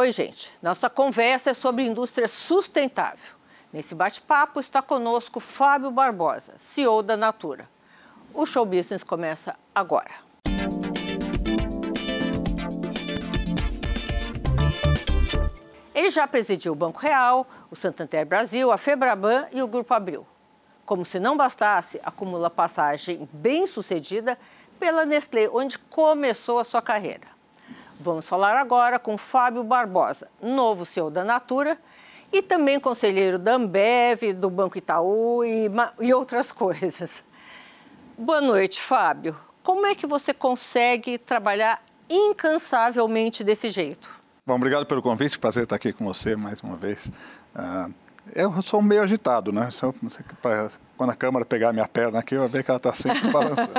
Oi, 0.00 0.10
gente. 0.10 0.54
Nossa 0.62 0.88
conversa 0.88 1.50
é 1.50 1.52
sobre 1.52 1.82
indústria 1.84 2.26
sustentável. 2.26 3.34
Nesse 3.70 3.94
bate-papo 3.94 4.58
está 4.58 4.80
conosco 4.80 5.38
Fábio 5.38 5.90
Barbosa, 5.90 6.54
CEO 6.56 7.02
da 7.02 7.18
Natura. 7.18 7.68
O 8.32 8.46
show 8.46 8.64
business 8.64 9.04
começa 9.04 9.54
agora. 9.74 10.10
Ele 15.94 16.08
já 16.08 16.26
presidiu 16.26 16.72
o 16.72 16.74
Banco 16.74 16.98
Real, 16.98 17.46
o 17.70 17.76
Santander 17.76 18.24
Brasil, 18.24 18.72
a 18.72 18.78
Febraban 18.78 19.48
e 19.52 19.60
o 19.60 19.68
Grupo 19.68 19.92
Abril. 19.92 20.26
Como 20.86 21.04
se 21.04 21.20
não 21.20 21.36
bastasse, 21.36 22.00
acumula 22.02 22.48
passagem 22.48 23.28
bem-sucedida 23.34 24.38
pela 24.78 25.04
Nestlé, 25.04 25.46
onde 25.52 25.78
começou 25.78 26.58
a 26.58 26.64
sua 26.64 26.80
carreira. 26.80 27.29
Vamos 28.02 28.26
falar 28.26 28.56
agora 28.56 28.98
com 28.98 29.18
Fábio 29.18 29.62
Barbosa, 29.62 30.26
novo 30.40 30.86
CEO 30.86 31.10
da 31.10 31.22
Natura 31.22 31.78
e 32.32 32.40
também 32.40 32.80
conselheiro 32.80 33.38
da 33.38 33.56
Ambev, 33.56 34.32
do 34.32 34.48
Banco 34.48 34.78
Itaú 34.78 35.44
e, 35.44 35.70
e 36.00 36.14
outras 36.14 36.50
coisas. 36.50 37.22
Boa 38.16 38.40
noite, 38.40 38.80
Fábio. 38.80 39.36
Como 39.62 39.84
é 39.84 39.94
que 39.94 40.06
você 40.06 40.32
consegue 40.32 41.18
trabalhar 41.18 41.82
incansavelmente 42.08 43.44
desse 43.44 43.68
jeito? 43.68 44.10
Bom, 44.46 44.54
obrigado 44.54 44.86
pelo 44.86 45.02
convite. 45.02 45.38
Prazer 45.38 45.64
estar 45.64 45.76
aqui 45.76 45.92
com 45.92 46.06
você 46.06 46.34
mais 46.34 46.62
uma 46.62 46.76
vez. 46.76 47.12
Uh, 47.54 47.92
eu 48.34 48.62
sou 48.62 48.80
meio 48.82 49.02
agitado, 49.02 49.52
né? 49.52 49.68
Quando 50.96 51.10
a 51.10 51.14
câmera 51.14 51.46
pegar 51.46 51.72
minha 51.72 51.88
perna 51.88 52.18
aqui, 52.18 52.34
eu 52.34 52.40
vou 52.40 52.48
ver 52.48 52.62
que 52.62 52.70
ela 52.70 52.76
está 52.76 52.92
sempre 52.92 53.28
balançando. 53.32 53.70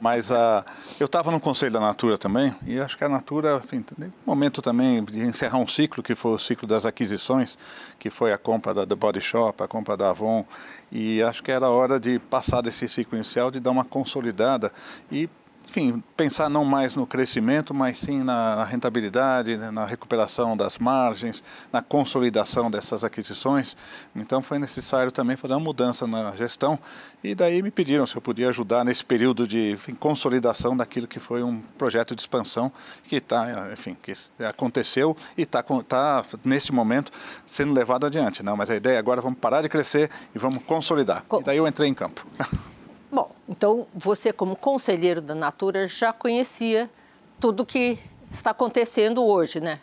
Mas 0.00 0.30
uh, 0.30 0.64
eu 0.98 1.06
estava 1.06 1.30
no 1.30 1.38
Conselho 1.38 1.72
da 1.72 1.80
Natura 1.80 2.18
também, 2.18 2.54
e 2.66 2.80
acho 2.80 2.98
que 2.98 3.04
a 3.04 3.08
Natura, 3.08 3.60
enfim, 3.64 3.84
um 3.98 4.10
momento 4.26 4.60
também 4.60 5.04
de 5.04 5.20
encerrar 5.20 5.58
um 5.58 5.68
ciclo, 5.68 6.02
que 6.02 6.14
foi 6.14 6.32
o 6.32 6.38
ciclo 6.38 6.66
das 6.66 6.84
aquisições, 6.84 7.56
que 7.98 8.10
foi 8.10 8.32
a 8.32 8.38
compra 8.38 8.74
da 8.74 8.86
The 8.86 8.94
Body 8.94 9.20
Shop, 9.20 9.62
a 9.62 9.68
compra 9.68 9.96
da 9.96 10.10
Avon, 10.10 10.44
e 10.90 11.22
acho 11.22 11.42
que 11.42 11.52
era 11.52 11.68
hora 11.68 12.00
de 12.00 12.18
passar 12.18 12.62
desse 12.62 12.88
ciclo 12.88 13.16
inicial, 13.16 13.50
de 13.50 13.60
dar 13.60 13.70
uma 13.70 13.84
consolidada 13.84 14.72
e 15.10 15.28
enfim, 15.68 16.02
pensar 16.16 16.48
não 16.48 16.64
mais 16.64 16.94
no 16.94 17.06
crescimento, 17.06 17.74
mas 17.74 17.98
sim 17.98 18.22
na 18.22 18.64
rentabilidade, 18.64 19.56
né, 19.56 19.70
na 19.70 19.84
recuperação 19.84 20.56
das 20.56 20.78
margens, 20.78 21.42
na 21.72 21.82
consolidação 21.82 22.70
dessas 22.70 23.02
aquisições. 23.02 23.76
Então 24.14 24.40
foi 24.40 24.58
necessário 24.58 25.10
também 25.10 25.36
fazer 25.36 25.54
uma 25.54 25.60
mudança 25.60 26.06
na 26.06 26.32
gestão 26.32 26.78
e 27.22 27.34
daí 27.34 27.62
me 27.62 27.70
pediram 27.70 28.06
se 28.06 28.16
eu 28.16 28.22
podia 28.22 28.48
ajudar 28.48 28.84
nesse 28.84 29.04
período 29.04 29.46
de 29.46 29.72
enfim, 29.72 29.94
consolidação 29.94 30.76
daquilo 30.76 31.06
que 31.06 31.18
foi 31.18 31.42
um 31.42 31.60
projeto 31.76 32.14
de 32.14 32.22
expansão 32.22 32.70
que 33.04 33.16
está, 33.16 33.72
enfim, 33.72 33.96
que 34.00 34.12
aconteceu 34.48 35.16
e 35.36 35.42
está 35.42 35.62
tá, 35.62 36.24
nesse 36.44 36.72
momento 36.72 37.10
sendo 37.46 37.72
levado 37.72 38.06
adiante. 38.06 38.42
Não, 38.42 38.56
mas 38.56 38.70
a 38.70 38.76
ideia 38.76 38.98
agora 38.98 39.20
é 39.20 39.22
vamos 39.22 39.38
parar 39.38 39.62
de 39.62 39.68
crescer 39.68 40.10
e 40.34 40.38
vamos 40.38 40.62
consolidar. 40.64 41.24
E 41.40 41.44
daí 41.44 41.56
eu 41.56 41.66
entrei 41.66 41.88
em 41.88 41.94
campo. 41.94 42.24
Bom, 43.16 43.32
então 43.48 43.86
você, 43.94 44.30
como 44.30 44.54
conselheiro 44.54 45.22
da 45.22 45.34
Natura, 45.34 45.88
já 45.88 46.12
conhecia 46.12 46.90
tudo 47.40 47.64
que 47.64 47.98
está 48.30 48.50
acontecendo 48.50 49.24
hoje, 49.24 49.58
né? 49.58 49.80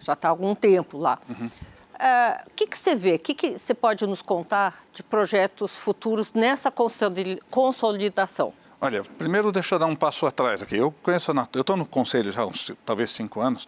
Já 0.00 0.14
está 0.14 0.26
há 0.26 0.32
algum 0.32 0.52
tempo 0.52 0.98
lá. 0.98 1.16
Uhum. 1.28 1.46
Uh, 1.46 2.48
o 2.48 2.50
que, 2.56 2.66
que 2.66 2.76
você 2.76 2.96
vê? 2.96 3.14
O 3.14 3.18
que, 3.20 3.34
que 3.34 3.56
você 3.56 3.72
pode 3.72 4.04
nos 4.04 4.20
contar 4.20 4.82
de 4.92 5.04
projetos 5.04 5.76
futuros 5.76 6.32
nessa 6.32 6.72
consolidação? 6.72 8.52
Olha, 8.80 9.04
primeiro 9.16 9.52
deixa 9.52 9.76
eu 9.76 9.78
dar 9.78 9.86
um 9.86 9.94
passo 9.94 10.26
atrás 10.26 10.60
aqui. 10.60 10.76
Eu 10.76 10.92
conheço 11.04 11.30
a 11.30 11.34
Natura, 11.34 11.60
eu 11.60 11.60
estou 11.60 11.76
no 11.76 11.86
conselho 11.86 12.32
já 12.32 12.40
há 12.40 12.46
uns, 12.46 12.72
talvez 12.84 13.12
cinco 13.12 13.40
anos, 13.40 13.64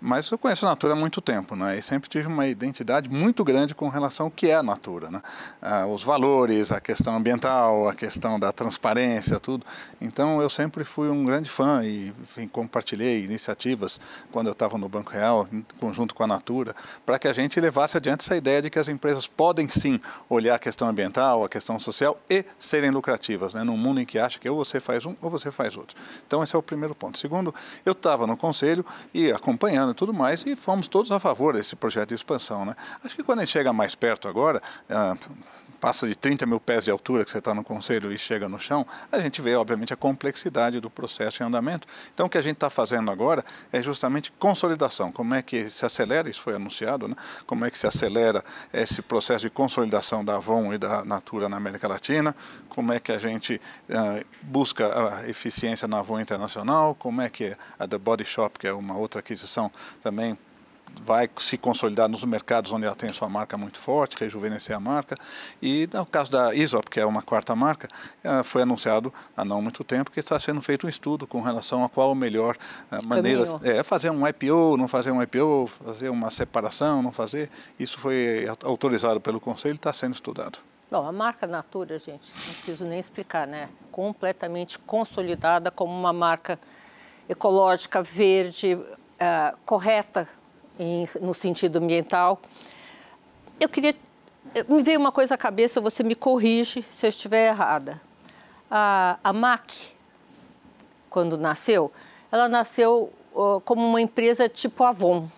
mas 0.00 0.30
eu 0.30 0.36
conheço 0.36 0.66
a 0.66 0.68
Natura 0.68 0.92
há 0.92 0.96
muito 0.96 1.20
tempo, 1.20 1.56
né? 1.56 1.78
E 1.78 1.82
sempre 1.82 2.08
tive 2.08 2.26
uma 2.26 2.46
identidade 2.46 3.08
muito 3.08 3.42
grande 3.42 3.74
com 3.74 3.88
relação 3.88 4.26
ao 4.26 4.30
que 4.30 4.50
é 4.50 4.54
a 4.54 4.62
Natura, 4.62 5.10
né? 5.10 5.22
Ah, 5.60 5.86
os 5.86 6.02
valores, 6.02 6.70
a 6.70 6.80
questão 6.80 7.16
ambiental, 7.16 7.88
a 7.88 7.94
questão 7.94 8.38
da 8.38 8.52
transparência, 8.52 9.40
tudo. 9.40 9.64
Então 10.00 10.42
eu 10.42 10.50
sempre 10.50 10.84
fui 10.84 11.08
um 11.08 11.24
grande 11.24 11.48
fã 11.48 11.82
e 11.82 12.12
enfim, 12.22 12.46
compartilhei 12.46 13.24
iniciativas 13.24 13.98
quando 14.30 14.48
eu 14.48 14.52
estava 14.52 14.76
no 14.76 14.88
Banco 14.88 15.10
Real, 15.10 15.48
em 15.50 15.64
conjunto 15.80 16.14
com 16.14 16.22
a 16.22 16.26
Natura, 16.26 16.74
para 17.04 17.18
que 17.18 17.26
a 17.26 17.32
gente 17.32 17.58
levasse 17.58 17.96
adiante 17.96 18.20
essa 18.20 18.36
ideia 18.36 18.60
de 18.60 18.68
que 18.68 18.78
as 18.78 18.88
empresas 18.88 19.26
podem 19.26 19.66
sim 19.68 20.00
olhar 20.28 20.56
a 20.56 20.58
questão 20.58 20.88
ambiental, 20.88 21.42
a 21.42 21.48
questão 21.48 21.80
social 21.80 22.20
e 22.28 22.44
serem 22.58 22.90
lucrativas, 22.90 23.54
né? 23.54 23.64
Num 23.64 23.76
mundo 23.76 24.00
em 24.00 24.04
que 24.04 24.18
acha 24.18 24.38
que 24.38 24.48
ou 24.48 24.56
você 24.56 24.78
faz 24.78 25.06
um 25.06 25.16
ou 25.22 25.30
você 25.30 25.50
faz 25.50 25.76
outro. 25.76 25.96
Então 26.26 26.42
esse 26.42 26.54
é 26.54 26.58
o 26.58 26.62
primeiro 26.62 26.94
ponto. 26.94 27.18
Segundo, 27.18 27.54
eu 27.84 27.92
estava 27.92 28.26
no 28.26 28.36
conselho 28.36 28.84
e 29.14 29.32
acompanhando 29.32 29.85
e 29.90 29.94
tudo 29.94 30.12
mais, 30.12 30.44
e 30.46 30.56
fomos 30.56 30.88
todos 30.88 31.10
a 31.12 31.20
favor 31.20 31.54
desse 31.54 31.76
projeto 31.76 32.10
de 32.10 32.14
expansão. 32.14 32.64
Né? 32.64 32.74
Acho 33.04 33.14
que 33.16 33.22
quando 33.22 33.40
a 33.40 33.44
gente 33.44 33.52
chega 33.52 33.72
mais 33.72 33.94
perto 33.94 34.28
agora, 34.28 34.62
ah, 34.90 35.16
passa 35.80 36.08
de 36.08 36.14
30 36.14 36.46
mil 36.46 36.58
pés 36.58 36.84
de 36.84 36.90
altura 36.90 37.24
que 37.24 37.30
você 37.30 37.38
está 37.38 37.54
no 37.54 37.62
conselho 37.62 38.12
e 38.12 38.18
chega 38.18 38.48
no 38.48 38.60
chão, 38.60 38.86
a 39.10 39.20
gente 39.20 39.40
vê, 39.40 39.54
obviamente, 39.54 39.92
a 39.92 39.96
complexidade 39.96 40.80
do 40.80 40.90
processo 40.90 41.42
em 41.42 41.46
andamento. 41.46 41.86
Então, 42.12 42.26
o 42.26 42.28
que 42.28 42.38
a 42.38 42.42
gente 42.42 42.54
está 42.54 42.70
fazendo 42.70 43.10
agora 43.10 43.44
é 43.72 43.82
justamente 43.82 44.32
consolidação. 44.32 45.12
Como 45.12 45.34
é 45.34 45.42
que 45.42 45.68
se 45.68 45.84
acelera, 45.84 46.28
isso 46.28 46.40
foi 46.40 46.54
anunciado, 46.54 47.08
né? 47.08 47.14
como 47.46 47.64
é 47.64 47.70
que 47.70 47.78
se 47.78 47.86
acelera 47.86 48.44
esse 48.72 49.02
processo 49.02 49.44
de 49.44 49.50
consolidação 49.50 50.24
da 50.24 50.36
Avon 50.36 50.72
e 50.72 50.78
da 50.78 51.04
Natura 51.04 51.48
na 51.48 51.56
América 51.56 51.86
Latina, 51.88 52.34
como 52.68 52.92
é 52.92 53.00
que 53.00 53.12
a 53.12 53.18
gente 53.18 53.60
uh, 53.88 54.24
busca 54.42 54.86
a 54.86 55.28
eficiência 55.28 55.86
na 55.88 55.98
Avon 55.98 56.20
Internacional, 56.20 56.94
como 56.94 57.20
é 57.20 57.28
que 57.28 57.56
a 57.78 57.86
The 57.86 57.98
Body 57.98 58.24
Shop, 58.24 58.58
que 58.58 58.66
é 58.66 58.72
uma 58.72 58.96
outra 58.96 59.20
aquisição 59.20 59.70
também, 60.02 60.38
vai 61.02 61.28
se 61.36 61.56
consolidar 61.56 62.08
nos 62.08 62.24
mercados 62.24 62.72
onde 62.72 62.86
ela 62.86 62.94
tem 62.94 63.12
sua 63.12 63.28
marca 63.28 63.56
muito 63.56 63.78
forte, 63.78 64.16
rejuvenescer 64.18 64.76
a 64.76 64.80
marca. 64.80 65.16
E 65.62 65.88
no 65.92 66.06
caso 66.06 66.30
da 66.30 66.54
Isop, 66.54 66.90
que 66.90 67.00
é 67.00 67.06
uma 67.06 67.22
quarta 67.22 67.54
marca, 67.54 67.88
eh, 68.22 68.42
foi 68.42 68.62
anunciado 68.62 69.12
há 69.36 69.44
não 69.44 69.60
muito 69.60 69.84
tempo 69.84 70.10
que 70.10 70.20
está 70.20 70.38
sendo 70.38 70.60
feito 70.62 70.86
um 70.86 70.88
estudo 70.88 71.26
com 71.26 71.40
relação 71.40 71.84
a 71.84 71.88
qual 71.88 72.12
a 72.12 72.14
melhor 72.14 72.56
eh, 72.90 72.98
maneira 73.04 73.44
é 73.62 73.82
fazer 73.82 74.10
um 74.10 74.26
IPO, 74.26 74.76
não 74.76 74.88
fazer 74.88 75.10
um 75.10 75.22
IPO, 75.22 75.66
fazer 75.84 76.08
uma 76.08 76.30
separação, 76.30 77.02
não 77.02 77.12
fazer. 77.12 77.50
Isso 77.78 77.98
foi 77.98 78.46
autorizado 78.64 79.20
pelo 79.20 79.40
Conselho 79.40 79.74
e 79.74 79.76
está 79.76 79.92
sendo 79.92 80.14
estudado. 80.14 80.58
Bom, 80.90 81.06
a 81.06 81.12
marca 81.12 81.48
Natura, 81.48 81.98
gente, 81.98 82.32
não 82.46 82.54
preciso 82.54 82.84
nem 82.86 83.00
explicar, 83.00 83.46
né? 83.46 83.68
Completamente 83.90 84.78
consolidada 84.78 85.68
como 85.70 85.92
uma 85.92 86.12
marca 86.12 86.60
ecológica, 87.28 88.00
verde, 88.02 88.74
uh, 88.74 89.56
correta 89.64 90.28
em, 90.78 91.08
no 91.20 91.34
sentido 91.34 91.76
ambiental. 91.76 92.40
Eu 93.58 93.68
queria. 93.68 93.94
Me 94.68 94.82
veio 94.82 94.98
uma 94.98 95.12
coisa 95.12 95.34
à 95.34 95.38
cabeça, 95.38 95.80
você 95.80 96.02
me 96.02 96.14
corrige 96.14 96.82
se 96.82 97.06
eu 97.06 97.10
estiver 97.10 97.48
errada. 97.48 98.00
A, 98.70 99.18
a 99.22 99.32
MAC, 99.32 99.94
quando 101.10 101.36
nasceu, 101.36 101.92
ela 102.30 102.48
nasceu 102.48 103.12
uh, 103.34 103.60
como 103.60 103.86
uma 103.86 104.00
empresa 104.00 104.48
tipo 104.48 104.84
Avon. 104.84 105.28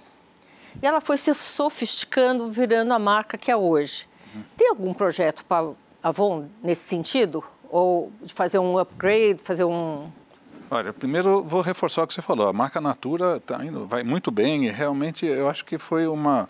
E 0.81 0.87
ela 0.87 1.01
foi 1.01 1.17
se 1.17 1.35
sofisticando, 1.35 2.51
virando 2.51 2.93
a 2.93 2.99
marca 2.99 3.37
que 3.37 3.51
é 3.51 3.57
hoje. 3.57 4.07
Uhum. 4.35 4.43
Tem 4.57 4.69
algum 4.69 4.95
projeto 4.95 5.45
para 5.45 5.73
Avon 6.03 6.47
nesse 6.63 6.89
sentido? 6.89 7.43
Ou 7.71 8.13
de 8.23 8.33
fazer 8.33 8.59
um 8.59 8.79
upgrade, 8.79 9.43
fazer 9.43 9.65
um, 9.65 10.09
Olha, 10.71 10.93
primeiro 10.93 11.43
vou 11.43 11.63
reforçar 11.63 12.03
o 12.03 12.07
que 12.07 12.13
você 12.13 12.21
falou. 12.21 12.47
A 12.47 12.53
marca 12.53 12.81
Natura 12.81 13.41
tá 13.41 13.65
indo, 13.65 13.87
vai 13.87 14.03
muito 14.03 14.31
bem 14.31 14.67
e 14.67 14.71
realmente 14.71 15.25
eu 15.25 15.49
acho 15.49 15.65
que 15.65 15.79
foi 15.79 16.07
uma 16.07 16.47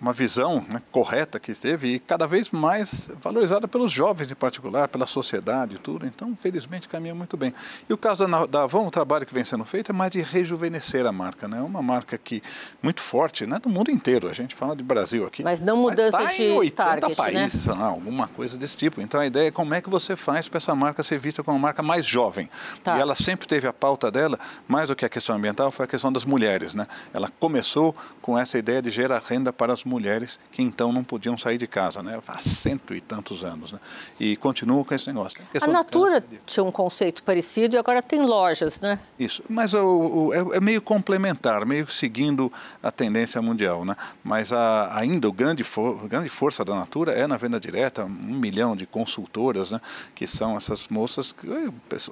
uma 0.00 0.12
visão 0.12 0.64
né, 0.68 0.80
correta 0.90 1.38
que 1.38 1.54
teve 1.54 1.94
e 1.94 1.98
cada 1.98 2.26
vez 2.26 2.50
mais 2.50 3.10
valorizada 3.20 3.68
pelos 3.68 3.92
jovens 3.92 4.30
em 4.30 4.34
particular, 4.34 4.88
pela 4.88 5.06
sociedade 5.06 5.76
e 5.76 5.78
tudo. 5.78 6.06
Então, 6.06 6.36
felizmente, 6.40 6.88
caminha 6.88 7.14
muito 7.14 7.36
bem. 7.36 7.52
E 7.88 7.92
o 7.92 7.98
caso 7.98 8.26
da, 8.26 8.46
da 8.46 8.62
Avon, 8.62 8.86
o 8.86 8.90
trabalho 8.90 9.26
que 9.26 9.34
vem 9.34 9.44
sendo 9.44 9.64
feito 9.64 9.90
é 9.90 9.94
mais 9.94 10.10
de 10.12 10.22
rejuvenescer 10.22 11.04
a 11.06 11.12
marca. 11.12 11.46
Né? 11.46 11.60
Uma 11.60 11.82
marca 11.82 12.16
que 12.16 12.42
muito 12.82 13.00
forte 13.02 13.46
né, 13.46 13.58
do 13.58 13.68
mundo 13.68 13.90
inteiro. 13.90 14.28
A 14.28 14.32
gente 14.32 14.54
fala 14.54 14.74
de 14.74 14.82
Brasil 14.82 15.26
aqui. 15.26 15.42
Mas 15.42 15.60
não 15.60 15.76
mudança 15.76 16.16
mas 16.16 16.28
tá 16.28 16.32
de 16.32 16.42
em 16.42 16.56
80 16.56 16.76
target, 16.76 17.08
né? 17.08 17.14
países, 17.14 17.66
né? 17.66 17.74
alguma 17.78 18.28
coisa 18.28 18.56
desse 18.56 18.76
tipo. 18.76 19.00
Então, 19.00 19.20
a 19.20 19.26
ideia 19.26 19.48
é 19.48 19.50
como 19.50 19.74
é 19.74 19.80
que 19.80 19.90
você 19.90 20.16
faz 20.16 20.48
para 20.48 20.58
essa 20.58 20.74
marca 20.74 21.02
ser 21.02 21.18
vista 21.18 21.42
como 21.42 21.56
uma 21.56 21.62
marca 21.62 21.82
mais 21.82 22.06
jovem. 22.06 22.48
Tá. 22.82 22.96
E 22.96 23.00
ela 23.00 23.14
sempre 23.14 23.46
teve 23.46 23.66
a 23.66 23.72
pauta 23.72 24.10
dela, 24.10 24.38
mais 24.66 24.88
do 24.88 24.96
que 24.96 25.04
a 25.04 25.08
questão 25.08 25.36
ambiental, 25.36 25.70
foi 25.70 25.84
a 25.84 25.88
questão 25.88 26.12
das 26.12 26.24
mulheres. 26.24 26.74
Né? 26.74 26.86
Ela 27.12 27.30
começou 27.38 27.94
com 28.22 28.38
essa 28.38 28.58
ideia 28.58 28.80
de 28.80 28.90
gerar 28.90 29.22
renda 29.26 29.52
para 29.52 29.65
para 29.66 29.72
as 29.72 29.82
mulheres 29.82 30.38
que 30.52 30.62
então 30.62 30.92
não 30.92 31.02
podiam 31.02 31.36
sair 31.36 31.58
de 31.58 31.66
casa, 31.66 32.00
né? 32.00 32.20
Há 32.28 32.40
cento 32.40 32.94
e 32.94 33.00
tantos 33.00 33.42
anos, 33.42 33.72
né? 33.72 33.80
E 34.20 34.36
continuam 34.36 34.84
com 34.84 34.94
esse 34.94 35.08
negócio. 35.08 35.42
A, 35.60 35.64
a 35.64 35.66
Natura 35.66 36.24
tinha 36.44 36.62
um 36.62 36.70
conceito 36.70 37.24
parecido 37.24 37.74
e 37.74 37.78
agora 37.78 38.00
tem 38.00 38.24
lojas, 38.24 38.78
né? 38.78 39.00
Isso, 39.18 39.42
mas 39.48 39.74
o, 39.74 39.84
o, 39.84 40.32
é, 40.32 40.56
é, 40.56 40.60
meio 40.60 40.80
complementar, 40.80 41.66
meio 41.66 41.90
seguindo 41.90 42.52
a 42.80 42.92
tendência 42.92 43.42
mundial, 43.42 43.84
né? 43.84 43.96
Mas 44.22 44.52
a, 44.52 44.96
ainda 44.96 45.28
o 45.28 45.32
grande, 45.32 45.64
for, 45.64 46.04
a 46.04 46.06
grande 46.06 46.28
força 46.28 46.64
da 46.64 46.76
Natura 46.76 47.10
é 47.10 47.26
na 47.26 47.36
venda 47.36 47.58
direta, 47.58 48.04
um 48.04 48.38
milhão 48.38 48.76
de 48.76 48.86
consultoras, 48.86 49.72
né? 49.72 49.80
Que 50.14 50.28
são 50.28 50.56
essas 50.56 50.86
moças, 50.86 51.34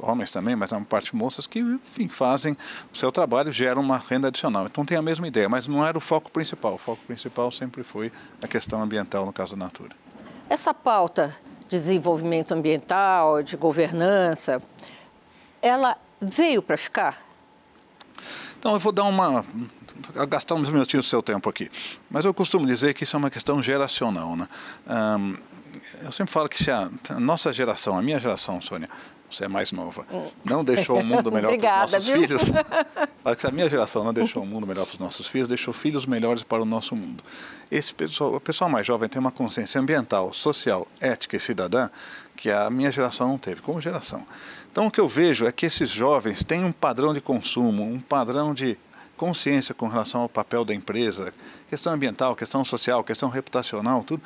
homens 0.03 0.33
também, 0.33 0.57
mas 0.57 0.73
é 0.73 0.77
uma 0.77 0.85
parte 0.85 1.15
moças 1.15 1.47
que, 1.47 1.61
enfim, 1.61 2.09
fazem 2.09 2.57
o 2.93 2.99
seu 2.99 3.13
trabalho, 3.13 3.53
geram 3.53 3.81
uma 3.81 3.99
renda 3.99 4.27
adicional. 4.27 4.67
Então 4.67 4.85
tem 4.85 4.99
a 4.99 5.03
mesma 5.03 5.29
ideia, 5.29 5.49
mas 5.49 5.69
não 5.69 5.87
era 5.87 5.97
o 5.97 6.01
foco 6.01 6.33
principal. 6.33 6.75
O 6.75 6.79
foco 6.79 7.01
principal 7.07 7.44
sempre 7.51 7.83
foi 7.83 8.13
a 8.43 8.49
questão 8.49 8.83
ambiental, 8.83 9.27
no 9.27 9.33
caso 9.33 9.57
da 9.57 9.65
Natura. 9.65 9.95
Essa 10.49 10.75
pauta 10.75 11.35
de 11.61 11.79
desenvolvimento 11.79 12.53
ambiental, 12.53 13.43
de 13.43 13.57
governança, 13.57 14.63
ela 15.63 15.97
veio 16.21 16.63
para 16.63 16.77
ficar? 16.77 17.23
Então, 18.59 18.73
eu 18.73 18.79
vou 18.79 18.93
dar 18.93 19.05
uma. 19.05 19.45
gastar 20.29 20.55
uns 20.55 20.71
minutinhos 20.71 21.07
do 21.07 21.09
seu 21.09 21.23
tempo 21.23 21.49
aqui. 21.51 21.71
Mas 22.11 22.25
eu 22.25 22.33
costumo 22.33 22.67
dizer 22.67 22.95
que 22.95 23.05
isso 23.05 23.15
é 23.15 23.19
uma 23.19 23.31
questão 23.31 23.63
geracional. 23.63 24.37
Né? 24.37 24.49
Eu 26.03 26.13
sempre 26.13 26.33
falo 26.33 26.49
que 26.49 26.63
se 26.63 26.71
a, 26.71 26.91
a 27.11 27.21
nossa 27.21 27.53
geração, 27.53 27.99
a 27.99 28.03
minha 28.03 28.19
geração, 28.19 28.63
Sônia, 28.63 28.89
você 29.35 29.45
é 29.45 29.49
mais 29.49 29.73
nova, 29.73 30.07
não 30.45 30.63
deixou 30.63 31.01
o 31.01 31.05
mundo 31.05 31.31
melhor 31.33 31.57
para 31.59 31.85
os 31.85 31.93
nossos 31.93 32.07
viu? 32.07 32.21
filhos. 32.21 32.43
A 33.45 33.51
minha 33.51 33.69
geração 33.69 34.05
não 34.05 34.13
deixou 34.13 34.43
o 34.43 34.47
mundo 34.47 34.67
melhor 34.67 34.87
para 34.87 34.95
os 34.95 34.99
nossos 34.99 35.27
filhos, 35.27 35.49
deixou 35.49 35.73
filhos 35.73 36.07
melhores 36.07 36.43
para 36.43 36.63
o 36.63 36.65
nosso 36.65 36.95
mundo. 36.95 37.23
Esse 37.71 37.93
pessoal, 37.93 38.35
o 38.35 38.41
pessoal 38.41 38.71
mais 38.71 38.87
jovem 38.87 39.09
tem 39.09 39.19
uma 39.19 39.31
consciência 39.31 39.81
ambiental, 39.81 40.33
social, 40.33 40.87
ética 41.01 41.37
e 41.37 41.41
cidadã 41.41 41.89
que 42.37 42.51
a 42.51 42.71
minha 42.71 42.91
geração 42.91 43.29
não 43.29 43.39
teve, 43.39 43.61
como 43.61 43.81
geração. 43.81 44.25
Então 44.71 44.87
o 44.87 44.91
que 44.91 45.01
eu 45.01 45.09
vejo 45.09 45.47
é 45.47 45.53
que 45.53 45.67
esses 45.67 45.91
jovens 45.91 46.43
têm 46.43 46.65
um 46.65 46.73
padrão 46.73 47.13
de 47.13 47.21
consumo, 47.21 47.83
um 47.83 48.01
padrão 48.01 48.55
de 48.55 48.79
consciência 49.17 49.75
com 49.75 49.89
relação 49.89 50.23
ao 50.23 50.29
papel 50.29 50.65
da 50.65 50.75
empresa, 50.75 51.33
questão 51.69 51.93
ambiental, 51.93 52.35
questão 52.35 52.65
social, 52.65 53.05
questão 53.05 53.29
reputacional, 53.29 54.03
tudo 54.03 54.23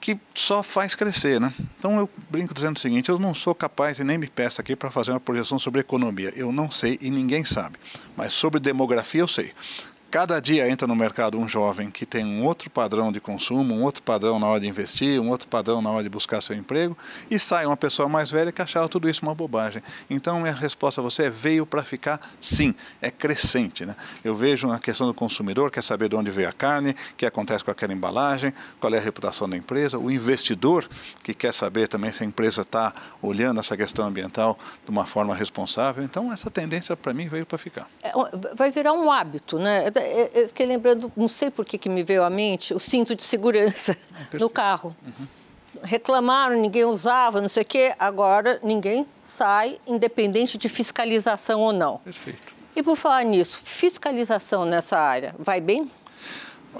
que 0.00 0.18
só 0.34 0.62
faz 0.62 0.94
crescer, 0.94 1.40
né? 1.40 1.52
Então 1.78 1.98
eu 1.98 2.08
brinco 2.30 2.54
dizendo 2.54 2.76
o 2.76 2.80
seguinte: 2.80 3.08
eu 3.08 3.18
não 3.18 3.34
sou 3.34 3.54
capaz 3.54 3.98
e 3.98 4.04
nem 4.04 4.18
me 4.18 4.28
peço 4.28 4.60
aqui 4.60 4.76
para 4.76 4.90
fazer 4.90 5.10
uma 5.10 5.20
projeção 5.20 5.58
sobre 5.58 5.80
economia. 5.80 6.32
Eu 6.36 6.52
não 6.52 6.70
sei 6.70 6.98
e 7.00 7.10
ninguém 7.10 7.44
sabe. 7.44 7.78
Mas 8.16 8.32
sobre 8.32 8.60
demografia 8.60 9.20
eu 9.20 9.28
sei. 9.28 9.52
Cada 10.10 10.40
dia 10.40 10.66
entra 10.66 10.88
no 10.88 10.96
mercado 10.96 11.38
um 11.38 11.46
jovem 11.46 11.90
que 11.90 12.06
tem 12.06 12.24
um 12.24 12.42
outro 12.42 12.70
padrão 12.70 13.12
de 13.12 13.20
consumo, 13.20 13.74
um 13.74 13.82
outro 13.82 14.02
padrão 14.02 14.38
na 14.38 14.46
hora 14.46 14.58
de 14.58 14.66
investir, 14.66 15.20
um 15.20 15.28
outro 15.28 15.46
padrão 15.46 15.82
na 15.82 15.90
hora 15.90 16.02
de 16.02 16.08
buscar 16.08 16.40
seu 16.40 16.56
emprego, 16.56 16.96
e 17.30 17.38
sai 17.38 17.66
uma 17.66 17.76
pessoa 17.76 18.08
mais 18.08 18.30
velha 18.30 18.50
que 18.50 18.62
achava 18.62 18.88
tudo 18.88 19.06
isso 19.06 19.20
uma 19.22 19.34
bobagem. 19.34 19.82
Então, 20.08 20.40
minha 20.40 20.54
resposta 20.54 21.02
a 21.02 21.04
você 21.04 21.24
é: 21.24 21.30
veio 21.30 21.66
para 21.66 21.82
ficar 21.82 22.18
sim, 22.40 22.74
é 23.02 23.10
crescente. 23.10 23.84
Né? 23.84 23.94
Eu 24.24 24.34
vejo 24.34 24.72
a 24.72 24.78
questão 24.78 25.06
do 25.06 25.12
consumidor, 25.12 25.70
quer 25.70 25.82
saber 25.82 26.08
de 26.08 26.16
onde 26.16 26.30
veio 26.30 26.48
a 26.48 26.52
carne, 26.52 26.92
o 26.92 27.14
que 27.14 27.26
acontece 27.26 27.62
com 27.62 27.70
aquela 27.70 27.92
embalagem, 27.92 28.54
qual 28.80 28.94
é 28.94 28.96
a 28.96 29.02
reputação 29.02 29.46
da 29.46 29.58
empresa, 29.58 29.98
o 29.98 30.10
investidor, 30.10 30.88
que 31.22 31.34
quer 31.34 31.52
saber 31.52 31.86
também 31.86 32.12
se 32.12 32.22
a 32.22 32.26
empresa 32.26 32.62
está 32.62 32.94
olhando 33.20 33.60
essa 33.60 33.76
questão 33.76 34.06
ambiental 34.06 34.58
de 34.86 34.90
uma 34.90 35.04
forma 35.04 35.34
responsável. 35.34 36.02
Então, 36.02 36.32
essa 36.32 36.50
tendência 36.50 36.96
para 36.96 37.12
mim 37.12 37.28
veio 37.28 37.44
para 37.44 37.58
ficar. 37.58 37.90
É, 38.02 38.10
vai 38.54 38.70
virar 38.70 38.94
um 38.94 39.12
hábito, 39.12 39.58
né? 39.58 39.84
Eu 40.00 40.48
fiquei 40.48 40.66
lembrando, 40.66 41.10
não 41.16 41.28
sei 41.28 41.50
por 41.50 41.64
que, 41.64 41.78
que 41.78 41.88
me 41.88 42.02
veio 42.02 42.22
à 42.22 42.30
mente, 42.30 42.74
o 42.74 42.78
cinto 42.78 43.14
de 43.14 43.22
segurança 43.22 43.96
é, 44.32 44.36
no 44.38 44.48
carro. 44.48 44.94
Uhum. 45.04 45.26
Reclamaram, 45.82 46.60
ninguém 46.60 46.84
usava, 46.84 47.40
não 47.40 47.48
sei 47.48 47.62
o 47.62 47.66
quê, 47.66 47.94
agora 47.98 48.58
ninguém 48.62 49.06
sai, 49.24 49.78
independente 49.86 50.58
de 50.58 50.68
fiscalização 50.68 51.60
ou 51.60 51.72
não. 51.72 51.98
Perfeito. 51.98 52.54
E 52.74 52.82
por 52.82 52.96
falar 52.96 53.24
nisso, 53.24 53.60
fiscalização 53.64 54.64
nessa 54.64 54.98
área, 54.98 55.34
vai 55.38 55.60
bem? 55.60 55.90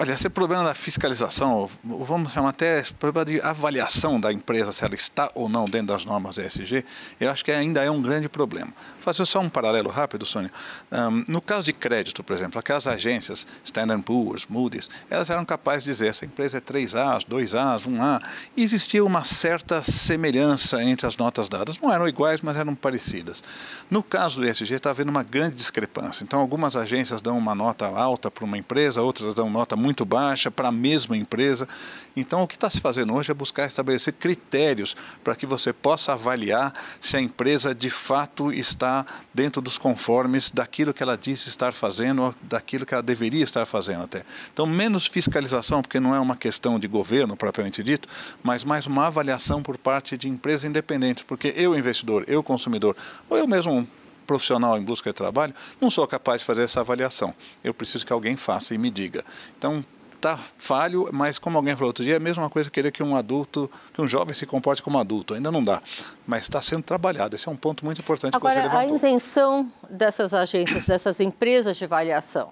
Olha, 0.00 0.12
esse 0.12 0.28
problema 0.28 0.62
da 0.62 0.74
fiscalização, 0.74 1.68
vamos 1.82 2.30
chamar 2.30 2.50
até 2.50 2.78
esse 2.78 2.94
problema 2.94 3.24
de 3.24 3.40
avaliação 3.40 4.20
da 4.20 4.32
empresa, 4.32 4.72
se 4.72 4.84
ela 4.84 4.94
está 4.94 5.28
ou 5.34 5.48
não 5.48 5.64
dentro 5.64 5.88
das 5.88 6.04
normas 6.04 6.38
ESG, 6.38 6.84
eu 7.18 7.28
acho 7.28 7.44
que 7.44 7.50
ainda 7.50 7.82
é 7.82 7.90
um 7.90 8.00
grande 8.00 8.28
problema. 8.28 8.68
Vou 8.92 9.00
fazer 9.00 9.26
só 9.26 9.40
um 9.40 9.48
paralelo 9.48 9.90
rápido, 9.90 10.24
Sônia. 10.24 10.52
Um, 10.92 11.24
no 11.26 11.40
caso 11.40 11.64
de 11.64 11.72
crédito, 11.72 12.22
por 12.22 12.36
exemplo, 12.36 12.60
aquelas 12.60 12.86
agências, 12.86 13.44
Standard 13.64 14.00
Poor's, 14.04 14.46
Moody's, 14.48 14.88
elas 15.10 15.30
eram 15.30 15.44
capazes 15.44 15.82
de 15.82 15.90
dizer 15.90 16.06
essa 16.06 16.24
empresa 16.24 16.58
é 16.58 16.60
3As, 16.60 17.24
2As, 17.24 17.82
1A, 17.82 18.22
e 18.56 18.62
existia 18.62 19.04
uma 19.04 19.24
certa 19.24 19.82
semelhança 19.82 20.80
entre 20.80 21.08
as 21.08 21.16
notas 21.16 21.48
dadas. 21.48 21.76
Não 21.80 21.92
eram 21.92 22.06
iguais, 22.06 22.40
mas 22.40 22.56
eram 22.56 22.76
parecidas. 22.76 23.42
No 23.90 24.04
caso 24.04 24.40
do 24.40 24.48
ESG, 24.48 24.74
está 24.74 24.90
havendo 24.90 25.10
uma 25.10 25.24
grande 25.24 25.56
discrepância. 25.56 26.22
Então, 26.22 26.38
algumas 26.38 26.76
agências 26.76 27.20
dão 27.20 27.36
uma 27.36 27.56
nota 27.56 27.88
alta 27.88 28.30
para 28.30 28.44
uma 28.44 28.56
empresa, 28.56 29.02
outras 29.02 29.34
dão 29.34 29.50
nota 29.50 29.74
muito 29.74 29.87
baixa 30.04 30.50
para 30.50 30.68
a 30.68 30.72
mesma 30.72 31.16
empresa. 31.16 31.68
Então, 32.16 32.42
o 32.42 32.48
que 32.48 32.56
está 32.56 32.68
se 32.68 32.80
fazendo 32.80 33.14
hoje 33.14 33.30
é 33.30 33.34
buscar 33.34 33.66
estabelecer 33.66 34.12
critérios 34.14 34.96
para 35.22 35.36
que 35.36 35.46
você 35.46 35.72
possa 35.72 36.12
avaliar 36.12 36.72
se 37.00 37.16
a 37.16 37.20
empresa 37.20 37.74
de 37.74 37.90
fato 37.90 38.52
está 38.52 39.06
dentro 39.32 39.62
dos 39.62 39.78
conformes 39.78 40.50
daquilo 40.50 40.92
que 40.92 41.02
ela 41.02 41.16
disse 41.16 41.48
estar 41.48 41.72
fazendo, 41.72 42.34
daquilo 42.42 42.84
que 42.84 42.94
ela 42.94 43.02
deveria 43.02 43.44
estar 43.44 43.64
fazendo 43.66 44.04
até. 44.04 44.24
Então, 44.52 44.66
menos 44.66 45.06
fiscalização, 45.06 45.80
porque 45.82 46.00
não 46.00 46.14
é 46.14 46.20
uma 46.20 46.36
questão 46.36 46.78
de 46.78 46.88
governo 46.88 47.36
propriamente 47.36 47.82
dito, 47.82 48.08
mas 48.42 48.64
mais 48.64 48.86
uma 48.86 49.06
avaliação 49.06 49.62
por 49.62 49.78
parte 49.78 50.16
de 50.16 50.28
empresas 50.28 50.64
independentes, 50.64 51.22
porque 51.22 51.52
eu, 51.56 51.76
investidor, 51.76 52.24
eu, 52.26 52.42
consumidor, 52.42 52.96
ou 53.28 53.38
eu 53.38 53.46
mesmo 53.46 53.86
profissional 54.28 54.78
em 54.78 54.82
busca 54.82 55.10
de 55.10 55.14
trabalho, 55.14 55.54
não 55.80 55.90
sou 55.90 56.06
capaz 56.06 56.40
de 56.40 56.44
fazer 56.44 56.62
essa 56.62 56.80
avaliação. 56.80 57.34
Eu 57.64 57.72
preciso 57.72 58.06
que 58.06 58.12
alguém 58.12 58.36
faça 58.36 58.74
e 58.74 58.78
me 58.78 58.90
diga. 58.90 59.24
Então, 59.58 59.82
está 60.14 60.38
falho, 60.58 61.08
mas 61.12 61.38
como 61.38 61.56
alguém 61.56 61.74
falou 61.74 61.88
outro 61.88 62.04
dia, 62.04 62.14
é 62.14 62.16
a 62.16 62.20
mesma 62.20 62.50
coisa 62.50 62.68
querer 62.68 62.92
que 62.92 63.02
um 63.02 63.16
adulto, 63.16 63.70
que 63.94 64.02
um 64.02 64.06
jovem 64.06 64.34
se 64.34 64.44
comporte 64.44 64.82
como 64.82 64.98
adulto. 64.98 65.32
Ainda 65.32 65.50
não 65.50 65.64
dá, 65.64 65.80
mas 66.26 66.42
está 66.42 66.60
sendo 66.60 66.82
trabalhado. 66.82 67.34
Esse 67.34 67.48
é 67.48 67.50
um 67.50 67.56
ponto 67.56 67.84
muito 67.84 68.00
importante 68.00 68.36
Agora, 68.36 68.54
que 68.54 68.60
você 68.60 68.68
levantou. 68.68 68.92
a 68.92 68.96
isenção 68.96 69.72
dessas 69.88 70.34
agências, 70.34 70.84
dessas 70.84 71.20
empresas 71.20 71.76
de 71.76 71.84
avaliação, 71.84 72.50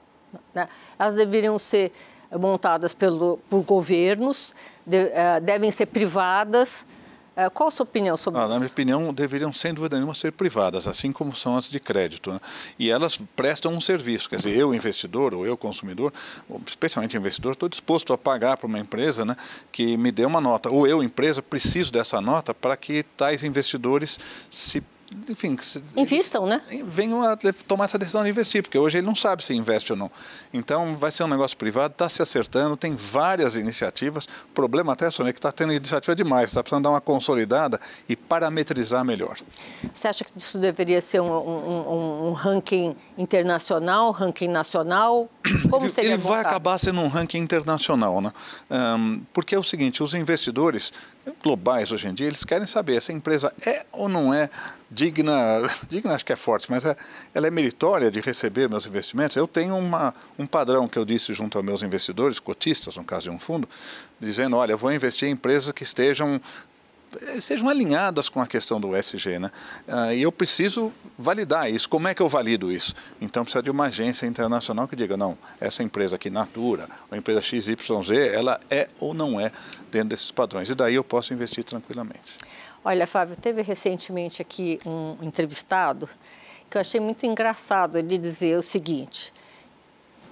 né? 0.55 0.69
elas 0.99 1.15
deveriam 1.15 1.59
ser 1.59 1.93
montadas 2.33 2.95
pelo, 2.95 3.39
por 3.51 3.63
governos, 3.63 4.55
de, 4.87 5.05
uh, 5.05 5.41
devem 5.43 5.71
ser 5.71 5.87
privadas, 5.87 6.87
qual 7.53 7.69
a 7.69 7.71
sua 7.71 7.85
opinião 7.85 8.17
sobre 8.17 8.41
ah, 8.41 8.45
isso? 8.45 8.53
Na 8.53 8.59
minha 8.59 8.71
opinião, 8.71 9.13
deveriam, 9.13 9.53
sem 9.53 9.75
dúvida 9.75 9.97
nenhuma, 9.97 10.15
ser 10.15 10.33
privadas, 10.33 10.87
assim 10.87 11.13
como 11.13 11.37
são 11.37 11.55
as 11.57 11.69
de 11.69 11.79
crédito. 11.79 12.33
Né? 12.33 12.41
E 12.79 12.91
elas 12.91 13.19
prestam 13.37 13.75
um 13.75 13.81
serviço. 13.81 14.31
Quer 14.31 14.37
dizer, 14.37 14.57
eu, 14.57 14.75
investidor, 14.75 15.35
ou 15.35 15.47
eu, 15.47 15.55
consumidor, 15.55 16.15
especialmente 16.67 17.15
investidor, 17.15 17.53
estou 17.53 17.69
disposto 17.69 18.13
a 18.15 18.19
pagar 18.19 18.57
para 18.57 18.67
uma 18.67 18.79
empresa 18.79 19.23
né, 19.25 19.37
que 19.71 19.99
me 19.99 20.11
dê 20.11 20.25
uma 20.25 20.41
nota. 20.41 20.71
Ou 20.71 20.87
eu, 20.87 21.03
empresa, 21.03 21.43
preciso 21.43 21.93
dessa 21.93 22.23
nota 22.23 22.55
para 22.55 22.75
que 22.75 23.03
tais 23.03 23.45
investidores 23.45 24.19
se 24.51 24.83
enfim, 25.29 25.57
invistam, 25.97 26.47
né? 26.47 26.61
Venham 26.85 27.23
a 27.23 27.37
tomar 27.67 27.85
essa 27.85 27.97
decisão 27.97 28.25
de 28.25 28.31
investir, 28.31 28.63
porque 28.63 28.77
hoje 28.77 28.99
ele 28.99 29.07
não 29.07 29.15
sabe 29.15 29.45
se 29.45 29.55
investe 29.55 29.93
ou 29.93 29.99
não. 29.99 30.11
Então, 30.53 30.97
vai 30.97 31.13
ser 31.13 31.23
um 31.23 31.29
negócio 31.29 31.57
privado, 31.57 31.93
está 31.93 32.09
se 32.09 32.21
acertando, 32.23 32.77
tem 32.77 32.93
várias 32.95 33.55
iniciativas. 33.55 34.27
O 34.27 34.55
problema 34.55 34.95
até, 34.95 35.09
Sônia, 35.11 35.31
é 35.31 35.33
que 35.33 35.39
está 35.39 35.53
tendo 35.53 35.73
iniciativa 35.73 36.15
demais, 36.15 36.47
está 36.49 36.63
precisando 36.63 36.85
dar 36.85 36.91
uma 36.91 37.01
consolidada 37.01 37.81
e 38.09 38.17
parametrizar 38.17 39.05
melhor. 39.05 39.39
Você 39.95 40.09
acha 40.09 40.25
que 40.25 40.37
isso 40.37 40.59
deveria 40.59 41.01
ser 41.01 41.21
um, 41.21 41.31
um, 41.31 42.29
um 42.29 42.33
ranking 42.33 42.97
internacional, 43.17 44.11
ranking 44.11 44.49
nacional? 44.49 45.31
Como 45.71 45.89
seria 45.89 46.15
Ele 46.15 46.19
vai 46.19 46.41
acabar 46.41 46.79
sendo 46.79 47.01
um 47.01 47.09
ranking 47.09 47.39
internacional, 47.39 48.21
né? 48.21 48.33
Um, 48.71 49.23
porque 49.33 49.55
é 49.55 49.59
o 49.59 49.63
seguinte, 49.63 50.03
os 50.03 50.15
investidores 50.15 50.93
globais 51.43 51.91
hoje 51.93 52.09
em 52.09 52.15
dia, 52.15 52.27
eles 52.27 52.45
querem 52.45 52.67
saber 52.67 53.01
se 53.01 53.13
a 53.13 53.15
empresa 53.15 53.53
é 53.65 53.85
ou 53.93 54.09
não 54.09 54.33
é 54.33 54.49
digna, 54.97 55.63
digna 55.89 56.15
acho 56.15 56.25
que 56.25 56.33
é 56.33 56.37
forte, 56.37 56.71
mas 56.71 56.85
é, 56.87 56.97
ela 57.35 57.47
é 57.47 57.51
meritória 57.51 58.11
de 58.11 58.21
receber 58.21 58.69
meus 58.69 58.87
investimentos. 58.87 59.37
Eu 59.37 59.47
tenho 59.47 59.77
uma, 59.77 60.15
um 60.39 60.47
padrão 60.47 60.89
que 60.89 60.99
eu 60.99 61.05
disse 61.05 61.35
junto 61.35 61.59
aos 61.59 61.65
meus 61.65 61.83
investidores, 61.83 62.41
cotistas, 62.41 62.97
no 62.97 63.05
caso 63.05 63.25
de 63.25 63.31
um 63.31 63.39
fundo, 63.39 63.69
dizendo, 64.19 64.57
olha, 64.57 64.73
eu 64.73 64.79
vou 64.79 64.93
investir 64.93 65.29
em 65.29 65.33
empresas 65.33 65.71
que 65.73 65.83
estejam 65.83 66.41
sejam 67.41 67.69
alinhadas 67.69 68.29
com 68.29 68.43
a 68.43 68.47
questão 68.47 68.79
do 68.79 68.95
ESG, 68.95 69.39
né? 69.39 69.51
Ah, 69.89 70.13
e 70.13 70.23
eu 70.23 70.31
preciso 70.31 70.93
validar 71.17 71.71
isso. 71.71 71.89
Como 71.89 72.07
é 72.09 72.15
que 72.15 72.21
eu 72.21 72.29
valido 72.29 72.71
isso? 72.71 72.95
Então 73.21 73.43
precisa 73.43 73.63
de 73.63 73.71
uma 73.71 73.87
agência 73.87 74.27
internacional 74.27 74.87
que 74.87 74.95
diga, 74.95 75.17
não, 75.17 75.39
essa 75.59 75.83
empresa 75.83 76.17
aqui, 76.17 76.29
Natura, 76.29 76.87
a 77.11 77.17
empresa 77.17 77.41
XYZ, 77.41 78.11
ela 78.35 78.61
é 78.69 78.89
ou 79.01 79.15
não 79.15 79.41
é 79.41 79.51
dentro 79.91 80.11
desses 80.11 80.31
padrões. 80.31 80.69
E 80.69 80.75
daí 80.75 80.97
eu 80.97 81.05
posso 81.05 81.33
investir 81.33 81.65
tranquilamente. 81.65 82.37
Olha, 82.89 83.05
Fábio, 83.05 83.35
teve 83.35 83.63
recentemente 83.63 84.41
aqui 84.41 84.79
um 84.87 85.17
entrevistado 85.21 86.09
que 86.71 86.77
eu 86.77 86.81
achei 86.81 87.01
muito 87.01 87.27
engraçado 87.27 87.99
ele 87.99 88.17
dizer 88.17 88.57
o 88.57 88.63
seguinte: 88.63 89.35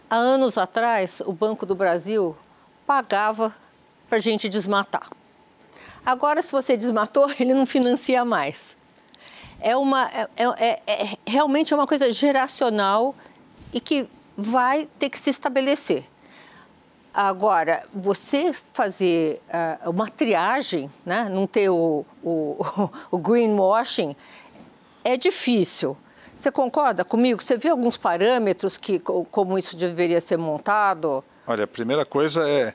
há 0.08 0.14
anos 0.14 0.56
atrás, 0.56 1.20
o 1.26 1.32
Banco 1.32 1.66
do 1.66 1.74
Brasil 1.74 2.36
pagava 2.86 3.52
para 4.08 4.18
a 4.18 4.20
gente 4.20 4.48
desmatar. 4.48 5.10
Agora, 6.06 6.40
se 6.42 6.52
você 6.52 6.76
desmatou, 6.76 7.28
ele 7.40 7.54
não 7.54 7.66
financia 7.66 8.24
mais. 8.24 8.76
É, 9.58 9.76
uma, 9.76 10.08
é, 10.12 10.28
é, 10.36 10.44
é, 10.56 10.80
é 10.86 11.18
realmente 11.26 11.74
é 11.74 11.76
uma 11.76 11.88
coisa 11.88 12.08
geracional 12.12 13.16
e 13.72 13.80
que 13.80 14.06
vai 14.36 14.86
ter 15.00 15.10
que 15.10 15.18
se 15.18 15.28
estabelecer. 15.28 16.04
Agora, 17.14 17.84
você 17.94 18.52
fazer 18.52 19.40
uh, 19.84 19.90
uma 19.90 20.08
triagem, 20.08 20.90
né? 21.06 21.28
não 21.30 21.46
ter 21.46 21.68
o, 21.68 22.04
o, 22.20 22.58
o 23.12 23.18
greenwashing, 23.18 24.16
é 25.04 25.16
difícil. 25.16 25.96
Você 26.34 26.50
concorda 26.50 27.04
comigo? 27.04 27.40
Você 27.40 27.56
vê 27.56 27.68
alguns 27.68 27.96
parâmetros 27.96 28.76
que 28.76 28.98
como 28.98 29.56
isso 29.56 29.76
deveria 29.76 30.20
ser 30.20 30.36
montado? 30.36 31.22
Olha, 31.46 31.62
a 31.62 31.68
primeira 31.68 32.04
coisa 32.04 32.48
é 32.48 32.74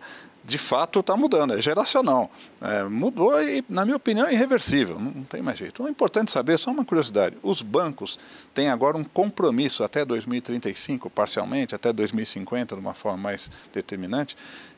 de 0.50 0.58
fato 0.58 1.00
está 1.00 1.16
mudando, 1.16 1.54
é 1.54 1.62
geracional. 1.62 2.30
É, 2.60 2.84
mudou 2.84 3.42
e, 3.42 3.64
na 3.70 3.86
minha 3.86 3.96
opinião, 3.96 4.28
é 4.28 4.34
irreversível, 4.34 5.00
não, 5.00 5.12
não 5.12 5.24
tem 5.24 5.42
mais 5.42 5.58
jeito. 5.58 5.76
Então 5.76 5.88
é 5.88 5.90
importante 5.92 6.32
saber, 6.32 6.58
só 6.58 6.72
uma 6.72 6.84
curiosidade, 6.84 7.38
os 7.44 7.62
bancos 7.62 8.20
têm 8.54 8.70
agora 8.70 8.98
um 8.98 9.04
compromisso 9.04 9.84
até 9.84 10.04
2035, 10.04 11.10
parcialmente, 11.10 11.76
até 11.76 11.94
2050, 11.94 12.76
de 12.76 12.82
uma 12.82 12.94
forma 12.94 13.18
mais 13.20 13.50
determinante, 13.72 14.36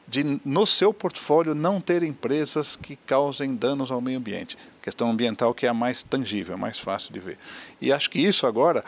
de 0.08 0.42
no 0.44 0.68
seu 0.68 0.94
portfólio 0.94 1.56
não 1.56 1.80
ter 1.80 2.04
empresas 2.04 2.76
que 2.76 2.98
causem 2.98 3.56
danos 3.56 3.90
ao 3.90 4.02
meio 4.02 4.20
ambiente. 4.20 4.58
Questão 4.82 5.10
ambiental 5.10 5.54
que 5.54 5.66
é 5.66 5.70
a 5.70 5.74
mais 5.74 6.04
tangível, 6.04 6.58
mais 6.58 6.78
fácil 6.78 7.14
de 7.14 7.20
ver. 7.20 7.38
E 7.80 7.94
acho 7.94 8.10
que 8.10 8.20
isso 8.20 8.46
agora, 8.46 8.84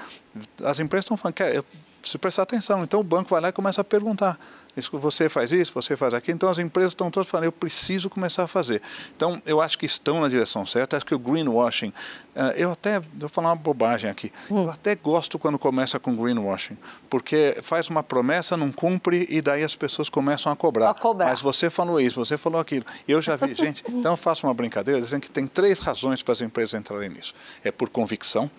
as 0.62 0.80
empresas 0.80 1.06
estão 1.06 1.16
falando, 1.16 1.36
que 1.36 1.64
se 2.10 2.18
prestar 2.18 2.44
atenção. 2.44 2.84
Então 2.84 3.00
o 3.00 3.04
banco 3.04 3.30
vai 3.30 3.42
lá 3.42 3.50
e 3.50 3.52
começa 3.52 3.82
a 3.82 3.84
perguntar: 3.84 4.38
você 4.92 5.30
faz 5.30 5.52
isso, 5.52 5.72
você 5.74 5.96
faz 5.96 6.14
aquilo. 6.14 6.36
Então 6.36 6.50
as 6.50 6.60
empresas 6.60 6.92
estão 6.92 7.12
todas 7.12 7.30
falando: 7.30 7.46
eu 7.46 7.52
preciso 7.52 8.10
começar 8.10 8.44
a 8.44 8.48
fazer. 8.48 8.82
Então 9.16 9.42
eu 9.46 9.62
acho 9.62 9.78
que 9.78 9.86
estão 9.86 10.22
na 10.22 10.28
direção 10.28 10.66
certa. 10.66 10.98
Acho 10.98 11.06
que 11.06 11.16
o 11.16 11.20
greenwashing, 11.20 11.94
eh, 12.36 12.56
eu 12.58 12.72
até 12.72 13.00
vou 13.00 13.30
falar 13.30 13.50
uma 13.50 13.56
bobagem 13.56 14.10
aqui. 14.10 14.32
Hum. 14.50 14.64
Eu 14.64 14.72
até 14.72 14.96
gosto 14.96 15.38
quando 15.38 15.60
começa 15.60 16.00
com 16.00 16.16
greenwashing, 16.16 16.78
porque 17.10 17.58
faz 17.62 17.88
uma 17.88 18.02
promessa, 18.02 18.58
não 18.58 18.72
cumpre 18.72 19.28
e 19.30 19.42
daí 19.42 19.64
as 19.64 19.76
pessoas 19.76 20.10
começam 20.10 20.52
a 20.52 20.56
cobrar. 20.56 20.90
A 20.90 20.94
cobrar. 20.94 21.26
Mas 21.28 21.42
você 21.42 21.70
falou 21.70 22.00
isso, 22.00 22.24
você 22.24 22.38
falou 22.38 22.60
aquilo. 22.60 22.86
Eu 23.08 23.22
já 23.22 23.36
vi 23.36 23.54
gente. 23.54 23.84
Então 24.04 24.14
eu 24.14 24.18
faço 24.18 24.46
uma 24.46 24.54
brincadeira 24.54 25.00
dizendo 25.00 25.22
que 25.22 25.32
tem 25.32 25.48
três 25.48 25.80
razões 25.80 26.22
para 26.22 26.34
as 26.34 26.42
empresas 26.42 26.74
entrarem 26.74 27.10
nisso: 27.10 27.34
é 27.64 27.72
por 27.72 27.90
convicção 27.90 28.50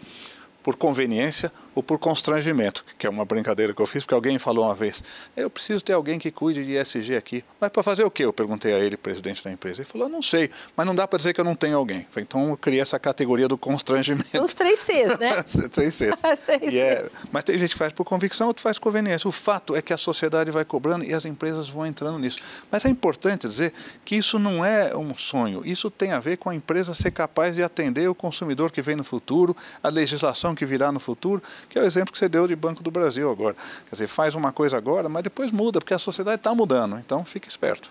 por 0.64 0.76
conveniência 0.76 1.52
ou 1.74 1.82
por 1.82 1.98
constrangimento, 1.98 2.84
que 2.96 3.06
é 3.06 3.10
uma 3.10 3.24
brincadeira 3.24 3.74
que 3.74 3.82
eu 3.82 3.86
fiz, 3.86 4.04
porque 4.04 4.14
alguém 4.14 4.38
falou 4.38 4.64
uma 4.64 4.74
vez, 4.74 5.02
eu 5.36 5.50
preciso 5.50 5.84
ter 5.84 5.92
alguém 5.92 6.18
que 6.18 6.30
cuide 6.30 6.64
de 6.64 6.76
ESG 6.76 7.16
aqui. 7.16 7.44
Mas 7.60 7.70
para 7.70 7.82
fazer 7.82 8.04
o 8.04 8.10
quê? 8.10 8.24
Eu 8.24 8.32
perguntei 8.32 8.72
a 8.72 8.78
ele, 8.78 8.96
presidente 8.96 9.44
da 9.44 9.50
empresa. 9.50 9.82
Ele 9.82 9.88
falou, 9.88 10.08
não 10.08 10.22
sei, 10.22 10.50
mas 10.76 10.86
não 10.86 10.94
dá 10.94 11.06
para 11.06 11.18
dizer 11.18 11.34
que 11.34 11.40
eu 11.40 11.44
não 11.44 11.54
tenho 11.54 11.76
alguém. 11.76 12.06
Então 12.16 12.50
eu 12.50 12.56
criei 12.56 12.80
essa 12.80 12.98
categoria 12.98 13.46
do 13.46 13.58
constrangimento. 13.58 14.30
São 14.30 14.44
os 14.44 14.54
três 14.54 14.78
Cs, 14.80 15.18
né? 15.18 15.42
três 15.70 15.94
Cs. 15.94 16.14
três 16.46 16.74
é, 16.74 17.10
mas 17.30 17.44
tem 17.44 17.58
gente 17.58 17.72
que 17.72 17.78
faz 17.78 17.92
por 17.92 18.04
convicção, 18.04 18.46
outro 18.46 18.62
faz 18.62 18.78
por 18.78 18.84
conveniência. 18.84 19.28
O 19.28 19.32
fato 19.32 19.76
é 19.76 19.82
que 19.82 19.92
a 19.92 19.98
sociedade 19.98 20.50
vai 20.50 20.64
cobrando 20.64 21.04
e 21.04 21.12
as 21.12 21.24
empresas 21.24 21.68
vão 21.68 21.84
entrando 21.84 22.18
nisso. 22.18 22.38
Mas 22.70 22.84
é 22.84 22.88
importante 22.88 23.48
dizer 23.48 23.72
que 24.04 24.16
isso 24.16 24.38
não 24.38 24.64
é 24.64 24.96
um 24.96 25.16
sonho, 25.18 25.62
isso 25.64 25.90
tem 25.90 26.12
a 26.12 26.20
ver 26.20 26.38
com 26.38 26.48
a 26.48 26.54
empresa 26.54 26.94
ser 26.94 27.10
capaz 27.10 27.54
de 27.54 27.62
atender 27.62 28.08
o 28.08 28.14
consumidor 28.14 28.70
que 28.70 28.80
vem 28.80 28.96
no 28.96 29.04
futuro, 29.04 29.56
a 29.82 29.88
legislação 29.88 30.53
que 30.54 30.66
virá 30.66 30.92
no 30.92 31.00
futuro, 31.00 31.42
que 31.68 31.78
é 31.78 31.82
o 31.82 31.84
exemplo 31.84 32.12
que 32.12 32.18
você 32.18 32.28
deu 32.28 32.46
de 32.46 32.54
Banco 32.56 32.82
do 32.82 32.90
Brasil 32.90 33.30
agora. 33.30 33.56
Quer 33.88 33.92
dizer, 33.92 34.06
faz 34.06 34.34
uma 34.34 34.52
coisa 34.52 34.76
agora, 34.76 35.08
mas 35.08 35.22
depois 35.22 35.52
muda, 35.52 35.80
porque 35.80 35.94
a 35.94 35.98
sociedade 35.98 36.36
está 36.36 36.54
mudando. 36.54 36.98
Então, 36.98 37.24
fique 37.24 37.48
esperto. 37.48 37.90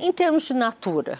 Em 0.00 0.12
termos 0.12 0.44
de 0.44 0.54
natura, 0.54 1.18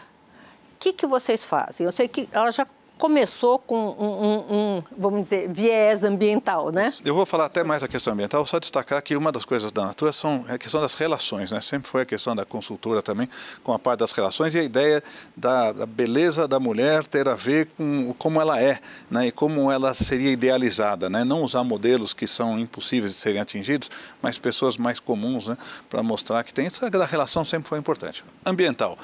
o 0.74 0.78
que, 0.78 0.92
que 0.92 1.06
vocês 1.06 1.44
fazem? 1.44 1.84
Eu 1.84 1.92
sei 1.92 2.08
que 2.08 2.28
ela 2.32 2.50
já 2.50 2.66
começou 2.98 3.58
com 3.58 3.76
um, 3.76 4.26
um, 4.26 4.56
um, 4.56 4.82
vamos 4.96 5.22
dizer, 5.22 5.50
viés 5.52 6.04
ambiental, 6.04 6.70
né? 6.70 6.92
Eu 7.04 7.14
vou 7.14 7.26
falar 7.26 7.46
até 7.46 7.64
mais 7.64 7.80
da 7.80 7.88
questão 7.88 8.12
ambiental, 8.12 8.46
só 8.46 8.58
destacar 8.58 9.02
que 9.02 9.16
uma 9.16 9.32
das 9.32 9.44
coisas 9.44 9.70
da 9.72 9.84
Natura 9.84 10.12
são 10.12 10.44
a 10.48 10.56
questão 10.56 10.80
das 10.80 10.94
relações, 10.94 11.50
né? 11.50 11.60
Sempre 11.60 11.88
foi 11.88 12.02
a 12.02 12.04
questão 12.04 12.34
da 12.36 12.44
consultora 12.44 13.02
também, 13.02 13.28
com 13.62 13.72
a 13.72 13.78
parte 13.78 14.00
das 14.00 14.12
relações 14.12 14.54
e 14.54 14.58
a 14.58 14.62
ideia 14.62 15.02
da, 15.36 15.72
da 15.72 15.86
beleza 15.86 16.46
da 16.46 16.60
mulher 16.60 17.06
ter 17.06 17.28
a 17.28 17.34
ver 17.34 17.68
com 17.76 18.14
como 18.18 18.40
ela 18.40 18.60
é, 18.60 18.78
né? 19.10 19.26
E 19.26 19.32
como 19.32 19.70
ela 19.70 19.92
seria 19.92 20.30
idealizada, 20.30 21.10
né? 21.10 21.24
Não 21.24 21.42
usar 21.42 21.64
modelos 21.64 22.12
que 22.12 22.26
são 22.26 22.58
impossíveis 22.58 23.12
de 23.12 23.18
serem 23.18 23.40
atingidos, 23.40 23.90
mas 24.22 24.38
pessoas 24.38 24.76
mais 24.76 25.00
comuns, 25.00 25.46
né? 25.46 25.58
Para 25.90 26.02
mostrar 26.02 26.42
que 26.44 26.54
tem. 26.54 26.66
Essa 26.66 26.88
relação 27.04 27.44
sempre 27.44 27.68
foi 27.68 27.78
importante. 27.78 28.24
Ambiental 28.46 28.96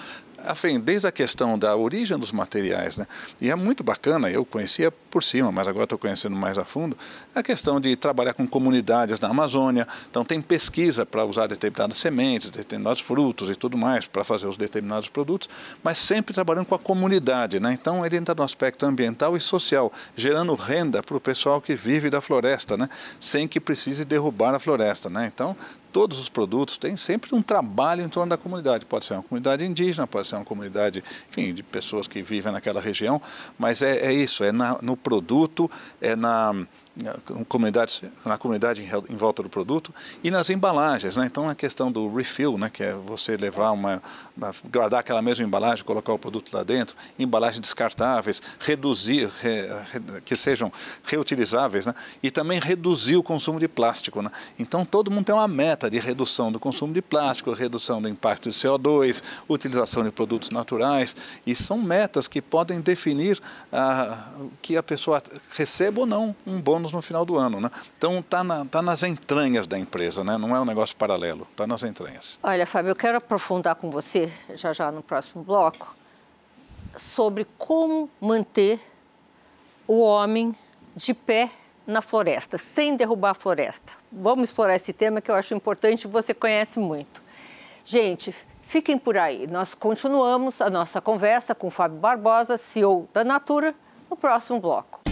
desde 0.83 1.07
a 1.07 1.13
questão 1.13 1.59
da 1.59 1.77
origem 1.77 2.19
dos 2.19 2.33
materiais, 2.33 2.97
né? 2.97 3.07
E 3.41 3.51
é 3.51 3.55
muito 3.55 3.83
bacana, 3.83 4.31
eu 4.31 4.45
conhecia 4.45 4.91
por 4.91 5.23
cima, 5.23 5.51
mas 5.51 5.67
agora 5.67 5.85
estou 5.85 5.99
conhecendo 5.99 6.37
mais 6.37 6.57
a 6.57 6.65
fundo, 6.65 6.97
a 7.35 7.43
questão 7.43 7.81
de 7.81 7.95
trabalhar 7.97 8.33
com 8.33 8.47
comunidades 8.47 9.19
na 9.19 9.29
Amazônia. 9.29 9.87
Então 10.09 10.25
tem 10.25 10.41
pesquisa 10.41 11.05
para 11.05 11.25
usar 11.25 11.47
determinadas 11.47 11.99
sementes, 11.99 12.49
determinados 12.49 13.01
frutos 13.01 13.51
e 13.51 13.55
tudo 13.55 13.77
mais 13.77 14.07
para 14.07 14.23
fazer 14.25 14.47
os 14.47 14.57
determinados 14.57 15.09
produtos, 15.09 15.49
mas 15.83 15.99
sempre 15.99 16.33
trabalhando 16.33 16.67
com 16.67 16.75
a 16.75 16.79
comunidade, 16.79 17.59
né? 17.59 17.73
Então 17.73 18.05
ele 18.07 18.17
entra 18.17 18.35
no 18.35 18.43
aspecto 18.43 18.87
ambiental 18.87 19.37
e 19.37 19.41
social, 19.41 19.93
gerando 20.17 20.55
renda 20.55 21.03
para 21.03 21.17
o 21.17 21.21
pessoal 21.21 21.61
que 21.61 21.75
vive 21.75 22.11
da 22.11 22.21
floresta, 22.21 22.77
né? 22.77 22.89
Sem 23.19 23.49
que 23.49 23.61
precise 23.61 24.05
derrubar 24.05 24.55
a 24.55 24.59
floresta, 24.59 25.11
né? 25.11 25.31
Então 25.33 25.57
todos 25.93 26.19
os 26.19 26.29
produtos 26.29 26.79
têm 26.79 26.97
sempre 26.97 27.35
um 27.35 27.43
trabalho 27.43 28.03
em 28.03 28.09
torno 28.09 28.31
da 28.31 28.37
comunidade. 28.37 28.87
Pode 28.87 29.05
ser 29.05 29.15
uma 29.15 29.23
comunidade 29.23 29.65
indígena, 29.65 30.07
pode 30.07 30.29
ser 30.29 30.37
uma 30.37 30.45
comunidade, 30.45 31.03
enfim, 31.29 31.53
de 31.53 31.63
pessoas 31.63 32.07
que 32.07 32.23
vivem 32.23 32.53
naquela 32.53 32.81
região, 32.81 33.21
mas 33.59 33.83
é, 33.83 33.99
é 34.07 34.13
isso, 34.13 34.45
é 34.45 34.53
na, 34.53 34.79
no 34.83 34.97
produto, 34.97 35.71
é 36.01 36.17
na 36.17 36.55
comunidade, 37.49 38.03
na 38.25 38.39
comunidade 38.39 38.83
em, 38.83 39.17
volta 39.17 39.43
do 39.43 39.49
produto 39.49 39.95
e 40.23 40.31
nas 40.31 40.51
embalagens, 40.51 41.17
né? 41.17 41.27
Então 41.27 41.49
a 41.49 41.55
questão 41.55 41.91
do 41.91 42.13
refill, 42.15 42.59
né? 42.59 42.71
Que 42.71 42.85
é 42.85 42.95
você 42.95 43.37
levar 43.37 43.71
uma, 43.71 44.03
uma 44.37 44.53
guardar 44.71 45.01
aquela 45.01 45.23
mesma 45.23 45.45
embalagem, 45.45 45.85
colocar 45.85 46.13
o 46.13 46.19
produto 46.19 46.55
lá 46.55 46.63
dentro, 46.63 46.97
embalagens 47.19 47.61
descartáveis, 47.61 48.41
reduzir, 48.59 49.31
re, 49.41 49.63
re, 49.91 50.21
que 50.25 50.37
sejam 50.37 50.73
reutilizáveis, 51.05 51.87
né? 51.87 51.95
E 52.23 52.31
também 52.31 52.61
reduzir 52.61 53.17
o 53.17 53.23
consumo 53.23 53.59
de 53.59 53.69
plástico, 53.69 54.23
né? 54.23 54.31
Então 54.59 54.85
todo 54.85 55.11
mundo 55.11 55.25
tem 55.25 55.35
uma 55.35 55.49
meta 55.49 55.91
de 55.91 55.99
redução 55.99 56.51
do 56.51 56.61
consumo 56.61 56.93
de 56.93 57.03
plástico, 57.03 57.53
redução 57.53 58.01
do 58.01 58.09
impacto 58.09 58.51
de 58.51 58.57
CO2, 58.57 59.23
utilização 59.49 60.05
de 60.05 60.11
produtos 60.11 60.51
naturais 60.51 61.17
e 61.47 61.55
são 61.55 61.79
metas 61.79 62.29
que 62.29 62.41
podem 62.41 62.81
definir 62.81 63.41
ah, 63.73 64.33
que 64.63 64.77
a 64.77 64.83
pessoa 64.83 65.23
receba 65.57 66.01
ou 66.01 66.07
não 66.07 66.35
um 66.47 66.61
bônus 66.61 66.90
no 66.93 67.03
final 67.03 67.25
do 67.25 67.37
ano. 67.37 67.61
Né? 67.61 67.71
Então 67.97 68.19
está 68.19 68.43
na, 68.43 68.65
tá 68.65 68.83
nas 68.83 69.03
entranhas 69.03 69.67
da 69.67 69.79
empresa, 69.79 70.25
né? 70.25 70.37
não 70.39 70.55
é 70.55 70.61
um 70.61 70.65
negócio 70.65 70.97
paralelo, 70.97 71.47
está 71.51 71.67
nas 71.67 71.83
entranhas. 71.83 72.39
Olha, 72.43 72.67
Fábio, 72.67 72.91
eu 72.91 72.97
quero 72.97 73.19
aprofundar 73.19 73.75
com 73.75 73.91
você, 73.91 74.33
já 74.55 74.73
já 74.73 74.91
no 74.91 75.03
próximo 75.03 75.43
bloco, 75.43 75.95
sobre 76.97 77.47
como 77.59 78.09
manter 78.21 78.81
o 79.87 80.01
homem 80.01 80.55
de 80.95 81.15
pé 81.15 81.51
na 81.87 82.01
floresta, 82.01 82.57
sem 82.57 82.97
derrubar 82.97 83.31
a 83.31 83.35
floresta. 83.35 83.93
Vamos 84.13 84.51
explorar 84.51 84.77
esse 84.77 84.93
tema 84.93 85.21
que 85.21 85.31
eu 85.31 85.35
acho 85.35 85.55
importante 85.55 86.05
e 86.05 86.09
você 86.09 86.33
conhece 86.33 86.79
muito. 86.79 87.23
Gente, 87.85 88.35
fiquem 88.63 88.97
por 88.97 89.17
aí. 89.17 89.47
Nós 89.49 89.75
continuamos 89.75 90.61
a 90.61 90.71
nossa 90.71 91.01
conversa 91.01 91.55
com 91.55 91.71
Fábio 91.71 91.99
Barbosa, 91.99 92.57
CEO 92.57 93.09
da 93.13 93.25
Natura, 93.25 93.75
no 94.09 94.17
próximo 94.17 94.61
bloco. 94.61 95.10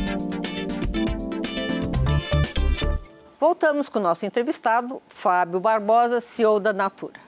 Voltamos 3.41 3.89
com 3.89 4.01
o 4.01 4.03
nosso 4.03 4.27
entrevistado, 4.27 5.01
Fábio 5.07 5.61
Barbosa, 5.61 6.21
CEO 6.21 6.59
da 6.59 6.73
Natura. 6.73 7.21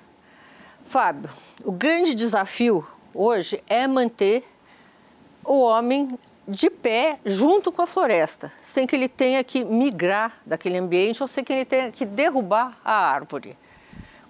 Fábio, 0.85 1.31
o 1.65 1.71
grande 1.71 2.17
desafio 2.17 2.85
hoje 3.15 3.63
é 3.69 3.87
manter 3.87 4.43
o 5.45 5.61
homem 5.61 6.19
de 6.49 6.69
pé 6.69 7.21
junto 7.25 7.71
com 7.71 7.83
a 7.83 7.87
floresta, 7.87 8.53
sem 8.61 8.89
que 8.89 8.97
ele 8.97 9.09
tenha 9.09 9.45
que 9.45 9.65
migrar 9.65 10.33
daquele 10.45 10.79
ambiente 10.79 11.23
ou 11.23 11.29
sem 11.29 11.45
que 11.45 11.53
ele 11.53 11.65
tenha 11.65 11.93
que 11.93 12.05
derrubar 12.05 12.77
a 12.85 12.93
árvore. 12.93 13.57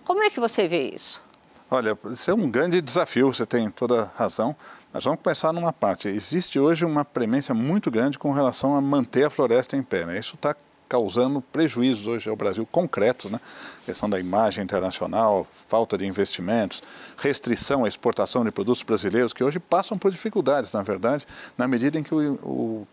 Como 0.04 0.22
é 0.22 0.28
que 0.28 0.38
você 0.38 0.68
vê 0.68 0.90
isso? 0.90 1.22
Olha, 1.70 1.96
isso 2.10 2.30
é 2.30 2.34
um 2.34 2.50
grande 2.50 2.82
desafio, 2.82 3.32
você 3.32 3.46
tem 3.46 3.70
toda 3.70 4.12
razão. 4.16 4.54
Mas 4.92 5.04
vamos 5.04 5.20
pensar 5.20 5.50
numa 5.50 5.72
parte. 5.72 6.08
Existe 6.08 6.58
hoje 6.58 6.84
uma 6.84 7.06
premência 7.06 7.54
muito 7.54 7.90
grande 7.90 8.18
com 8.18 8.32
relação 8.32 8.74
a 8.76 8.82
manter 8.82 9.24
a 9.24 9.30
floresta 9.30 9.76
em 9.76 9.82
pé. 9.82 10.04
Né? 10.04 10.18
Isso 10.18 10.34
está 10.34 10.54
causando 10.90 11.40
prejuízos 11.40 12.08
hoje 12.08 12.28
ao 12.28 12.34
Brasil 12.34 12.66
concretos, 12.66 13.30
né? 13.30 13.40
questão 13.86 14.10
da 14.10 14.18
imagem 14.18 14.64
internacional, 14.64 15.46
falta 15.48 15.96
de 15.96 16.04
investimentos, 16.04 16.82
restrição 17.16 17.84
à 17.84 17.88
exportação 17.88 18.44
de 18.44 18.50
produtos 18.50 18.82
brasileiros 18.82 19.32
que 19.32 19.44
hoje 19.44 19.60
passam 19.60 19.96
por 19.96 20.10
dificuldades, 20.10 20.72
na 20.72 20.82
verdade, 20.82 21.24
na 21.56 21.68
medida 21.68 21.96
em 21.96 22.02
que 22.02 22.12
o, 22.12 22.34
o 22.42 22.86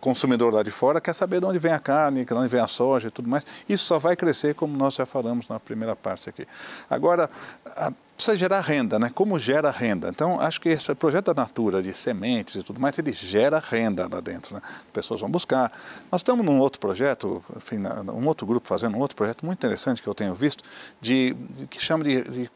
consumidor 0.00 0.52
lá 0.52 0.64
de 0.64 0.70
fora 0.72 1.00
quer 1.00 1.14
saber 1.14 1.40
de 1.40 1.46
onde 1.46 1.58
vem 1.58 1.72
a 1.72 1.78
carne, 1.78 2.24
de 2.24 2.34
onde 2.34 2.48
vem 2.48 2.60
a 2.60 2.66
soja 2.66 3.06
e 3.06 3.10
tudo 3.10 3.28
mais. 3.28 3.46
Isso 3.68 3.84
só 3.84 4.00
vai 4.00 4.16
crescer, 4.16 4.54
como 4.56 4.76
nós 4.76 4.94
já 4.94 5.06
falamos 5.06 5.48
na 5.48 5.60
primeira 5.60 5.94
parte 5.94 6.28
aqui. 6.28 6.44
Agora, 6.90 7.30
precisa 8.16 8.36
gerar 8.36 8.60
renda, 8.60 8.98
né? 8.98 9.10
Como 9.14 9.38
gera 9.38 9.70
renda? 9.70 10.08
Então, 10.08 10.40
acho 10.40 10.60
que 10.60 10.68
esse 10.68 10.94
projeto 10.94 11.32
da 11.32 11.42
Natura, 11.42 11.82
de 11.82 11.92
sementes 11.92 12.56
e 12.56 12.62
tudo 12.62 12.80
mais, 12.80 12.98
ele 12.98 13.12
gera 13.12 13.58
renda 13.58 14.08
lá 14.10 14.20
dentro, 14.20 14.54
né? 14.54 14.62
Pessoas 14.92 15.20
vão 15.20 15.30
buscar. 15.30 15.70
Nós 16.10 16.20
estamos 16.20 16.44
num 16.44 16.58
outro 16.58 16.80
projeto, 16.80 17.44
enfim, 17.56 17.78
um 18.12 18.26
outro 18.26 18.46
grupo 18.46 18.66
fazendo 18.68 18.96
um 18.96 19.00
outro 19.00 19.16
projeto 19.16 19.44
muito 19.44 19.58
interessante 19.58 20.02
que 20.02 20.08
eu 20.08 20.14
tenho 20.14 20.34
visto, 20.34 20.62
de, 21.00 21.34
de 21.50 21.66
que 21.66 21.80
chama 21.80 22.04
de, 22.04 22.22
de 22.30 22.50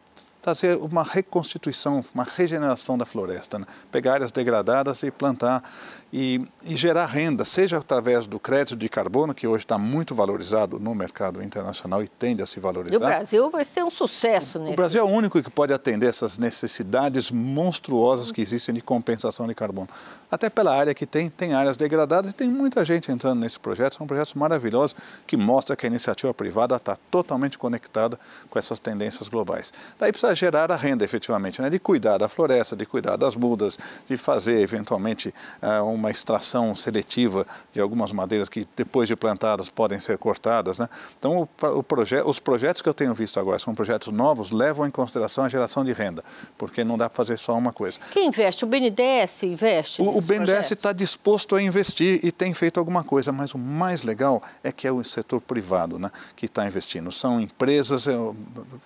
fazer 0.49 0.76
uma 0.76 1.02
reconstituição, 1.02 2.02
uma 2.14 2.25
regeneração 2.25 2.97
da 2.97 3.05
floresta, 3.05 3.59
né? 3.59 3.67
pegar 3.93 4.14
áreas 4.14 4.33
degradadas 4.33 5.02
e 5.02 5.11
plantar 5.11 5.62
e, 6.11 6.40
e, 6.64 6.75
gerar 6.75 7.05
renda, 7.05 7.45
seja 7.45 7.76
através 7.76 8.26
do 8.26 8.40
crédito 8.40 8.76
de 8.76 8.88
carbono, 8.88 9.35
que 9.35 9.47
hoje 9.47 9.64
está 9.64 9.76
muito 9.76 10.14
valorizado 10.14 10.81
no 10.81 10.95
mercado 10.95 11.43
internacional 11.43 12.02
e 12.02 12.09
tende 12.09 12.43
a 12.43 12.47
se 12.47 12.59
valorizar. 12.59 12.95
E 12.95 12.97
o 12.97 13.00
Brasil 13.00 13.50
vai 13.50 13.62
ser 13.62 13.85
um 13.85 13.90
sucesso 13.90 14.59
nisso. 14.59 14.73
O 14.73 14.76
Brasil 14.76 15.00
é 15.00 15.05
o 15.05 15.09
único 15.09 15.43
que 15.43 15.50
pode 15.50 15.73
atender 15.73 16.07
essas 16.07 16.38
necessidades 16.38 17.31
monstruosas 17.31 18.33
que 18.33 18.40
existem 18.40 18.75
de 18.75 18.81
compensação 18.81 19.47
de 19.47 19.55
carbono. 19.55 19.88
Até 20.31 20.49
pela 20.49 20.75
área 20.75 20.95
que 20.95 21.05
tem, 21.05 21.28
tem 21.28 21.52
áreas 21.52 21.76
degradadas 21.76 22.31
e 22.31 22.35
tem 22.35 22.49
muita 22.49 22.87
gente 22.87 23.12
entrando 23.12 23.40
nesse 23.40 23.61
projeto. 23.61 23.97
São 23.97 24.07
projetos 24.07 24.33
maravilhosos 24.33 24.97
que 25.26 25.37
mostram 25.37 25.76
que 25.76 25.85
a 25.85 25.90
iniciativa 25.90 26.33
privada 26.33 26.76
está 26.76 26.97
totalmente 27.11 27.59
conectada 27.59 28.19
com 28.49 28.59
essas 28.59 28.81
tendências 28.81 29.28
globais. 29.28 29.73
Daí 29.99 30.11
precisa 30.11 30.35
gerar 30.38 30.73
a 30.73 30.76
renda, 30.76 31.04
efetivamente, 31.04 31.61
né? 31.61 31.68
de 31.68 31.78
cuidar 31.78 32.16
da 32.16 32.28
floresta, 32.28 32.75
de 32.75 32.87
cuidar 32.87 33.16
das 33.16 33.37
mudas, 33.37 33.78
de 34.09 34.16
fazer, 34.16 34.61
eventualmente, 34.61 35.35
um 35.85 35.99
uma 35.99 36.11
extração 36.11 36.75
seletiva 36.75 37.47
de 37.73 37.80
algumas 37.80 38.12
madeiras 38.12 38.49
que, 38.49 38.66
depois 38.76 39.09
de 39.09 39.16
plantadas, 39.16 39.68
podem 39.68 40.00
ser 40.00 40.16
cortadas. 40.16 40.78
Né? 40.78 40.88
Então, 41.18 41.49
o, 41.61 41.66
o 41.78 41.83
proje 41.83 42.23
os 42.23 42.38
projetos 42.38 42.80
que 42.80 42.88
eu 42.88 42.95
tenho 42.95 43.12
visto 43.12 43.38
agora 43.38 43.59
são 43.59 43.75
projetos 43.75 44.12
novos, 44.12 44.50
levam 44.50 44.87
em 44.87 44.90
consideração 44.90 45.45
a 45.45 45.49
geração 45.49 45.85
de 45.85 45.92
renda, 45.92 46.25
porque 46.57 46.85
não 46.85 46.97
dá 46.97 47.11
para 47.11 47.16
fazer 47.16 47.38
só 47.38 47.57
uma 47.57 47.73
coisa. 47.73 47.99
Quem 48.12 48.28
investe? 48.28 48.64
O 48.64 48.68
BNDES 48.68 49.42
investe? 49.42 50.02
O, 50.02 50.16
o 50.16 50.21
BNDES 50.21 50.71
está 50.71 50.92
disposto 50.92 51.57
a 51.57 51.62
investir 51.62 52.21
e 52.23 52.30
tem 52.30 52.54
feito 52.54 52.78
alguma 52.78 53.02
coisa, 53.02 53.33
mas 53.33 53.52
o 53.52 53.59
mais 53.59 54.02
legal 54.04 54.42
é 54.62 54.71
que 54.71 54.87
é 54.87 54.92
o 54.92 55.02
setor 55.02 55.40
privado 55.40 55.99
né, 55.99 56.11
que 56.37 56.47
está 56.47 56.66
investindo. 56.66 57.11
São 57.11 57.40
empresas, 57.40 58.07
eu 58.07 58.37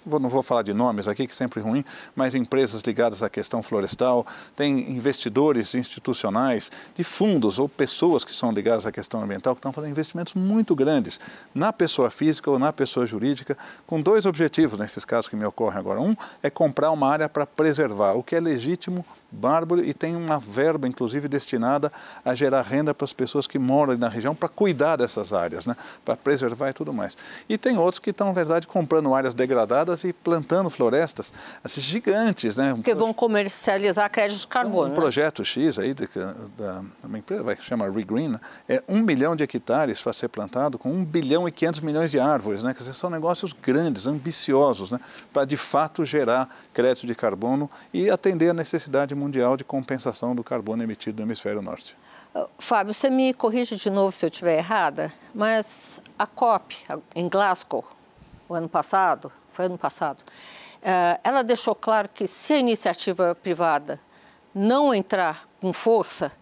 não 0.06 0.28
vou 0.28 0.42
falar 0.42 0.62
de 0.62 0.72
nomes 0.72 1.06
aqui, 1.06 1.26
que 1.26 1.34
sempre 1.42 1.60
ruim, 1.60 1.84
mas 2.14 2.34
empresas 2.34 2.82
ligadas 2.82 3.22
à 3.22 3.28
questão 3.28 3.62
florestal, 3.62 4.24
tem 4.54 4.92
investidores 4.92 5.74
institucionais 5.74 6.70
de 6.94 7.02
fundos 7.02 7.58
ou 7.58 7.68
pessoas 7.68 8.24
que 8.24 8.34
são 8.34 8.52
ligadas 8.52 8.86
à 8.86 8.92
questão 8.92 9.22
ambiental 9.22 9.54
que 9.54 9.58
estão 9.58 9.72
fazendo 9.72 9.90
investimentos 9.90 10.34
muito 10.34 10.74
grandes 10.74 11.18
na 11.54 11.72
pessoa 11.72 12.10
física 12.10 12.50
ou 12.50 12.58
na 12.58 12.72
pessoa 12.72 13.06
jurídica, 13.06 13.56
com 13.86 14.00
dois 14.00 14.24
objetivos 14.24 14.78
nesses 14.78 15.04
casos 15.04 15.28
que 15.28 15.36
me 15.36 15.44
ocorrem 15.44 15.78
agora. 15.78 16.00
Um 16.00 16.14
é 16.42 16.48
comprar 16.48 16.90
uma 16.90 17.08
área 17.08 17.28
para 17.28 17.46
preservar, 17.46 18.12
o 18.12 18.22
que 18.22 18.36
é 18.36 18.40
legítimo 18.40 19.04
bárbaro 19.32 19.82
e 19.82 19.94
tem 19.94 20.14
uma 20.14 20.38
verba, 20.38 20.86
inclusive, 20.86 21.26
destinada 21.26 21.90
a 22.24 22.34
gerar 22.34 22.62
renda 22.62 22.94
para 22.94 23.04
as 23.04 23.12
pessoas 23.12 23.46
que 23.46 23.58
moram 23.58 23.96
na 23.96 24.08
região 24.08 24.34
para 24.34 24.48
cuidar 24.48 24.96
dessas 24.96 25.32
áreas, 25.32 25.66
né? 25.66 25.74
para 26.04 26.16
preservar 26.16 26.68
e 26.68 26.72
tudo 26.72 26.92
mais. 26.92 27.16
E 27.48 27.56
tem 27.56 27.78
outros 27.78 27.98
que 27.98 28.10
estão, 28.10 28.28
na 28.28 28.32
verdade, 28.32 28.66
comprando 28.66 29.14
áreas 29.14 29.32
degradadas 29.32 30.04
e 30.04 30.12
plantando 30.12 30.68
florestas 30.68 31.32
assim, 31.64 31.80
gigantes. 31.80 32.56
Né? 32.56 32.78
Que 32.84 32.94
vão 32.94 33.14
comercializar 33.14 34.10
crédito 34.10 34.40
de 34.40 34.46
carbono. 34.46 34.82
Um, 34.82 34.86
um 34.86 34.88
né? 34.90 34.94
projeto 34.94 35.44
X 35.44 35.78
aí 35.78 35.94
de, 35.94 36.08
da, 36.56 36.82
uma 37.02 37.18
empresa 37.18 37.42
vai 37.42 37.56
chama 37.56 37.90
Regreen, 37.90 38.28
né? 38.28 38.40
é 38.68 38.82
um 38.88 38.98
milhão 38.98 39.34
de 39.34 39.44
hectares 39.44 40.02
para 40.02 40.12
ser 40.12 40.28
plantado 40.28 40.78
com 40.78 40.90
um 40.90 41.04
bilhão 41.04 41.48
e 41.48 41.52
quinhentos 41.52 41.80
milhões 41.80 42.10
de 42.10 42.20
árvores. 42.20 42.62
Né? 42.62 42.74
Quer 42.74 42.80
dizer, 42.80 42.94
são 42.94 43.08
negócios 43.08 43.52
grandes, 43.52 44.06
ambiciosos, 44.06 44.90
né? 44.90 45.00
para 45.32 45.44
de 45.44 45.56
fato 45.56 46.04
gerar 46.04 46.48
crédito 46.74 47.06
de 47.06 47.14
carbono 47.14 47.70
e 47.92 48.10
atender 48.10 48.50
a 48.50 48.54
necessidade 48.54 49.14
mundial 49.22 49.56
de 49.56 49.64
compensação 49.64 50.34
do 50.34 50.42
carbono 50.42 50.82
emitido 50.82 51.22
no 51.22 51.28
hemisfério 51.28 51.62
norte. 51.62 51.96
Uh, 52.34 52.48
Fábio, 52.58 52.92
você 52.92 53.08
me 53.08 53.32
corrige 53.32 53.76
de 53.76 53.90
novo 53.90 54.10
se 54.10 54.24
eu 54.24 54.28
estiver 54.28 54.58
errada, 54.58 55.12
mas 55.34 56.00
a 56.18 56.26
COP 56.26 56.76
em 57.14 57.28
Glasgow, 57.28 57.84
o 58.48 58.54
ano 58.54 58.68
passado, 58.68 59.30
foi 59.50 59.66
ano 59.66 59.78
passado, 59.78 60.20
uh, 60.20 61.20
ela 61.22 61.42
deixou 61.42 61.74
claro 61.74 62.08
que 62.08 62.26
se 62.26 62.52
a 62.52 62.58
iniciativa 62.58 63.34
privada 63.34 64.00
não 64.54 64.92
entrar 64.92 65.46
com 65.60 65.72
força, 65.72 66.32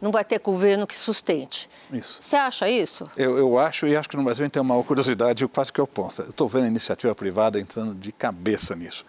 não 0.00 0.10
vai 0.10 0.24
ter 0.24 0.40
governo 0.40 0.86
que 0.86 0.96
sustente. 0.96 1.70
Isso. 1.92 2.20
Você 2.20 2.34
acha 2.34 2.68
isso? 2.68 3.08
Eu, 3.16 3.38
eu 3.38 3.56
acho, 3.58 3.86
e 3.86 3.96
acho 3.96 4.08
que 4.08 4.16
no 4.16 4.24
Brasil 4.24 4.42
a 4.42 4.46
gente 4.46 4.54
tem 4.54 4.62
uma 4.62 4.82
curiosidade 4.82 5.46
quase 5.46 5.72
que 5.72 5.80
eu 5.80 5.86
posso. 5.86 6.22
Eu 6.22 6.30
estou 6.30 6.48
vendo 6.48 6.64
a 6.64 6.68
iniciativa 6.68 7.14
privada 7.14 7.60
entrando 7.60 7.94
de 7.94 8.10
cabeça 8.10 8.74
nisso 8.74 9.04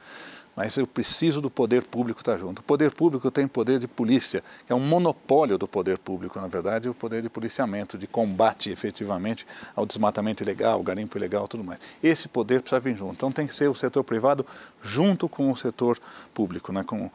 mas 0.55 0.78
eu 0.78 0.86
preciso 0.86 1.41
do 1.41 1.49
poder 1.49 1.84
público 1.84 2.21
estar 2.21 2.38
junto. 2.38 2.60
O 2.60 2.63
poder 2.63 2.91
público 2.91 3.30
tem 3.32 3.47
poder 3.47 3.80
de 3.80 3.88
polícia, 3.88 4.43
que 4.65 4.71
é 4.71 4.75
um 4.75 4.80
monopólio 4.80 5.58
do 5.58 5.67
poder 5.67 5.97
público, 5.97 6.39
na 6.39 6.47
verdade, 6.47 6.89
o 6.89 6.93
poder 6.93 7.21
de 7.21 7.30
policiamento, 7.30 7.97
de 7.97 8.08
combate 8.08 8.69
efetivamente 8.69 9.45
ao 9.75 9.86
desmatamento 9.86 10.43
ilegal, 10.43 10.73
ao 10.73 10.84
garimpo 10.84 11.17
ilegal 11.17 11.47
tudo 11.47 11.63
mais. 11.63 11.80
Esse 12.01 12.28
poder 12.28 12.62
precisa 12.62 12.80
vir 12.80 12.95
junto. 12.95 13.13
Então 13.13 13.32
tem 13.32 13.47
que 13.47 13.54
ser 13.54 13.69
o 13.69 13.75
setor 13.75 14.04
privado 14.04 14.45
junto 14.82 15.28
com 15.28 15.51
o 15.51 15.58
setor 15.58 15.99
público, 16.34 16.71
né, 16.71 16.84
com 16.84 17.10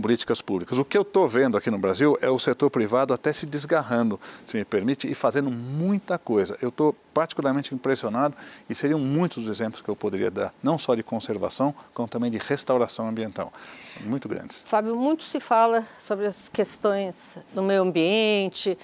políticas 0.00 0.40
públicas. 0.40 0.78
O 0.78 0.84
que 0.84 0.96
eu 0.96 1.02
estou 1.02 1.28
vendo 1.28 1.56
aqui 1.56 1.70
no 1.70 1.78
Brasil 1.78 2.16
é 2.20 2.30
o 2.30 2.38
setor 2.38 2.70
privado 2.70 3.12
até 3.12 3.32
se 3.32 3.44
desgarrando, 3.46 4.18
se 4.46 4.56
me 4.56 4.64
permite, 4.64 5.10
e 5.10 5.14
fazendo 5.14 5.50
muita 5.50 6.18
coisa. 6.18 6.56
Eu 6.62 6.70
estou 6.70 6.94
particularmente 7.12 7.74
impressionado 7.74 8.34
e 8.68 8.74
seriam 8.74 8.98
muitos 8.98 9.38
os 9.38 9.48
exemplos 9.48 9.82
que 9.82 9.88
eu 9.88 9.96
poderia 9.96 10.30
dar, 10.30 10.52
não 10.62 10.78
só 10.78 10.94
de 10.94 11.02
conservação, 11.02 11.74
como 11.92 12.08
também 12.08 12.30
de 12.30 12.38
restauração 12.38 13.06
ambiental. 13.06 13.52
São 13.98 14.08
muito 14.08 14.28
grandes. 14.28 14.62
Fábio, 14.66 14.96
muito 14.96 15.24
se 15.24 15.40
fala 15.40 15.86
sobre 15.98 16.26
as 16.26 16.48
questões 16.48 17.36
do 17.52 17.62
meio 17.62 17.82
ambiente, 17.82 18.78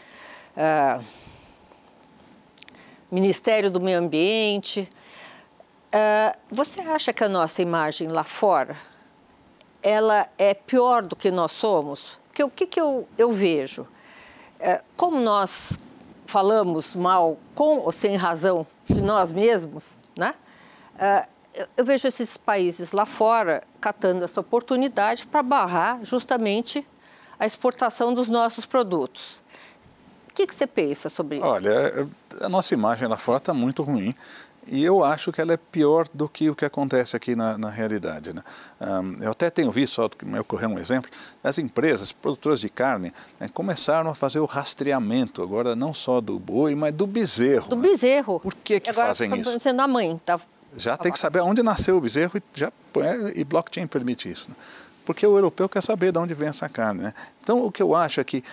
uh, 0.57 1.05
Ministério 3.11 3.71
do 3.71 3.81
Meio 3.81 3.99
Ambiente. 3.99 4.89
Uh, 5.89 6.39
você 6.51 6.83
acha 6.83 7.11
que 7.15 7.25
a 7.25 7.29
nossa 7.29 7.63
imagem 7.63 8.09
lá 8.09 8.23
fora 8.23 8.77
ela 9.83 10.29
é 10.39 10.55
pior 10.55 11.03
do 11.03 11.17
que 11.17 11.31
nós 11.31 11.53
somos? 11.53 12.19
Porque 12.29 12.45
o 12.45 12.51
que, 12.51 12.67
que 12.67 12.81
eu, 12.81 13.09
eu 13.17 13.31
vejo? 13.31 13.87
É, 14.61 14.83
como 14.97 15.21
nós 15.21 15.79
falamos 16.27 16.95
mal, 16.95 17.39
com 17.55 17.79
ou 17.79 17.93
sem 17.93 18.17
razão, 18.17 18.67
de 18.87 19.01
nós 19.01 19.33
mesmos, 19.33 19.99
né? 20.17 20.35
É, 20.99 21.27
eu 21.77 21.85
vejo 21.85 22.07
esses 22.07 22.37
países 22.37 22.93
lá 22.93 23.05
fora 23.07 23.63
catando 23.81 24.25
essa 24.25 24.41
oportunidade 24.41 25.27
para 25.27 25.43
barrar 25.43 26.05
justamente 26.05 26.87
a 27.39 27.47
exportação 27.47 28.13
dos 28.13 28.29
nossos 28.29 28.67
produtos. 28.67 29.43
O 30.31 30.35
que, 30.35 30.47
que 30.47 30.55
você 30.55 30.67
pensa 30.67 31.09
sobre 31.09 31.37
isso? 31.37 31.47
Olha, 31.47 32.09
a 32.41 32.49
nossa 32.49 32.75
imagem 32.75 33.09
lá 33.09 33.17
fora 33.17 33.39
está 33.39 33.55
muito 33.55 33.83
ruim. 33.83 34.15
E 34.71 34.85
eu 34.85 35.03
acho 35.03 35.33
que 35.33 35.41
ela 35.41 35.53
é 35.53 35.57
pior 35.57 36.07
do 36.13 36.29
que 36.29 36.51
o 36.51 36.55
que 36.55 36.65
acontece 36.65 37.17
aqui 37.17 37.35
na, 37.35 37.57
na 37.57 37.71
realidade. 37.71 38.33
Né? 38.33 38.43
Um, 38.81 39.23
eu 39.23 39.31
até 39.31 39.51
tenho 39.51 39.71
visto, 39.71 39.95
só 39.95 40.09
que 40.09 40.25
me 40.25 40.39
ocorreu 40.39 40.69
um 40.69 40.79
exemplo, 40.79 41.11
as 41.43 41.59
empresas 41.59 42.13
produtoras 42.13 42.61
de 42.61 42.69
carne 42.69 43.13
né, 43.41 43.49
começaram 43.53 44.11
a 44.11 44.15
fazer 44.15 44.41
o 44.41 44.45
rastreamento, 44.45 45.43
agora 45.43 45.75
não 45.75 45.95
só 45.95 46.21
do 46.21 46.39
boi, 46.39 46.75
mas 46.75 46.93
do 46.93 47.07
bezerro. 47.07 47.69
Do 47.69 47.77
né? 47.77 47.83
bezerro. 47.83 48.41
Por 48.41 48.55
que, 48.55 48.79
que 48.81 48.91
agora, 48.91 49.09
fazem 49.09 49.35
isso? 49.37 49.59
Sendo 49.59 49.81
a 49.81 49.89
mãe. 49.89 50.21
Tá... 50.25 50.39
Já 50.77 50.97
tem 50.97 51.11
que 51.11 51.19
saber 51.19 51.41
onde 51.41 51.63
nasceu 51.63 51.97
o 51.97 52.01
bezerro 52.01 52.37
e, 52.37 52.43
já, 52.55 52.69
é, 52.69 53.41
e 53.41 53.45
blockchain 53.45 53.87
permite 53.87 54.29
isso. 54.29 54.51
Né? 54.51 54.57
Porque 55.09 55.27
o 55.27 55.35
europeu 55.39 55.71
quer 55.71 55.83
saber 55.83 56.13
de 56.13 56.19
onde 56.19 56.35
vem 56.35 56.51
essa 56.51 56.69
carne. 56.69 57.01
Né? 57.01 57.15
Então, 57.41 57.65
o 57.65 57.73
que 57.73 57.83
eu 57.83 57.97
acho 57.97 58.21
é 58.21 58.25
que 58.25 58.45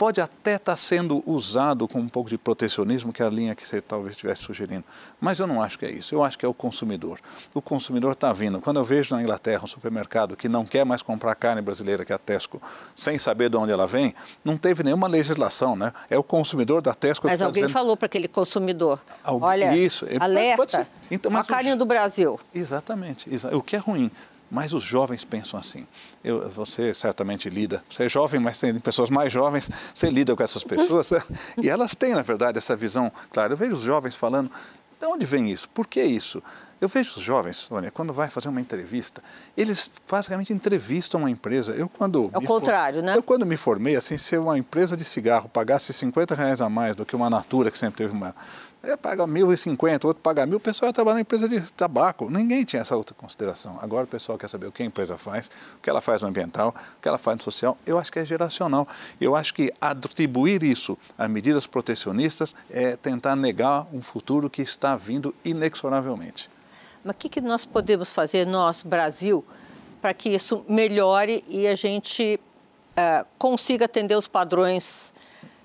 pode 0.00 0.18
até 0.18 0.54
estar 0.54 0.72
tá 0.72 0.76
sendo 0.78 1.22
usado 1.26 1.86
com 1.86 1.98
um 1.98 2.08
pouco 2.08 2.30
de 2.30 2.38
protecionismo, 2.38 3.12
que 3.12 3.22
é 3.22 3.26
a 3.26 3.28
linha 3.28 3.54
que 3.54 3.66
você 3.66 3.82
talvez 3.82 4.12
estivesse 4.12 4.42
sugerindo. 4.42 4.82
Mas 5.20 5.38
eu 5.38 5.46
não 5.46 5.62
acho 5.62 5.78
que 5.78 5.84
é 5.84 5.90
isso. 5.90 6.14
Eu 6.14 6.24
acho 6.24 6.38
que 6.38 6.46
é 6.46 6.48
o 6.48 6.54
consumidor. 6.54 7.20
O 7.52 7.60
consumidor 7.60 8.12
está 8.12 8.32
vindo. 8.32 8.62
Quando 8.62 8.78
eu 8.78 8.84
vejo 8.84 9.14
na 9.14 9.20
Inglaterra 9.20 9.62
um 9.62 9.66
supermercado 9.66 10.38
que 10.38 10.48
não 10.48 10.64
quer 10.64 10.86
mais 10.86 11.02
comprar 11.02 11.34
carne 11.34 11.60
brasileira, 11.60 12.02
que 12.02 12.12
é 12.12 12.14
a 12.14 12.18
Tesco, 12.18 12.62
sem 12.96 13.18
saber 13.18 13.50
de 13.50 13.58
onde 13.58 13.72
ela 13.72 13.86
vem, 13.86 14.14
não 14.42 14.56
teve 14.56 14.82
nenhuma 14.82 15.06
legislação, 15.06 15.76
né? 15.76 15.92
É 16.08 16.16
o 16.16 16.22
consumidor 16.22 16.80
da 16.80 16.94
Tesco 16.94 17.26
Mas 17.26 17.34
que 17.34 17.38
tá 17.40 17.44
alguém 17.44 17.64
dizendo... 17.64 17.74
falou 17.74 17.94
para 17.94 18.06
aquele 18.06 18.26
consumidor, 18.26 18.98
Alguém... 19.22 19.48
olha, 19.50 19.76
isso. 19.76 20.06
alerta, 20.18 20.88
então, 21.10 21.36
a 21.36 21.44
carne 21.44 21.74
o... 21.74 21.76
do 21.76 21.84
Brasil. 21.84 22.40
Exatamente. 22.54 23.28
O 23.52 23.62
que 23.62 23.76
é 23.76 23.78
ruim. 23.78 24.10
Mas 24.50 24.72
os 24.72 24.82
jovens 24.82 25.24
pensam 25.24 25.58
assim. 25.58 25.86
Eu, 26.24 26.50
você 26.50 26.92
certamente 26.92 27.48
lida, 27.48 27.84
você 27.88 28.04
é 28.04 28.08
jovem, 28.08 28.40
mas 28.40 28.58
tem 28.58 28.74
pessoas 28.80 29.08
mais 29.08 29.32
jovens, 29.32 29.70
você 29.94 30.10
lida 30.10 30.34
com 30.34 30.42
essas 30.42 30.64
pessoas, 30.64 31.10
e 31.62 31.68
elas 31.68 31.94
têm, 31.94 32.14
na 32.14 32.22
verdade, 32.22 32.58
essa 32.58 32.74
visão. 32.74 33.12
Claro, 33.32 33.52
eu 33.52 33.56
vejo 33.56 33.74
os 33.74 33.82
jovens 33.82 34.16
falando, 34.16 34.50
De 35.00 35.06
onde 35.06 35.24
vem 35.24 35.50
isso? 35.50 35.68
Por 35.70 35.86
que 35.86 36.02
isso? 36.02 36.42
Eu 36.80 36.88
vejo 36.88 37.12
os 37.16 37.22
jovens, 37.22 37.68
olha, 37.70 37.90
quando 37.90 38.12
vai 38.12 38.30
fazer 38.30 38.48
uma 38.48 38.60
entrevista, 38.60 39.22
eles 39.54 39.90
basicamente 40.10 40.50
entrevistam 40.52 41.20
uma 41.20 41.30
empresa. 41.30 41.72
Eu 41.72 41.90
quando 41.90 42.30
é 42.32 42.38
o 42.38 42.42
contrário, 42.42 43.00
for... 43.00 43.06
né? 43.06 43.16
Eu 43.16 43.22
quando 43.22 43.44
me 43.44 43.56
formei, 43.56 43.96
assim, 43.96 44.16
se 44.16 44.36
uma 44.38 44.58
empresa 44.58 44.96
de 44.96 45.04
cigarro 45.04 45.48
pagasse 45.48 45.92
50 45.92 46.34
reais 46.34 46.60
a 46.60 46.70
mais 46.70 46.96
do 46.96 47.04
que 47.04 47.14
uma 47.14 47.28
Natura, 47.28 47.70
que 47.70 47.78
sempre 47.78 47.98
teve 47.98 48.14
uma... 48.14 48.34
É, 48.82 48.96
paga 48.96 49.24
1.050, 49.26 50.06
outro 50.06 50.22
paga 50.22 50.46
mil, 50.46 50.56
o 50.56 50.60
pessoal 50.60 50.88
ia 50.88 50.92
trabalhar 50.92 51.16
na 51.16 51.20
empresa 51.20 51.46
de 51.46 51.60
tabaco. 51.72 52.30
Ninguém 52.30 52.64
tinha 52.64 52.80
essa 52.80 52.96
outra 52.96 53.14
consideração. 53.14 53.78
Agora 53.82 54.04
o 54.04 54.06
pessoal 54.06 54.38
quer 54.38 54.48
saber 54.48 54.66
o 54.66 54.72
que 54.72 54.82
a 54.82 54.86
empresa 54.86 55.18
faz, 55.18 55.50
o 55.76 55.82
que 55.82 55.90
ela 55.90 56.00
faz 56.00 56.22
no 56.22 56.28
ambiental, 56.28 56.74
o 56.96 57.00
que 57.02 57.06
ela 57.06 57.18
faz 57.18 57.36
no 57.36 57.42
social. 57.42 57.76
Eu 57.84 57.98
acho 57.98 58.10
que 58.10 58.18
é 58.18 58.24
geracional. 58.24 58.88
Eu 59.20 59.36
acho 59.36 59.52
que 59.52 59.70
atribuir 59.80 60.62
isso 60.62 60.96
a 61.18 61.28
medidas 61.28 61.66
protecionistas 61.66 62.54
é 62.70 62.96
tentar 62.96 63.36
negar 63.36 63.86
um 63.92 64.00
futuro 64.00 64.48
que 64.48 64.62
está 64.62 64.96
vindo 64.96 65.34
inexoravelmente. 65.44 66.48
Mas 67.04 67.14
o 67.14 67.18
que, 67.18 67.28
que 67.28 67.40
nós 67.40 67.66
podemos 67.66 68.12
fazer, 68.12 68.46
nós, 68.46 68.82
Brasil, 68.82 69.44
para 70.00 70.14
que 70.14 70.30
isso 70.30 70.64
melhore 70.66 71.44
e 71.48 71.66
a 71.66 71.74
gente 71.74 72.40
uh, 72.92 73.26
consiga 73.38 73.84
atender 73.84 74.16
os 74.16 74.28
padrões 74.28 75.12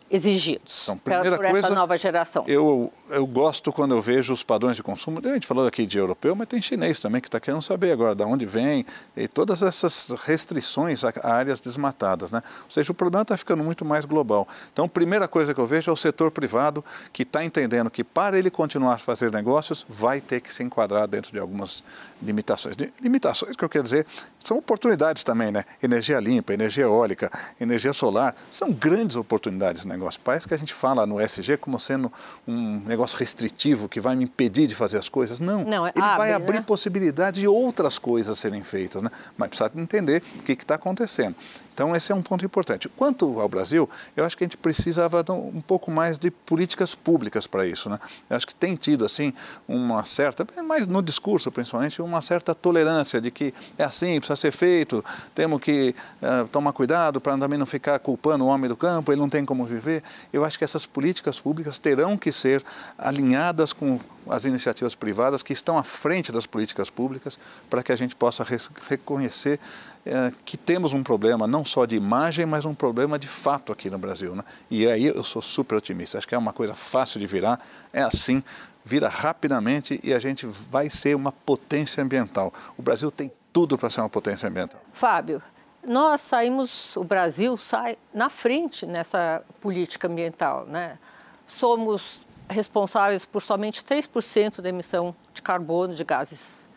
exigidos 0.09 0.83
então, 0.83 0.97
primeira 0.97 1.35
por 1.35 1.49
coisa, 1.49 1.67
essa 1.67 1.75
nova 1.75 1.97
geração? 1.97 2.43
Eu, 2.47 2.91
eu 3.09 3.25
gosto 3.25 3.71
quando 3.71 3.93
eu 3.93 4.01
vejo 4.01 4.33
os 4.33 4.43
padrões 4.43 4.75
de 4.75 4.83
consumo. 4.83 5.19
A 5.23 5.33
gente 5.33 5.47
falou 5.47 5.65
aqui 5.67 5.85
de 5.85 5.97
europeu, 5.97 6.35
mas 6.35 6.47
tem 6.47 6.61
chinês 6.61 6.99
também 6.99 7.21
que 7.21 7.27
está 7.27 7.39
querendo 7.39 7.61
saber 7.61 7.91
agora 7.91 8.15
de 8.15 8.23
onde 8.23 8.45
vem 8.45 8.85
e 9.15 9.27
todas 9.27 9.61
essas 9.61 10.09
restrições 10.25 11.03
a, 11.03 11.13
áreas 11.23 11.59
desmatadas. 11.59 12.31
Né? 12.31 12.41
Ou 12.63 12.71
seja, 12.71 12.91
o 12.91 12.95
problema 12.95 13.21
está 13.21 13.37
ficando 13.37 13.63
muito 13.63 13.85
mais 13.85 14.05
global. 14.05 14.47
Então, 14.71 14.85
a 14.85 14.89
primeira 14.89 15.27
coisa 15.27 15.53
que 15.53 15.59
eu 15.59 15.67
vejo 15.67 15.89
é 15.89 15.93
o 15.93 15.97
setor 15.97 16.31
privado 16.31 16.83
que 17.13 17.23
está 17.23 17.43
entendendo 17.43 17.89
que 17.89 18.03
para 18.03 18.37
ele 18.37 18.49
continuar 18.49 18.95
a 18.95 18.97
fazer 18.97 19.31
negócios, 19.31 19.85
vai 19.87 20.19
ter 20.21 20.41
que 20.41 20.53
se 20.53 20.63
enquadrar 20.63 21.07
dentro 21.07 21.31
de 21.31 21.39
algumas 21.39 21.83
limitações. 22.21 22.75
Limitações 23.01 23.55
que 23.55 23.63
eu 23.63 23.69
quero 23.69 23.83
dizer 23.83 24.05
são 24.43 24.57
oportunidades 24.57 25.23
também, 25.23 25.51
né? 25.51 25.63
Energia 25.81 26.19
limpa, 26.19 26.53
energia 26.53 26.83
eólica, 26.83 27.31
energia 27.59 27.93
solar, 27.93 28.35
são 28.51 28.71
grandes 28.71 29.15
oportunidades 29.15 29.81
de 29.81 29.87
negócio. 29.87 30.21
Parece 30.23 30.47
que 30.47 30.53
a 30.53 30.57
gente 30.57 30.73
fala 30.73 31.05
no 31.05 31.19
SG 31.19 31.57
como 31.57 31.79
sendo 31.79 32.13
um 32.47 32.79
negócio 32.95 33.17
restritivo 33.17 33.87
que 33.87 33.99
vai 33.99 34.15
me 34.15 34.23
impedir 34.23 34.67
de 34.67 34.75
fazer 34.75 34.97
as 34.97 35.09
coisas. 35.09 35.39
Não, 35.39 35.63
Não 35.63 35.85
é 35.85 35.91
ele 35.95 36.03
abre, 36.03 36.17
vai 36.17 36.33
abrir 36.33 36.57
né? 36.57 36.61
possibilidade 36.65 37.41
de 37.41 37.47
outras 37.47 37.99
coisas 37.99 38.39
serem 38.39 38.63
feitas, 38.63 39.01
né? 39.01 39.09
Mas 39.37 39.49
precisa 39.49 39.71
entender 39.75 40.23
o 40.39 40.43
que 40.43 40.53
está 40.53 40.75
acontecendo. 40.75 41.35
Então, 41.75 41.93
esse 41.93 42.09
é 42.09 42.15
um 42.15 42.21
ponto 42.21 42.45
importante. 42.45 42.87
Quanto 42.87 43.37
ao 43.41 43.49
Brasil, 43.49 43.89
eu 44.15 44.23
acho 44.23 44.37
que 44.37 44.45
a 44.45 44.47
gente 44.47 44.55
precisava 44.55 45.25
um 45.29 45.59
pouco 45.59 45.91
mais 45.91 46.17
de 46.17 46.31
políticas 46.31 46.95
públicas 46.95 47.45
para 47.45 47.67
isso. 47.67 47.89
Né? 47.89 47.99
Eu 48.29 48.37
acho 48.37 48.47
que 48.47 48.55
tem 48.55 48.77
tido, 48.77 49.03
assim, 49.03 49.33
uma 49.67 50.05
certa, 50.05 50.47
mas 50.63 50.87
no 50.87 51.03
discurso 51.03 51.51
principalmente, 51.51 52.01
uma 52.01 52.21
certa 52.21 52.55
tolerância 52.55 53.19
de 53.19 53.29
que 53.29 53.53
é 53.77 53.83
assim, 53.83 54.17
precisa 54.21 54.37
ser 54.37 54.51
feito, 54.51 55.03
temos 55.33 55.59
que 55.59 55.93
uh, 56.21 56.47
tomar 56.47 56.71
cuidado 56.71 57.19
para 57.19 57.37
também 57.37 57.59
não 57.59 57.65
ficar 57.65 57.99
culpando 57.99 58.45
o 58.45 58.47
homem 58.47 58.69
do 58.69 58.77
campo, 58.77 59.11
ele 59.11 59.19
não 59.19 59.27
tem 59.27 59.43
como 59.43 59.65
viver. 59.65 60.01
Eu 60.31 60.45
acho 60.45 60.57
que 60.57 60.63
essas 60.63 60.85
políticas 60.85 61.41
públicas 61.41 61.77
terão 61.77 62.17
que 62.17 62.31
ser 62.31 62.63
alinhadas 62.97 63.73
com 63.73 63.99
as 64.27 64.45
iniciativas 64.45 64.95
privadas 64.95 65.43
que 65.43 65.53
estão 65.53 65.77
à 65.77 65.83
frente 65.83 66.31
das 66.31 66.45
políticas 66.45 66.89
públicas 66.89 67.37
para 67.69 67.83
que 67.83 67.91
a 67.91 67.95
gente 67.95 68.15
possa 68.15 68.45
reconhecer 68.87 69.59
é, 70.05 70.31
que 70.43 70.57
temos 70.57 70.93
um 70.93 71.03
problema 71.03 71.47
não 71.47 71.63
só 71.65 71.85
de 71.85 71.95
imagem, 71.95 72.45
mas 72.45 72.65
um 72.65 72.73
problema 72.73 73.17
de 73.17 73.27
fato 73.27 73.71
aqui 73.71 73.89
no 73.89 73.97
Brasil. 73.97 74.35
Né? 74.35 74.43
E 74.69 74.87
aí 74.87 75.05
eu 75.05 75.23
sou 75.23 75.41
super 75.41 75.75
otimista. 75.75 76.17
Acho 76.17 76.27
que 76.27 76.35
é 76.35 76.37
uma 76.37 76.53
coisa 76.53 76.75
fácil 76.75 77.19
de 77.19 77.27
virar. 77.27 77.59
É 77.93 78.01
assim, 78.01 78.43
vira 78.83 79.09
rapidamente 79.09 79.99
e 80.03 80.13
a 80.13 80.19
gente 80.19 80.45
vai 80.45 80.89
ser 80.89 81.15
uma 81.15 81.31
potência 81.31 82.03
ambiental. 82.03 82.53
O 82.77 82.81
Brasil 82.81 83.11
tem 83.11 83.31
tudo 83.51 83.77
para 83.77 83.89
ser 83.89 84.01
uma 84.01 84.09
potência 84.09 84.47
ambiental. 84.47 84.79
Fábio, 84.93 85.41
nós 85.83 86.21
saímos, 86.21 86.95
o 86.97 87.03
Brasil 87.03 87.55
sai 87.57 87.97
na 88.13 88.29
frente 88.29 88.85
nessa 88.85 89.41
política 89.59 90.07
ambiental. 90.07 90.65
Né? 90.67 90.99
Somos 91.47 92.25
responsáveis 92.49 93.25
por 93.25 93.41
somente 93.41 93.83
3% 93.83 94.61
da 94.61 94.69
emissão 94.69 95.15
de 95.33 95.41
carbono 95.41 95.93
de 95.93 96.03
gases 96.03 96.67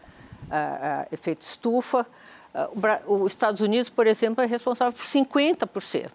uh, 0.45 1.05
uh, 1.05 1.09
efeito 1.13 1.43
estufa. 1.43 2.07
Uh, 2.55 3.23
os 3.23 3.33
Estados 3.33 3.61
Unidos, 3.61 3.91
por 3.91 4.07
exemplo, 4.07 4.43
é 4.43 4.47
responsável 4.47 4.93
por 4.93 5.05
50%. 5.05 6.11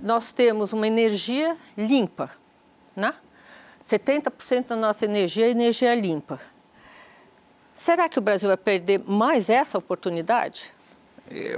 Nós 0.00 0.32
temos 0.32 0.72
uma 0.72 0.86
energia 0.86 1.56
limpa, 1.76 2.30
né? 2.96 3.14
70% 3.86 4.68
da 4.68 4.76
nossa 4.76 5.04
energia 5.04 5.46
é 5.46 5.50
energia 5.50 5.94
limpa. 5.94 6.40
Será 7.74 8.08
que 8.08 8.18
o 8.18 8.22
Brasil 8.22 8.48
vai 8.48 8.56
perder 8.56 9.02
mais 9.06 9.50
essa 9.50 9.76
oportunidade? 9.78 10.72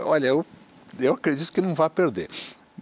Olha, 0.05 0.29
eu, 0.29 0.47
eu 0.99 1.15
acredito 1.15 1.53
que 1.53 1.61
não 1.61 1.75
vai 1.75 1.91
perder. 1.91 2.29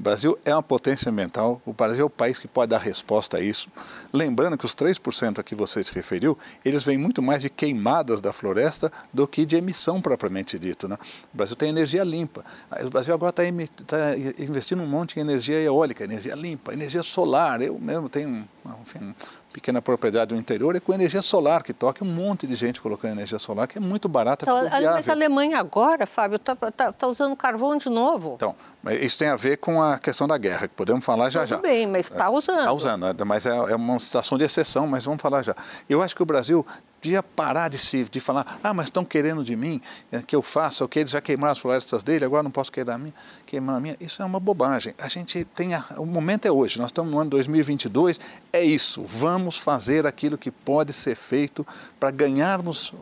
O 0.01 0.03
Brasil 0.03 0.39
é 0.47 0.55
uma 0.55 0.63
potência 0.63 1.11
ambiental, 1.11 1.61
o 1.67 1.75
Brasil 1.75 2.05
é 2.05 2.07
o 2.07 2.09
país 2.09 2.39
que 2.39 2.49
pode 2.49 2.71
dar 2.71 2.79
resposta 2.79 3.37
a 3.37 3.41
isso. 3.43 3.69
Lembrando 4.11 4.57
que 4.57 4.65
os 4.65 4.75
3% 4.75 5.39
a 5.39 5.43
que 5.43 5.55
você 5.55 5.85
se 5.85 5.93
referiu, 5.93 6.39
eles 6.65 6.83
vêm 6.83 6.97
muito 6.97 7.21
mais 7.21 7.43
de 7.43 7.51
queimadas 7.51 8.19
da 8.19 8.33
floresta 8.33 8.91
do 9.13 9.29
que 9.29 9.45
de 9.45 9.57
emissão 9.57 10.01
propriamente 10.01 10.59
dito. 10.59 10.89
Né? 10.89 10.97
O 11.35 11.37
Brasil 11.37 11.55
tem 11.55 11.69
energia 11.69 12.03
limpa. 12.03 12.43
O 12.83 12.89
Brasil 12.89 13.13
agora 13.13 13.29
está 13.29 13.43
tá 13.87 14.17
investindo 14.43 14.83
um 14.83 14.87
monte 14.87 15.19
em 15.19 15.21
energia 15.21 15.61
eólica, 15.61 16.03
energia 16.03 16.35
limpa, 16.35 16.73
energia 16.73 17.03
solar. 17.03 17.61
Eu 17.61 17.79
mesmo 17.79 18.09
tenho 18.09 18.49
enfim, 18.83 19.15
pequena 19.53 19.83
propriedade 19.83 20.35
no 20.35 20.41
interior 20.41 20.77
e 20.77 20.81
com 20.81 20.93
energia 20.93 21.23
solar 21.23 21.63
que 21.63 21.73
toca 21.73 22.05
um 22.05 22.09
monte 22.09 22.47
de 22.47 22.55
gente 22.55 22.81
colocando 22.81 23.13
energia 23.13 23.39
solar 23.39 23.67
que 23.67 23.79
é 23.79 23.81
muito 23.81 24.09
barata 24.09 24.45
então, 24.45 24.69
mas 24.71 25.09
a 25.09 25.13
Alemanha 25.13 25.59
agora 25.59 26.07
Fábio 26.07 26.37
está 26.37 26.55
tá, 26.55 26.93
tá 26.93 27.07
usando 27.07 27.35
carvão 27.37 27.77
de 27.77 27.89
novo? 27.89 28.35
Então 28.37 28.55
isso 29.01 29.19
tem 29.19 29.29
a 29.29 29.37
ver 29.37 29.57
com 29.57 29.83
a 29.83 29.99
questão 29.99 30.27
da 30.27 30.39
guerra 30.39 30.69
que 30.69 30.75
podemos 30.75 31.05
falar 31.05 31.31
já 31.31 31.41
Tudo 31.41 31.51
já. 31.51 31.57
bem 31.59 31.87
mas 31.87 32.07
está 32.07 32.31
usando. 32.31 32.59
está 32.59 32.73
usando 32.73 33.03
né? 33.03 33.15
mas 33.25 33.47
é, 33.47 33.51
é 33.51 33.77
uma 33.77 33.99
situação 33.99 34.39
de 34.39 34.45
exceção 34.45 34.87
mas 34.87 35.05
vamos 35.05 35.21
falar 35.21 35.43
já. 35.43 35.55
Eu 35.89 36.03
acho 36.03 36.15
que 36.15 36.23
o 36.23 36.27
Brasil 36.27 36.65
devia 37.01 37.23
parar 37.23 37.69
de 37.69 37.79
se 37.79 38.05
de 38.05 38.21
falar, 38.21 38.59
ah, 38.63 38.75
mas 38.75 38.87
estão 38.87 39.05
querendo 39.05 39.43
de 39.43 39.57
mim 39.57 39.81
é, 40.13 40.23
que 40.23 40.35
eu 40.35 40.43
faça 40.43 40.85
o 40.85 40.89
que 40.89 41.01
eles 41.01 41.11
já 41.11 41.21
queimaram 41.21 41.53
as 41.53 41.59
florestas 41.59 42.03
dele, 42.03 42.25
agora 42.25 42.43
não 42.43 42.51
posso 42.51 42.71
queimar 42.71 42.97
a 42.97 42.99
minha, 42.99 43.15
queimar 43.47 43.77
a 43.77 43.81
minha. 43.81 43.97
Isso 44.01 44.23
é 44.23 44.25
uma 44.25 44.41
bobagem. 44.41 44.95
A 44.99 45.09
gente 45.09 45.45
tem 45.45 45.75
a, 45.75 45.85
o 45.97 46.07
momento 46.07 46.47
é 46.47 46.53
hoje. 46.53 46.79
Nós 46.79 46.89
estamos 46.89 47.11
no 47.11 47.19
ano 47.19 47.31
2022. 47.31 48.21
É 48.53 48.63
isso. 48.63 49.03
Vamos 49.03 49.57
fazer 49.57 50.07
aquilo 50.07 50.37
que 50.37 50.51
pode 50.51 50.93
ser 50.93 51.17
feito 51.17 51.67
para 51.99 52.11
ganharmos 52.11 52.93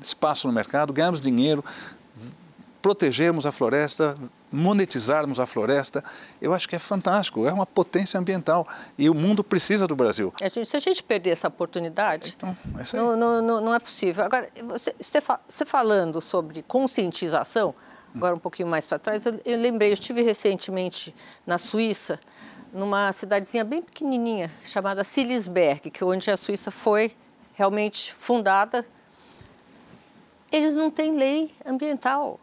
espaço 0.00 0.46
no 0.46 0.52
mercado, 0.52 0.92
ganharmos 0.92 1.20
dinheiro, 1.20 1.64
protegermos 2.82 3.46
a 3.46 3.52
floresta, 3.52 4.18
monetizarmos 4.50 5.38
a 5.38 5.46
floresta, 5.46 6.04
eu 6.40 6.52
acho 6.52 6.68
que 6.68 6.74
é 6.74 6.78
fantástico, 6.78 7.46
é 7.46 7.52
uma 7.52 7.64
potência 7.64 8.18
ambiental 8.18 8.66
e 8.98 9.08
o 9.08 9.14
mundo 9.14 9.44
precisa 9.44 9.86
do 9.86 9.94
Brasil. 9.94 10.34
A 10.42 10.48
gente, 10.48 10.66
se 10.66 10.76
a 10.76 10.80
gente 10.80 11.02
perder 11.02 11.30
essa 11.30 11.46
oportunidade, 11.46 12.34
então, 12.36 12.56
é 12.76 12.96
não, 12.96 13.40
não, 13.40 13.60
não, 13.60 13.74
é 13.74 13.78
possível. 13.78 14.24
Agora, 14.24 14.50
você, 14.64 14.92
você 15.48 15.64
falando 15.64 16.20
sobre 16.20 16.62
conscientização, 16.62 17.72
agora 18.14 18.34
um 18.34 18.38
pouquinho 18.38 18.68
mais 18.68 18.84
para 18.84 18.98
trás, 18.98 19.24
eu, 19.24 19.40
eu 19.44 19.58
lembrei, 19.58 19.90
eu 19.90 19.94
estive 19.94 20.20
recentemente 20.20 21.14
na 21.46 21.58
Suíça, 21.58 22.18
numa 22.72 23.12
cidadezinha 23.12 23.64
bem 23.64 23.80
pequenininha, 23.80 24.50
chamada 24.64 25.04
Silisberg, 25.04 25.88
que 25.88 26.02
é 26.02 26.06
onde 26.06 26.30
a 26.30 26.36
Suíça 26.36 26.70
foi 26.70 27.14
realmente 27.54 28.12
fundada. 28.12 28.84
Eles 30.50 30.74
não 30.74 30.90
têm 30.90 31.16
lei 31.16 31.54
ambiental 31.64 32.40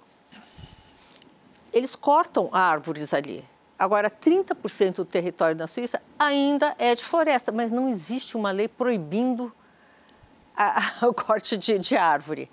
eles 1.73 1.95
cortam 1.95 2.49
árvores 2.51 3.13
ali. 3.13 3.43
Agora, 3.77 4.10
30% 4.10 4.95
do 4.95 5.05
território 5.05 5.55
da 5.55 5.65
Suíça 5.65 6.01
ainda 6.17 6.75
é 6.77 6.93
de 6.93 7.03
floresta, 7.03 7.51
mas 7.51 7.71
não 7.71 7.88
existe 7.88 8.36
uma 8.36 8.51
lei 8.51 8.67
proibindo 8.67 9.53
a, 10.55 10.84
a, 11.01 11.08
o 11.08 11.13
corte 11.13 11.55
de, 11.55 11.79
de, 11.79 11.95
árvore. 11.95 12.49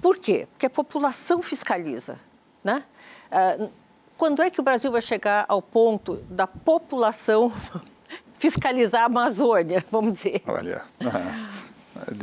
Por 0.00 0.16
quê? 0.16 0.48
Porque 0.50 0.66
a 0.66 0.70
população 0.70 1.42
fiscaliza. 1.42 2.18
Né? 2.64 2.82
Ah, 3.30 3.68
quando 4.16 4.42
é 4.42 4.50
que 4.50 4.60
o 4.60 4.62
Brasil 4.62 4.90
vai 4.90 5.00
chegar 5.00 5.44
ao 5.48 5.62
ponto 5.62 6.16
da 6.28 6.46
população 6.46 7.52
fiscalizar 8.38 9.02
a 9.02 9.06
Amazônia, 9.06 9.84
vamos 9.90 10.14
dizer? 10.14 10.42
Olha. 10.46 10.82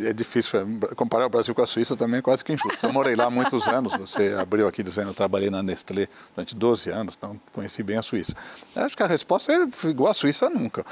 É 0.06 0.14
difícil 0.14 0.60
é, 0.60 0.96
comparar 0.96 1.26
o 1.26 1.30
Brasil 1.30 1.54
com 1.54 1.62
a 1.62 1.68
Suíça 1.68 1.96
também 1.96 2.20
é 2.20 2.22
quase 2.22 2.44
que 2.44 2.54
injusto. 2.54 2.86
Eu 2.86 2.92
morei 2.92 3.16
lá 3.16 3.30
muitos 3.30 3.68
anos. 3.68 3.94
Você 3.94 4.36
abriu 4.40 4.68
aqui 4.68 4.82
dizendo 4.82 5.10
eu 5.10 5.14
trabalhei 5.14 5.50
na 5.50 5.62
Nestlé 5.62 6.08
durante 6.36 6.56
12 6.56 6.90
anos, 6.90 7.16
então 7.18 7.40
conheci 7.54 7.84
bem 7.84 7.98
a 7.98 8.02
Suíça. 8.02 8.34
Eu 8.76 8.84
acho 8.84 8.98
que 8.98 9.04
a 9.04 9.08
resposta 9.08 9.52
é 9.52 9.90
igual 9.90 10.12
à 10.12 10.14
Suíça 10.14 10.50
nunca, 10.50 10.86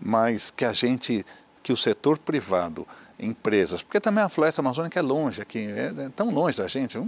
mas 0.00 0.50
que 0.50 0.64
a 0.64 0.72
gente, 0.72 1.24
que 1.62 1.72
o 1.72 1.76
setor 1.76 2.18
privado, 2.18 2.86
empresas, 3.18 3.82
porque 3.82 3.98
também 3.98 4.22
a 4.22 4.28
floresta 4.28 4.60
amazônica 4.60 4.98
é 4.98 5.02
longe 5.02 5.42
aqui, 5.42 5.66
é, 5.66 5.92
é 6.06 6.08
tão 6.14 6.30
longe 6.30 6.56
da 6.58 6.68
gente. 6.68 6.96
A 6.96 7.02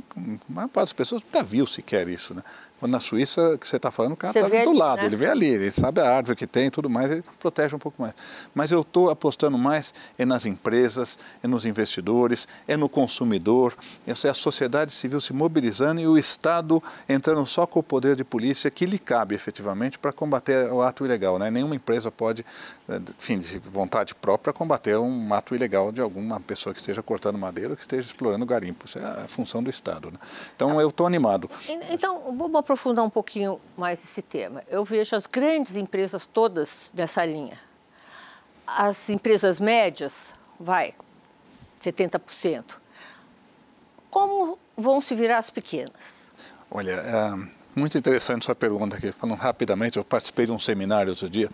maior 0.48 0.68
parte 0.68 0.88
das 0.88 0.92
pessoas 0.92 1.22
nunca 1.22 1.42
viu 1.42 1.66
sequer 1.66 2.08
isso, 2.08 2.34
né? 2.34 2.42
Na 2.88 2.98
Suíça, 2.98 3.58
que 3.58 3.68
você 3.68 3.76
está 3.76 3.90
falando, 3.90 4.12
o 4.12 4.16
cara 4.16 4.38
está 4.38 4.64
do 4.64 4.72
lado, 4.72 5.00
né? 5.00 5.06
ele 5.06 5.16
vê 5.16 5.26
ali, 5.26 5.46
ele 5.46 5.70
sabe 5.70 6.00
a 6.00 6.16
árvore 6.16 6.34
que 6.34 6.46
tem 6.46 6.68
e 6.68 6.70
tudo 6.70 6.88
mais, 6.88 7.10
ele 7.10 7.22
protege 7.38 7.76
um 7.76 7.78
pouco 7.78 8.00
mais. 8.00 8.14
Mas 8.54 8.70
eu 8.70 8.80
estou 8.80 9.10
apostando 9.10 9.58
mais 9.58 9.92
é 10.18 10.24
nas 10.24 10.46
empresas, 10.46 11.18
é 11.42 11.46
nos 11.46 11.66
investidores, 11.66 12.48
é 12.66 12.78
no 12.78 12.88
consumidor, 12.88 13.76
essa 14.06 14.28
é 14.28 14.30
a 14.30 14.34
sociedade 14.34 14.92
civil 14.92 15.20
se 15.20 15.34
mobilizando 15.34 16.00
e 16.00 16.06
o 16.06 16.16
Estado 16.16 16.82
entrando 17.06 17.44
só 17.44 17.66
com 17.66 17.80
o 17.80 17.82
poder 17.82 18.16
de 18.16 18.24
polícia 18.24 18.70
que 18.70 18.86
lhe 18.86 18.98
cabe 18.98 19.34
efetivamente 19.34 19.98
para 19.98 20.10
combater 20.10 20.72
o 20.72 20.80
ato 20.80 21.04
ilegal. 21.04 21.38
Né? 21.38 21.50
Nenhuma 21.50 21.74
empresa 21.74 22.10
pode, 22.10 22.46
eh, 22.88 23.00
enfim, 23.18 23.38
de 23.38 23.58
vontade 23.58 24.14
própria, 24.14 24.54
combater 24.54 24.96
um 24.98 25.34
ato 25.34 25.54
ilegal 25.54 25.92
de 25.92 25.99
alguma 26.02 26.40
pessoa 26.40 26.72
que 26.72 26.80
esteja 26.80 27.02
cortando 27.02 27.38
madeira 27.38 27.70
ou 27.70 27.76
que 27.76 27.82
esteja 27.82 28.06
explorando 28.06 28.44
garimpo. 28.46 28.86
Isso 28.86 28.98
é 28.98 29.04
a 29.04 29.28
função 29.28 29.62
do 29.62 29.70
Estado. 29.70 30.10
Né? 30.10 30.18
Então 30.54 30.80
eu 30.80 30.88
estou 30.88 31.06
animado. 31.06 31.48
Então, 31.90 32.34
vamos 32.36 32.56
aprofundar 32.56 33.04
um 33.04 33.10
pouquinho 33.10 33.60
mais 33.76 34.02
esse 34.02 34.22
tema. 34.22 34.62
Eu 34.68 34.84
vejo 34.84 35.14
as 35.16 35.26
grandes 35.26 35.76
empresas 35.76 36.26
todas 36.26 36.90
nessa 36.94 37.24
linha. 37.24 37.58
As 38.66 39.10
empresas 39.10 39.58
médias, 39.58 40.32
vai, 40.58 40.94
70%. 41.82 42.76
Como 44.10 44.58
vão 44.76 45.00
se 45.00 45.14
virar 45.14 45.38
as 45.38 45.50
pequenas? 45.50 46.30
Olha, 46.70 46.92
é 46.92 47.59
muito 47.80 47.98
interessante 47.98 48.44
sua 48.44 48.54
pergunta 48.54 48.96
aqui. 48.96 49.10
Falando 49.10 49.38
rapidamente, 49.38 49.96
eu 49.96 50.04
participei 50.04 50.46
de 50.46 50.52
um 50.52 50.58
seminário 50.58 51.10
outro 51.10 51.28
dia 51.28 51.48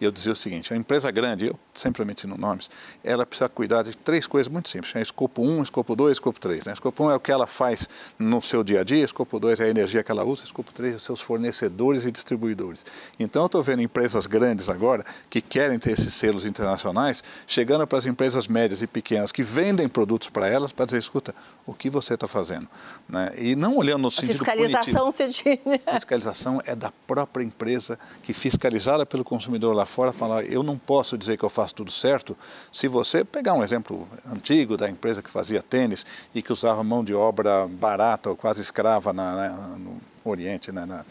e 0.00 0.04
eu 0.04 0.10
dizia 0.10 0.32
o 0.32 0.36
seguinte: 0.36 0.72
a 0.72 0.76
empresa 0.76 1.10
grande, 1.10 1.46
eu 1.46 1.58
sempre 1.74 2.02
omitindo 2.02 2.36
nomes, 2.36 2.70
ela 3.02 3.24
precisa 3.24 3.48
cuidar 3.48 3.82
de 3.82 3.96
três 3.96 4.26
coisas 4.26 4.52
muito 4.52 4.68
simples: 4.68 4.94
é 4.94 5.00
escopo 5.00 5.42
1, 5.42 5.62
escopo 5.62 5.96
2 5.96 6.12
escopo 6.12 6.38
3. 6.38 6.66
Né? 6.66 6.72
Escopo 6.74 7.06
1 7.06 7.10
é 7.10 7.16
o 7.16 7.20
que 7.20 7.32
ela 7.32 7.46
faz 7.46 7.88
no 8.18 8.42
seu 8.42 8.62
dia 8.62 8.80
a 8.80 8.84
dia, 8.84 9.04
escopo 9.04 9.40
2 9.40 9.60
é 9.60 9.64
a 9.64 9.68
energia 9.68 10.04
que 10.04 10.12
ela 10.12 10.24
usa, 10.24 10.44
escopo 10.44 10.72
3 10.72 10.94
é 10.94 10.98
seus 10.98 11.20
fornecedores 11.20 12.04
e 12.04 12.10
distribuidores. 12.10 12.84
Então 13.18 13.42
eu 13.42 13.46
estou 13.46 13.62
vendo 13.62 13.82
empresas 13.82 14.26
grandes 14.26 14.68
agora 14.68 15.04
que 15.30 15.40
querem 15.40 15.78
ter 15.78 15.92
esses 15.92 16.12
selos 16.12 16.44
internacionais 16.44 17.24
chegando 17.46 17.86
para 17.86 17.98
as 17.98 18.06
empresas 18.06 18.46
médias 18.46 18.82
e 18.82 18.86
pequenas 18.86 19.32
que 19.32 19.42
vendem 19.42 19.88
produtos 19.88 20.28
para 20.28 20.46
elas 20.46 20.72
para 20.72 20.84
dizer: 20.84 20.98
escuta, 20.98 21.34
o 21.66 21.72
que 21.72 21.88
você 21.88 22.14
está 22.14 22.28
fazendo? 22.28 22.68
Né? 23.08 23.32
E 23.38 23.56
não 23.56 23.76
olhando 23.76 24.02
no 24.02 24.10
sentido 24.10 24.38
fiscalização 24.38 25.10
punitivo. 25.10 25.12
se 25.12 25.28
diz 25.28 25.60
a 25.66 25.69
fiscalização 25.92 26.60
é 26.64 26.74
da 26.74 26.92
própria 27.06 27.44
empresa 27.44 27.98
que, 28.22 28.32
fiscalizada 28.32 29.04
pelo 29.04 29.24
consumidor 29.24 29.74
lá 29.74 29.86
fora, 29.86 30.12
fala: 30.12 30.42
eu 30.44 30.62
não 30.62 30.76
posso 30.78 31.16
dizer 31.16 31.36
que 31.36 31.44
eu 31.44 31.50
faço 31.50 31.74
tudo 31.74 31.90
certo. 31.90 32.36
Se 32.72 32.88
você 32.88 33.24
pegar 33.24 33.54
um 33.54 33.62
exemplo 33.62 34.08
antigo 34.30 34.76
da 34.76 34.88
empresa 34.88 35.22
que 35.22 35.30
fazia 35.30 35.62
tênis 35.62 36.04
e 36.34 36.42
que 36.42 36.52
usava 36.52 36.82
mão 36.82 37.04
de 37.04 37.14
obra 37.14 37.66
barata 37.68 38.30
ou 38.30 38.36
quase 38.36 38.60
escrava 38.60 39.12
na, 39.12 39.34
na, 39.34 39.48
no 39.76 40.00
Oriente, 40.24 40.70
né, 40.70 40.84
na, 40.84 41.04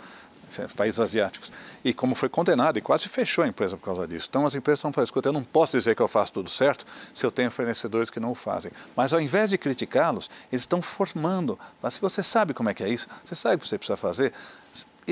países 0.76 1.00
asiáticos. 1.00 1.52
E 1.84 1.94
como 1.94 2.16
foi 2.16 2.30
condenado 2.30 2.78
e 2.78 2.82
quase 2.82 3.08
fechou 3.08 3.44
a 3.44 3.48
empresa 3.48 3.78
por 3.78 3.86
causa 3.86 4.08
disso. 4.08 4.28
Então 4.30 4.46
as 4.46 4.56
empresas 4.56 4.80
estão 4.80 4.92
falando, 4.92 5.08
escuta, 5.08 5.30
eu 5.30 5.34
não 5.34 5.44
posso 5.44 5.78
dizer 5.78 5.96
que 5.96 6.02
eu 6.02 6.08
faço 6.08 6.34
tudo 6.34 6.50
certo 6.50 6.86
se 7.14 7.26
eu 7.26 7.32
tenho 7.32 7.52
fornecedores 7.52 8.10
que 8.10 8.20
não 8.20 8.32
o 8.32 8.36
fazem. 8.36 8.72
Mas 8.96 9.14
ao 9.14 9.22
invés 9.22 9.50
de 9.50 9.58
criticá-los, 9.58 10.30
eles 10.52 10.64
estão 10.64 10.82
formando. 10.82 11.58
Mas 11.82 11.96
se 11.96 12.02
você 12.02 12.22
sabe 12.24 12.54
como 12.54 12.70
é 12.70 12.74
que 12.74 12.84
é 12.84 12.90
isso, 12.90 13.08
você 13.24 13.36
sabe 13.36 13.56
o 13.56 13.60
que 13.60 13.68
você 13.68 13.78
precisa 13.78 13.98
fazer, 13.98 14.34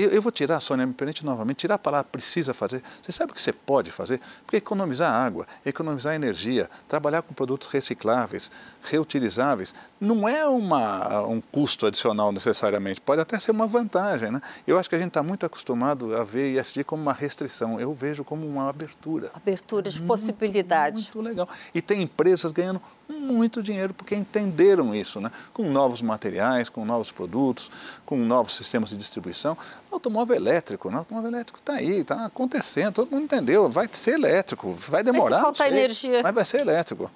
eu, 0.02 0.10
eu 0.10 0.22
vou 0.22 0.32
tirar, 0.32 0.60
Sônia, 0.60 0.86
me 0.86 0.94
permite 0.94 1.24
novamente, 1.24 1.58
tirar 1.58 1.74
a 1.74 1.78
palavra 1.78 2.08
precisa 2.10 2.54
fazer. 2.54 2.82
Você 3.02 3.12
sabe 3.12 3.32
o 3.32 3.34
que 3.34 3.42
você 3.42 3.52
pode 3.52 3.90
fazer? 3.90 4.20
Porque 4.44 4.56
economizar 4.56 5.12
água, 5.12 5.46
economizar 5.64 6.14
energia, 6.14 6.68
trabalhar 6.86 7.22
com 7.22 7.34
produtos 7.34 7.68
recicláveis, 7.68 8.50
reutilizáveis, 8.82 9.74
não 10.00 10.28
é 10.28 10.46
uma, 10.46 11.22
um 11.26 11.40
custo 11.40 11.86
adicional 11.86 12.30
necessariamente, 12.32 13.00
pode 13.00 13.20
até 13.20 13.38
ser 13.38 13.50
uma 13.50 13.66
vantagem. 13.66 14.30
Né? 14.30 14.40
Eu 14.66 14.78
acho 14.78 14.88
que 14.88 14.94
a 14.94 14.98
gente 14.98 15.08
está 15.08 15.22
muito 15.22 15.44
acostumado 15.44 16.14
a 16.14 16.24
ver 16.24 16.58
ISD 16.58 16.84
como 16.84 17.02
uma 17.02 17.12
restrição, 17.12 17.80
eu 17.80 17.92
vejo 17.92 18.24
como 18.24 18.46
uma 18.46 18.68
abertura. 18.68 19.30
Abertura 19.34 19.90
de 19.90 20.00
possibilidade. 20.02 21.10
Muito 21.14 21.22
legal. 21.22 21.48
E 21.74 21.82
tem 21.82 22.02
empresas 22.02 22.52
ganhando 22.52 22.80
muito 23.08 23.62
dinheiro 23.62 23.94
porque 23.94 24.14
entenderam 24.14 24.94
isso, 24.94 25.20
né? 25.20 25.30
com 25.52 25.70
novos 25.70 26.02
materiais, 26.02 26.68
com 26.68 26.84
novos 26.84 27.10
produtos, 27.10 27.70
com 28.04 28.18
novos 28.18 28.54
sistemas 28.54 28.90
de 28.90 28.96
distribuição. 28.96 29.56
Automóvel 29.90 30.36
elétrico, 30.36 30.90
né? 30.90 30.96
o 30.96 30.98
automóvel 30.98 31.30
elétrico 31.30 31.58
está 31.58 31.74
aí, 31.74 32.00
está 32.00 32.26
acontecendo, 32.26 32.94
todo 32.94 33.10
mundo 33.10 33.24
entendeu, 33.24 33.68
vai 33.70 33.88
ser 33.90 34.12
elétrico, 34.12 34.74
vai 34.74 35.02
demorar. 35.02 35.30
Mas 35.30 35.38
se 35.38 35.44
faltar 35.44 35.68
energia. 35.68 36.22
Mas 36.22 36.34
vai 36.34 36.44
ser 36.44 36.60
elétrico. 36.60 37.10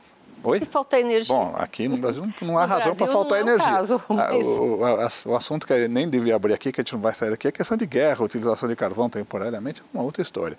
Oi? 0.44 0.58
Se 0.58 0.66
faltar 0.66 0.98
energia. 0.98 1.34
Bom, 1.34 1.54
aqui 1.56 1.86
no 1.86 1.96
Brasil 1.96 2.24
não 2.40 2.58
há 2.58 2.66
no 2.66 2.68
razão 2.68 2.96
para 2.96 3.06
faltar 3.06 3.38
é 3.38 3.42
energia. 3.42 3.70
Caso, 3.70 4.02
ah, 4.08 4.14
mas... 4.14 4.44
o, 4.44 5.28
o, 5.28 5.32
o, 5.32 5.36
assunto 5.36 5.66
que 5.66 5.86
nem 5.86 6.08
devia 6.08 6.34
abrir 6.34 6.52
aqui, 6.52 6.72
que 6.72 6.80
a 6.80 6.82
gente 6.82 6.92
não 6.94 7.00
vai 7.00 7.12
sair 7.12 7.30
daqui, 7.30 7.46
é 7.46 7.50
a 7.50 7.52
questão 7.52 7.76
de 7.76 7.86
guerra, 7.86 8.24
utilização 8.24 8.68
de 8.68 8.74
carvão 8.74 9.08
temporariamente, 9.08 9.80
é 9.80 9.84
uma 9.94 10.02
outra 10.02 10.20
história, 10.20 10.56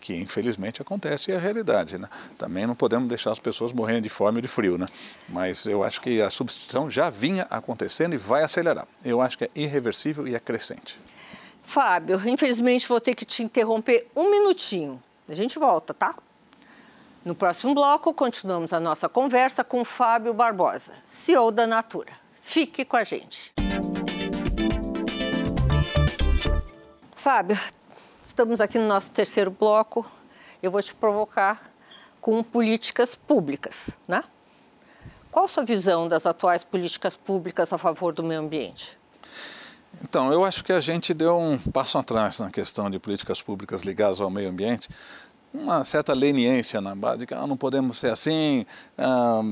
que 0.00 0.14
infelizmente 0.14 0.80
acontece 0.80 1.30
e 1.30 1.34
é 1.34 1.36
a 1.36 1.40
realidade. 1.40 1.98
Né? 1.98 2.08
Também 2.38 2.66
não 2.66 2.74
podemos 2.74 3.06
deixar 3.08 3.32
as 3.32 3.38
pessoas 3.38 3.72
morrendo 3.72 4.02
de 4.02 4.08
fome 4.08 4.38
e 4.38 4.42
de 4.42 4.48
frio, 4.48 4.78
né? 4.78 4.86
mas 5.28 5.66
eu 5.66 5.84
acho 5.84 6.00
que 6.00 6.22
a 6.22 6.30
substituição 6.30 6.90
já 6.90 7.10
vinha 7.10 7.46
acontecendo 7.50 8.14
e 8.14 8.16
vai 8.16 8.42
acelerar. 8.42 8.88
Eu 9.04 9.20
acho 9.20 9.36
que 9.36 9.44
é 9.44 9.50
irreversível 9.54 10.26
e 10.26 10.34
é 10.34 10.40
crescente. 10.40 10.98
Fábio, 11.68 12.18
infelizmente 12.26 12.88
vou 12.88 12.98
ter 12.98 13.14
que 13.14 13.26
te 13.26 13.42
interromper 13.42 14.08
um 14.16 14.30
minutinho. 14.30 15.02
A 15.28 15.34
gente 15.34 15.58
volta, 15.58 15.92
tá? 15.92 16.14
No 17.22 17.34
próximo 17.34 17.74
bloco, 17.74 18.14
continuamos 18.14 18.72
a 18.72 18.80
nossa 18.80 19.06
conversa 19.06 19.62
com 19.62 19.84
Fábio 19.84 20.32
Barbosa, 20.32 20.94
CEO 21.04 21.52
da 21.52 21.66
Natura. 21.66 22.10
Fique 22.40 22.86
com 22.86 22.96
a 22.96 23.04
gente. 23.04 23.52
Fábio, 27.14 27.60
estamos 28.26 28.62
aqui 28.62 28.78
no 28.78 28.88
nosso 28.88 29.10
terceiro 29.10 29.50
bloco. 29.50 30.10
Eu 30.62 30.70
vou 30.70 30.82
te 30.82 30.94
provocar 30.94 31.70
com 32.18 32.42
políticas 32.42 33.14
públicas, 33.14 33.90
né? 34.08 34.24
Qual 35.30 35.44
a 35.44 35.48
sua 35.48 35.66
visão 35.66 36.08
das 36.08 36.24
atuais 36.24 36.64
políticas 36.64 37.14
públicas 37.14 37.70
a 37.74 37.76
favor 37.76 38.14
do 38.14 38.22
meio 38.22 38.40
ambiente? 38.40 38.96
Então, 40.02 40.32
eu 40.32 40.44
acho 40.44 40.62
que 40.64 40.72
a 40.72 40.80
gente 40.80 41.12
deu 41.12 41.36
um 41.38 41.58
passo 41.58 41.98
atrás 41.98 42.38
na 42.38 42.50
questão 42.50 42.88
de 42.88 42.98
políticas 42.98 43.42
públicas 43.42 43.82
ligadas 43.82 44.20
ao 44.20 44.30
meio 44.30 44.48
ambiente, 44.48 44.88
uma 45.52 45.82
certa 45.82 46.12
leniência 46.12 46.80
na 46.80 46.94
base 46.94 47.26
que 47.26 47.34
ah, 47.34 47.46
não 47.46 47.56
podemos 47.56 47.98
ser 47.98 48.10
assim, 48.10 48.66
ah, 48.98 49.42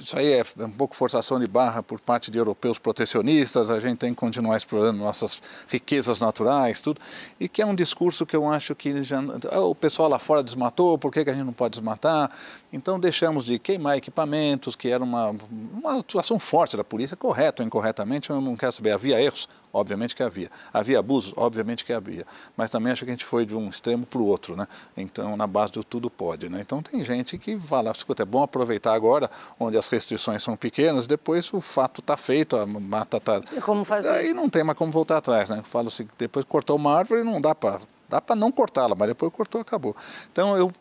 isso 0.00 0.18
aí 0.18 0.32
é 0.32 0.44
um 0.58 0.70
pouco 0.70 0.96
forçação 0.96 1.38
de 1.38 1.46
barra 1.46 1.82
por 1.82 2.00
parte 2.00 2.30
de 2.30 2.38
europeus 2.38 2.78
protecionistas, 2.78 3.70
a 3.70 3.78
gente 3.80 3.98
tem 3.98 4.10
que 4.10 4.16
continuar 4.16 4.56
explorando 4.56 4.98
nossas 4.98 5.40
riquezas 5.68 6.20
naturais, 6.20 6.80
tudo, 6.80 7.00
e 7.38 7.48
que 7.48 7.62
é 7.62 7.66
um 7.66 7.74
discurso 7.74 8.26
que 8.26 8.36
eu 8.36 8.48
acho 8.48 8.74
que 8.74 9.02
já, 9.02 9.20
ah, 9.50 9.60
o 9.60 9.74
pessoal 9.74 10.08
lá 10.08 10.18
fora 10.18 10.42
desmatou, 10.42 10.98
por 10.98 11.12
que, 11.12 11.24
que 11.24 11.30
a 11.30 11.32
gente 11.32 11.44
não 11.44 11.52
pode 11.52 11.72
desmatar? 11.72 12.30
Então 12.72 13.00
deixamos 13.00 13.44
de 13.44 13.58
queimar 13.58 13.96
equipamentos, 13.96 14.76
que 14.76 14.90
era 14.90 15.02
uma, 15.02 15.34
uma 15.50 16.00
atuação 16.00 16.38
forte 16.38 16.76
da 16.76 16.84
polícia, 16.84 17.16
correto 17.16 17.62
ou 17.62 17.66
incorretamente, 17.66 18.30
eu 18.30 18.40
não 18.40 18.56
quero 18.56 18.72
saber, 18.72 18.92
havia 18.92 19.20
erros, 19.20 19.48
Obviamente 19.76 20.16
que 20.16 20.22
havia. 20.22 20.50
Havia 20.72 20.98
abusos? 20.98 21.34
Obviamente 21.36 21.84
que 21.84 21.92
havia. 21.92 22.26
Mas 22.56 22.70
também 22.70 22.92
acho 22.92 23.04
que 23.04 23.10
a 23.10 23.12
gente 23.12 23.26
foi 23.26 23.44
de 23.44 23.54
um 23.54 23.68
extremo 23.68 24.06
para 24.06 24.18
o 24.18 24.24
outro, 24.24 24.56
né? 24.56 24.66
Então, 24.96 25.36
na 25.36 25.46
base 25.46 25.72
do 25.72 25.84
tudo 25.84 26.08
pode, 26.08 26.48
né? 26.48 26.60
Então, 26.62 26.80
tem 26.80 27.04
gente 27.04 27.36
que 27.36 27.58
fala, 27.60 27.90
escuta, 27.90 28.22
é 28.22 28.26
bom 28.26 28.42
aproveitar 28.42 28.94
agora, 28.94 29.30
onde 29.60 29.76
as 29.76 29.88
restrições 29.88 30.42
são 30.42 30.56
pequenas, 30.56 31.06
depois 31.06 31.52
o 31.52 31.60
fato 31.60 32.00
está 32.00 32.16
feito, 32.16 32.56
a 32.56 32.64
mata 32.64 33.18
está... 33.18 33.42
E 33.54 33.60
como 33.60 33.84
fazer? 33.84 34.08
Aí 34.08 34.32
não 34.32 34.48
tem 34.48 34.64
mais 34.64 34.78
como 34.78 34.90
voltar 34.90 35.18
atrás, 35.18 35.50
né? 35.50 35.60
Falo 35.62 35.88
assim, 35.88 36.08
depois 36.16 36.46
cortou 36.46 36.76
uma 36.76 36.96
árvore, 36.96 37.22
não 37.22 37.38
dá 37.38 37.54
para... 37.54 37.80
Dá 38.08 38.20
para 38.20 38.36
não 38.36 38.52
cortá-la, 38.52 38.94
mas 38.96 39.08
depois 39.08 39.32
cortou, 39.32 39.60
acabou. 39.60 39.94
Então, 40.32 40.56
eu 40.56 40.72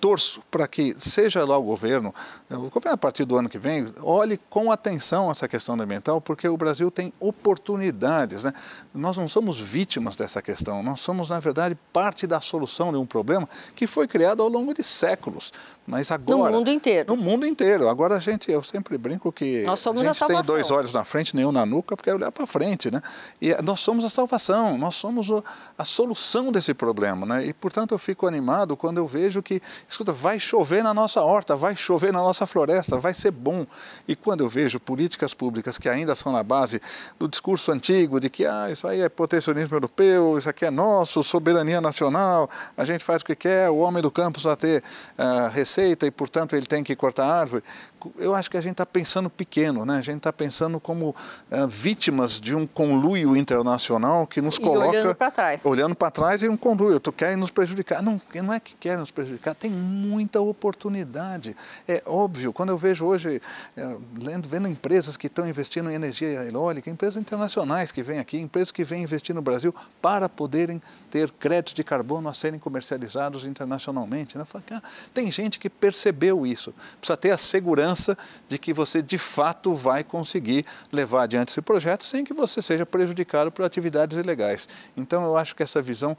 torço 0.00 0.42
para 0.50 0.66
que, 0.66 0.94
seja 0.98 1.44
lá 1.44 1.56
o 1.56 1.62
governo, 1.62 2.14
o 2.50 2.70
governo 2.70 2.94
a 2.94 2.96
partir 2.96 3.24
do 3.24 3.36
ano 3.36 3.48
que 3.48 3.58
vem, 3.58 3.92
olhe 4.02 4.38
com 4.48 4.70
atenção 4.70 5.30
essa 5.30 5.48
questão 5.48 5.80
ambiental, 5.80 6.20
porque 6.20 6.48
o 6.48 6.56
Brasil 6.56 6.90
tem 6.90 7.12
oportunidades. 7.20 8.44
Né? 8.44 8.52
Nós 8.94 9.16
não 9.16 9.28
somos 9.28 9.60
vítimas 9.60 10.16
dessa 10.16 10.40
questão, 10.40 10.82
nós 10.82 11.00
somos, 11.00 11.30
na 11.30 11.40
verdade, 11.40 11.76
parte 11.92 12.26
da 12.26 12.40
solução 12.40 12.90
de 12.92 12.98
um 12.98 13.06
problema 13.06 13.48
que 13.74 13.86
foi 13.86 14.06
criado 14.06 14.42
ao 14.42 14.48
longo 14.48 14.72
de 14.72 14.82
séculos. 14.82 15.52
Mas 15.86 16.10
agora. 16.10 16.52
No 16.52 16.58
mundo 16.58 16.70
inteiro. 16.70 17.08
No 17.08 17.16
mundo 17.16 17.46
inteiro. 17.46 17.88
Agora 17.88 18.16
a 18.16 18.20
gente, 18.20 18.50
eu 18.52 18.62
sempre 18.62 18.98
brinco 18.98 19.32
que 19.32 19.62
nós 19.62 19.80
somos 19.80 20.02
a 20.02 20.12
gente 20.12 20.22
a 20.22 20.26
tem 20.26 20.42
dois 20.42 20.70
olhos 20.70 20.92
na 20.92 21.02
frente, 21.02 21.34
nenhum 21.34 21.50
na 21.50 21.64
nuca, 21.64 21.96
porque 21.96 22.10
é 22.10 22.14
olhar 22.14 22.30
para 22.30 22.46
frente. 22.46 22.90
Né? 22.90 23.00
E 23.40 23.54
nós 23.62 23.80
somos 23.80 24.04
a 24.04 24.10
salvação, 24.10 24.76
nós 24.76 24.94
somos 24.96 25.28
a 25.78 25.84
solução 25.86 26.52
desse 26.52 26.74
problema. 26.74 27.24
Né? 27.24 27.46
E, 27.46 27.54
portanto, 27.54 27.92
eu 27.92 27.98
fico 27.98 28.26
animado 28.26 28.76
quando 28.76 28.98
eu 28.98 29.06
vejo 29.06 29.42
que 29.42 29.62
escuta, 29.88 30.12
vai 30.12 30.38
chover 30.38 30.82
na 30.84 30.92
nossa 30.92 31.22
horta, 31.22 31.56
vai 31.56 31.74
chover 31.74 32.12
na 32.12 32.20
nossa 32.20 32.46
floresta, 32.46 32.98
vai 32.98 33.14
ser 33.14 33.30
bom. 33.30 33.66
E 34.06 34.14
quando 34.14 34.42
eu 34.42 34.48
vejo 34.48 34.78
políticas 34.78 35.32
públicas 35.32 35.78
que 35.78 35.88
ainda 35.88 36.14
são 36.14 36.30
na 36.30 36.42
base 36.42 36.80
do 37.18 37.26
discurso 37.26 37.72
antigo 37.72 38.20
de 38.20 38.28
que 38.28 38.44
ah, 38.44 38.68
isso 38.70 38.86
aí 38.86 39.00
é 39.00 39.08
protecionismo 39.08 39.74
europeu, 39.74 40.36
isso 40.36 40.48
aqui 40.48 40.66
é 40.66 40.70
nosso, 40.70 41.22
soberania 41.22 41.80
nacional, 41.80 42.50
a 42.76 42.84
gente 42.84 43.02
faz 43.02 43.22
o 43.22 43.24
que 43.24 43.34
quer, 43.34 43.70
o 43.70 43.78
homem 43.78 44.02
do 44.02 44.10
campo 44.10 44.38
só 44.40 44.54
ter 44.54 44.82
uh, 45.18 45.48
receita 45.50 46.06
e, 46.06 46.10
portanto, 46.10 46.54
ele 46.54 46.66
tem 46.66 46.84
que 46.84 46.94
cortar 46.94 47.26
árvore. 47.26 47.64
Eu 48.16 48.34
acho 48.34 48.50
que 48.50 48.56
a 48.56 48.60
gente 48.60 48.72
está 48.72 48.86
pensando 48.86 49.28
pequeno, 49.28 49.84
né? 49.84 49.98
A 49.98 50.02
gente 50.02 50.18
está 50.18 50.32
pensando 50.32 50.78
como 50.78 51.10
uh, 51.50 51.68
vítimas 51.68 52.40
de 52.40 52.54
um 52.54 52.66
conluio 52.66 53.36
internacional 53.36 54.26
que 54.26 54.40
nos 54.40 54.56
e 54.56 54.60
coloca 54.60 54.88
olhando 54.88 55.14
para 55.14 55.30
trás, 55.30 55.64
olhando 55.64 55.94
para 55.94 56.10
trás 56.10 56.42
e 56.42 56.48
um 56.48 56.56
conluio. 56.56 57.00
Tu 57.00 57.12
quer 57.12 57.36
nos 57.36 57.50
prejudicar? 57.50 58.02
Não, 58.02 58.20
não 58.42 58.52
é 58.52 58.60
que 58.60 58.76
quer 58.76 58.96
nos 58.98 59.10
prejudicar. 59.10 59.54
Tem 59.54 59.70
muita 59.70 60.40
oportunidade. 60.40 61.56
É 61.86 62.02
óbvio. 62.06 62.52
Quando 62.52 62.70
eu 62.70 62.78
vejo 62.78 63.04
hoje, 63.04 63.42
é, 63.76 63.96
lendo, 64.20 64.48
vendo 64.48 64.68
empresas 64.68 65.16
que 65.16 65.26
estão 65.26 65.48
investindo 65.48 65.90
em 65.90 65.94
energia 65.94 66.44
eólica, 66.44 66.90
empresas 66.90 67.20
internacionais 67.20 67.90
que 67.90 68.02
vêm 68.02 68.18
aqui, 68.18 68.38
empresas 68.38 68.70
que 68.70 68.84
vêm 68.84 69.02
investir 69.02 69.34
no 69.34 69.42
Brasil 69.42 69.74
para 70.00 70.28
poderem 70.28 70.80
ter 71.10 71.30
créditos 71.30 71.74
de 71.74 71.82
carbono 71.82 72.28
a 72.28 72.34
serem 72.34 72.60
comercializados 72.60 73.44
internacionalmente. 73.44 74.36
Né? 74.36 74.44
Falo, 74.44 74.64
tem 75.12 75.30
gente 75.32 75.58
que 75.58 75.68
percebeu 75.68 76.46
isso. 76.46 76.72
Precisa 77.00 77.16
ter 77.16 77.30
a 77.30 77.38
segurança 77.38 77.87
segurança 77.88 78.16
de 78.46 78.58
que 78.58 78.72
você 78.72 79.02
de 79.02 79.18
fato 79.18 79.74
vai 79.74 80.04
conseguir 80.04 80.64
levar 80.92 81.22
adiante 81.22 81.50
esse 81.50 81.62
projeto 81.62 82.04
sem 82.04 82.24
que 82.24 82.34
você 82.34 82.60
seja 82.60 82.84
prejudicado 82.84 83.50
por 83.50 83.64
atividades 83.64 84.16
ilegais. 84.16 84.68
Então 84.96 85.24
eu 85.24 85.36
acho 85.36 85.54
que 85.54 85.62
essa 85.62 85.80
visão 85.80 86.16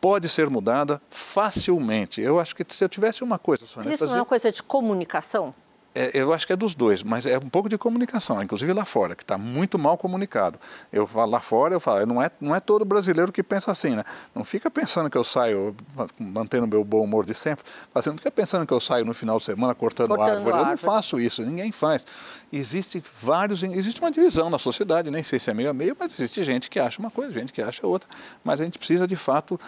pode 0.00 0.28
ser 0.28 0.48
mudada 0.48 1.00
facilmente. 1.10 2.20
Eu 2.20 2.38
acho 2.38 2.54
que 2.54 2.64
se 2.68 2.84
eu 2.84 2.88
tivesse 2.88 3.22
uma 3.22 3.38
coisa... 3.38 3.66
Sônia, 3.66 3.94
isso 3.94 4.06
não 4.06 4.16
é 4.16 4.18
uma 4.18 4.24
coisa 4.24 4.50
de 4.50 4.62
comunicação? 4.62 5.54
É, 5.98 6.10
eu 6.12 6.30
acho 6.34 6.46
que 6.46 6.52
é 6.52 6.56
dos 6.56 6.74
dois, 6.74 7.02
mas 7.02 7.24
é 7.24 7.38
um 7.38 7.48
pouco 7.48 7.70
de 7.70 7.78
comunicação, 7.78 8.42
inclusive 8.42 8.70
lá 8.74 8.84
fora, 8.84 9.16
que 9.16 9.22
está 9.22 9.38
muito 9.38 9.78
mal 9.78 9.96
comunicado. 9.96 10.60
Eu 10.92 11.06
falo 11.06 11.30
lá 11.30 11.40
fora, 11.40 11.72
eu 11.72 11.80
falo, 11.80 12.04
não 12.04 12.22
é, 12.22 12.30
não 12.38 12.54
é 12.54 12.60
todo 12.60 12.84
brasileiro 12.84 13.32
que 13.32 13.42
pensa 13.42 13.72
assim, 13.72 13.96
né? 13.96 14.04
Não 14.34 14.44
fica 14.44 14.70
pensando 14.70 15.08
que 15.08 15.16
eu 15.16 15.24
saio, 15.24 15.74
mantendo 16.18 16.66
meu 16.66 16.84
bom 16.84 17.02
humor 17.02 17.24
de 17.24 17.32
sempre, 17.32 17.64
assim, 17.94 18.10
não 18.10 18.18
fica 18.18 18.30
pensando 18.30 18.66
que 18.66 18.74
eu 18.74 18.80
saio 18.80 19.06
no 19.06 19.14
final 19.14 19.38
de 19.38 19.44
semana 19.46 19.74
cortando, 19.74 20.08
cortando 20.08 20.28
árvore. 20.28 20.54
árvore. 20.54 20.64
Eu 20.64 20.70
não 20.72 20.76
faço 20.76 21.18
isso, 21.18 21.40
ninguém 21.40 21.72
faz. 21.72 22.06
Existe 22.52 23.02
vários, 23.22 23.62
existe 23.62 23.98
uma 23.98 24.10
divisão 24.10 24.50
na 24.50 24.58
sociedade, 24.58 25.10
nem 25.10 25.22
sei 25.22 25.38
se 25.38 25.50
é 25.50 25.54
meio 25.54 25.70
a 25.70 25.72
meio, 25.72 25.96
mas 25.98 26.12
existe 26.12 26.44
gente 26.44 26.68
que 26.68 26.78
acha 26.78 27.00
uma 27.00 27.10
coisa, 27.10 27.32
gente 27.32 27.54
que 27.54 27.62
acha 27.62 27.86
outra. 27.86 28.06
Mas 28.44 28.60
a 28.60 28.64
gente 28.64 28.78
precisa, 28.78 29.08
de 29.08 29.16
fato, 29.16 29.58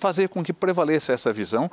fazer 0.00 0.30
com 0.30 0.42
que 0.42 0.54
prevaleça 0.54 1.12
essa 1.12 1.30
visão 1.34 1.70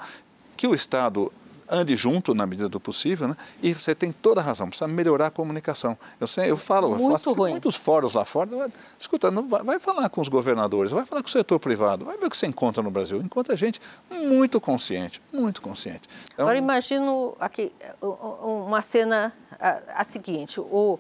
que 0.58 0.68
o 0.68 0.76
Estado 0.76 1.32
ande 1.70 1.96
junto 1.96 2.34
na 2.34 2.46
medida 2.46 2.70
do 2.70 2.80
possível, 2.80 3.28
né? 3.28 3.36
E 3.62 3.74
você 3.74 3.96
tem 3.96 4.12
toda 4.12 4.42
a 4.42 4.44
razão, 4.44 4.68
precisa 4.68 4.88
melhorar 4.88 5.28
a 5.28 5.32
comunicação. 5.32 5.98
Eu, 6.20 6.28
sei, 6.28 6.50
eu 6.50 6.58
falo, 6.58 6.90
Muito 6.90 7.04
eu 7.04 7.12
faço 7.12 7.34
ruim. 7.34 7.52
muitos 7.52 7.76
fóruns 7.76 8.14
lá 8.14 8.24
fora, 8.24 8.72
escuta, 9.00 9.32
vai, 9.32 9.64
vai, 9.64 9.80
falar 9.80 10.10
com 10.10 10.22
os 10.22 10.28
governadores, 10.28 10.92
vai 10.92 11.06
falar 11.06 11.22
com 11.22 11.28
o 11.28 11.32
setor 11.32 11.60
privado, 11.60 12.06
vai 12.06 12.18
ver 12.18 12.28
o 12.28 12.30
que 12.30 12.38
você 12.38 12.48
encontra 12.48 12.84
no 12.84 12.92
Brasil. 12.92 13.22
Encontra 13.22 13.56
gente 13.58 13.82
muito 14.10 14.62
consciente, 14.62 15.22
muito 15.34 15.62
consciente. 15.62 16.08
Então, 16.34 16.46
Agora 16.46 16.58
imagino 16.58 17.36
aqui 17.40 17.72
uma 18.02 18.82
cena 18.82 19.34
a, 19.60 20.02
a 20.02 20.04
seguinte, 20.04 20.60
o, 20.60 21.00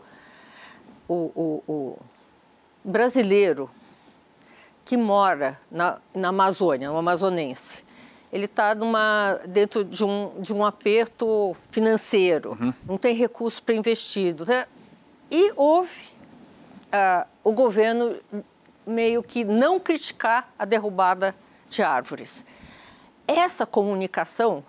o, 1.08 1.14
o, 1.14 1.64
o 1.68 2.00
brasileiro 2.84 3.70
que 4.86 4.96
mora 4.96 5.60
na, 5.72 5.98
na 6.14 6.30
Amazônia, 6.30 6.92
o 6.92 6.98
amazonense, 6.98 7.84
ele 8.32 8.46
está 8.46 8.74
dentro 9.48 9.84
de 9.84 10.04
um, 10.04 10.32
de 10.40 10.54
um 10.54 10.66
aperto 10.66 11.56
financeiro, 11.70 12.58
uhum. 12.60 12.74
não 12.86 12.98
tem 12.98 13.16
recurso 13.16 13.62
para 13.64 13.76
investir. 13.76 14.36
Né? 14.46 14.66
E 15.32 15.54
houve 15.56 16.04
uh, 16.88 17.28
o 17.44 17.52
governo 17.52 18.16
meio 18.86 19.24
que 19.24 19.44
não 19.44 19.80
criticar 19.80 20.54
a 20.58 20.66
derrubada 20.66 21.36
de 21.70 21.82
árvores. 21.82 22.46
Essa 23.28 23.66
comunicação 23.66 24.64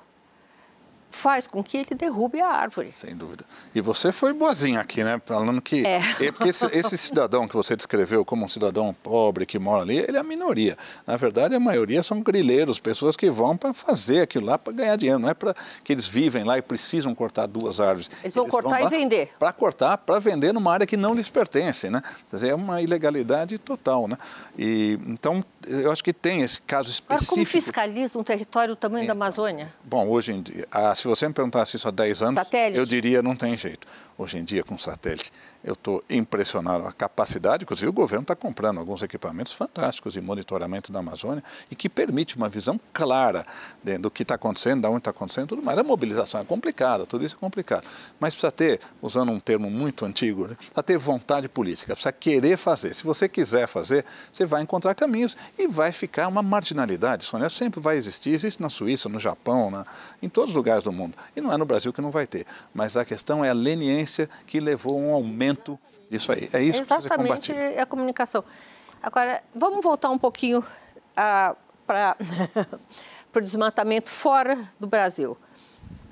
faz 1.10 1.46
com 1.46 1.62
que 1.62 1.78
ele 1.78 1.94
derrube 1.94 2.40
a 2.40 2.48
árvore. 2.48 2.92
Sem 2.92 3.16
dúvida. 3.16 3.44
E 3.74 3.80
você 3.80 4.12
foi 4.12 4.32
boazinha 4.32 4.80
aqui, 4.80 5.02
né? 5.02 5.20
Falando 5.24 5.60
que. 5.62 5.86
É. 5.86 6.00
Porque 6.32 6.50
esse, 6.50 6.66
esse, 6.66 6.98
cidadão 6.98 7.48
que 7.48 7.54
você 7.54 7.74
descreveu 7.76 8.24
como 8.24 8.44
um 8.44 8.48
cidadão 8.48 8.94
pobre 9.02 9.46
que 9.46 9.58
mora 9.58 9.82
ali, 9.82 9.98
ele 9.98 10.16
é 10.16 10.20
a 10.20 10.24
minoria. 10.24 10.76
Na 11.06 11.16
verdade, 11.16 11.54
a 11.54 11.60
maioria 11.60 12.02
são 12.02 12.20
grileiros, 12.20 12.78
pessoas 12.78 13.16
que 13.16 13.30
vão 13.30 13.56
para 13.56 13.72
fazer 13.72 14.22
aquilo 14.22 14.46
lá 14.46 14.58
para 14.58 14.72
ganhar 14.72 14.96
dinheiro. 14.96 15.18
Não 15.18 15.28
é 15.28 15.34
para 15.34 15.54
que 15.82 15.92
eles 15.92 16.06
vivem 16.06 16.44
lá 16.44 16.58
e 16.58 16.62
precisam 16.62 17.14
cortar 17.14 17.46
duas 17.46 17.80
árvores. 17.80 18.10
Eles 18.22 18.34
vão 18.34 18.44
eles 18.44 18.50
cortar 18.50 18.80
vão 18.80 18.86
e 18.86 18.90
vender. 18.90 19.30
Para 19.38 19.52
cortar, 19.52 19.98
para 19.98 20.18
vender 20.18 20.52
numa 20.52 20.72
área 20.72 20.86
que 20.86 20.96
não 20.96 21.14
lhes 21.14 21.30
pertence, 21.30 21.88
né? 21.88 22.02
Quer 22.30 22.36
dizer, 22.36 22.48
é 22.50 22.54
uma 22.54 22.82
ilegalidade 22.82 23.58
total, 23.58 24.06
né? 24.08 24.16
E, 24.58 24.98
então, 25.06 25.44
eu 25.66 25.90
acho 25.90 26.02
que 26.02 26.12
tem 26.12 26.42
esse 26.42 26.60
caso 26.62 26.90
específico. 26.90 27.34
Agora, 27.34 27.46
como 27.46 27.46
fiscaliza 27.46 28.18
um 28.18 28.22
território 28.22 28.74
do 28.74 28.76
tamanho 28.76 29.04
é, 29.04 29.06
da 29.06 29.12
Amazônia? 29.12 29.72
Bom, 29.84 30.08
hoje 30.08 30.32
em 30.32 30.42
dia, 30.42 30.66
a 30.70 30.94
se 31.06 31.08
você 31.08 31.28
me 31.28 31.34
perguntasse 31.34 31.76
isso 31.76 31.86
há 31.86 31.90
10 31.90 32.22
anos, 32.22 32.34
satélite. 32.34 32.78
eu 32.78 32.84
diria 32.84 33.22
não 33.22 33.36
tem 33.36 33.56
jeito. 33.56 33.86
Hoje 34.18 34.38
em 34.38 34.44
dia, 34.44 34.64
com 34.64 34.78
satélite, 34.78 35.32
eu 35.66 35.72
estou 35.72 36.00
impressionado 36.08 36.84
com 36.84 36.88
a 36.88 36.92
capacidade, 36.92 37.64
inclusive 37.64 37.88
o 37.88 37.92
governo 37.92 38.22
está 38.22 38.36
comprando 38.36 38.78
alguns 38.78 39.02
equipamentos 39.02 39.52
fantásticos 39.52 40.12
de 40.12 40.20
monitoramento 40.20 40.92
da 40.92 41.00
Amazônia 41.00 41.42
e 41.68 41.74
que 41.74 41.88
permite 41.88 42.36
uma 42.36 42.48
visão 42.48 42.80
clara 42.92 43.44
do 44.00 44.08
que 44.08 44.22
está 44.22 44.36
acontecendo, 44.36 44.82
de 44.82 44.86
onde 44.86 44.98
está 44.98 45.10
acontecendo 45.10 45.48
tudo 45.48 45.62
mais. 45.62 45.76
A 45.76 45.82
mobilização 45.82 46.40
é 46.40 46.44
complicada, 46.44 47.04
tudo 47.04 47.26
isso 47.26 47.34
é 47.34 47.38
complicado. 47.38 47.84
Mas 48.20 48.32
precisa 48.32 48.52
ter, 48.52 48.80
usando 49.02 49.32
um 49.32 49.40
termo 49.40 49.68
muito 49.68 50.04
antigo, 50.04 50.46
né, 50.46 50.54
precisa 50.54 50.82
ter 50.84 50.98
vontade 50.98 51.48
política, 51.48 51.94
precisa 51.94 52.12
querer 52.12 52.56
fazer. 52.56 52.94
Se 52.94 53.02
você 53.02 53.28
quiser 53.28 53.66
fazer, 53.66 54.04
você 54.32 54.46
vai 54.46 54.62
encontrar 54.62 54.94
caminhos 54.94 55.36
e 55.58 55.66
vai 55.66 55.90
ficar 55.90 56.28
uma 56.28 56.44
marginalidade. 56.44 57.24
Sônia 57.24 57.50
sempre 57.50 57.80
vai 57.80 57.96
existir, 57.96 58.30
existe 58.30 58.62
na 58.62 58.70
Suíça, 58.70 59.08
no 59.08 59.18
Japão, 59.18 59.84
em 60.22 60.28
todos 60.28 60.50
os 60.50 60.56
lugares 60.56 60.84
do 60.84 60.92
mundo. 60.92 61.14
E 61.34 61.40
não 61.40 61.52
é 61.52 61.56
no 61.56 61.66
Brasil 61.66 61.92
que 61.92 62.00
não 62.00 62.12
vai 62.12 62.24
ter. 62.24 62.46
Mas 62.72 62.96
a 62.96 63.04
questão 63.04 63.44
é 63.44 63.50
a 63.50 63.52
leniência 63.52 64.30
que 64.46 64.60
levou 64.60 64.96
a 64.96 65.00
um 65.00 65.12
aumento 65.12 65.55
disso 66.10 66.32
aí. 66.32 66.48
É 66.52 66.62
isso 66.62 66.80
Exatamente, 66.80 67.52
que 67.52 67.52
precisa 67.52 67.72
ser 67.72 67.80
a 67.80 67.86
comunicação. 67.86 68.44
Agora, 69.02 69.42
vamos 69.54 69.84
voltar 69.84 70.10
um 70.10 70.18
pouquinho 70.18 70.64
ah, 71.16 71.54
para 71.86 72.16
o 73.34 73.40
desmatamento 73.40 74.10
fora 74.10 74.58
do 74.80 74.86
Brasil. 74.86 75.36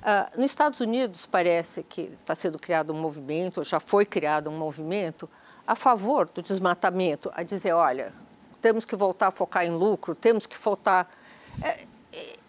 Ah, 0.01 0.29
nos 0.35 0.51
Estados 0.51 0.79
Unidos, 0.79 1.25
parece 1.25 1.81
que 1.81 2.13
está 2.21 2.35
sendo 2.35 2.59
criado 2.59 2.93
um 2.93 2.95
movimento, 2.95 3.63
já 3.63 3.79
foi 3.79 4.05
criado 4.05 4.49
um 4.49 4.57
movimento 4.57 5.27
a 5.65 5.75
favor 5.75 6.29
do 6.29 6.43
desmatamento, 6.43 7.31
a 7.33 7.41
dizer, 7.41 7.73
olha, 7.73 8.13
temos 8.61 8.85
que 8.85 8.95
voltar 8.95 9.27
a 9.27 9.31
focar 9.31 9.65
em 9.65 9.71
lucro, 9.71 10.15
temos 10.15 10.45
que 10.45 10.55
voltar... 10.57 11.09
É, 11.61 11.85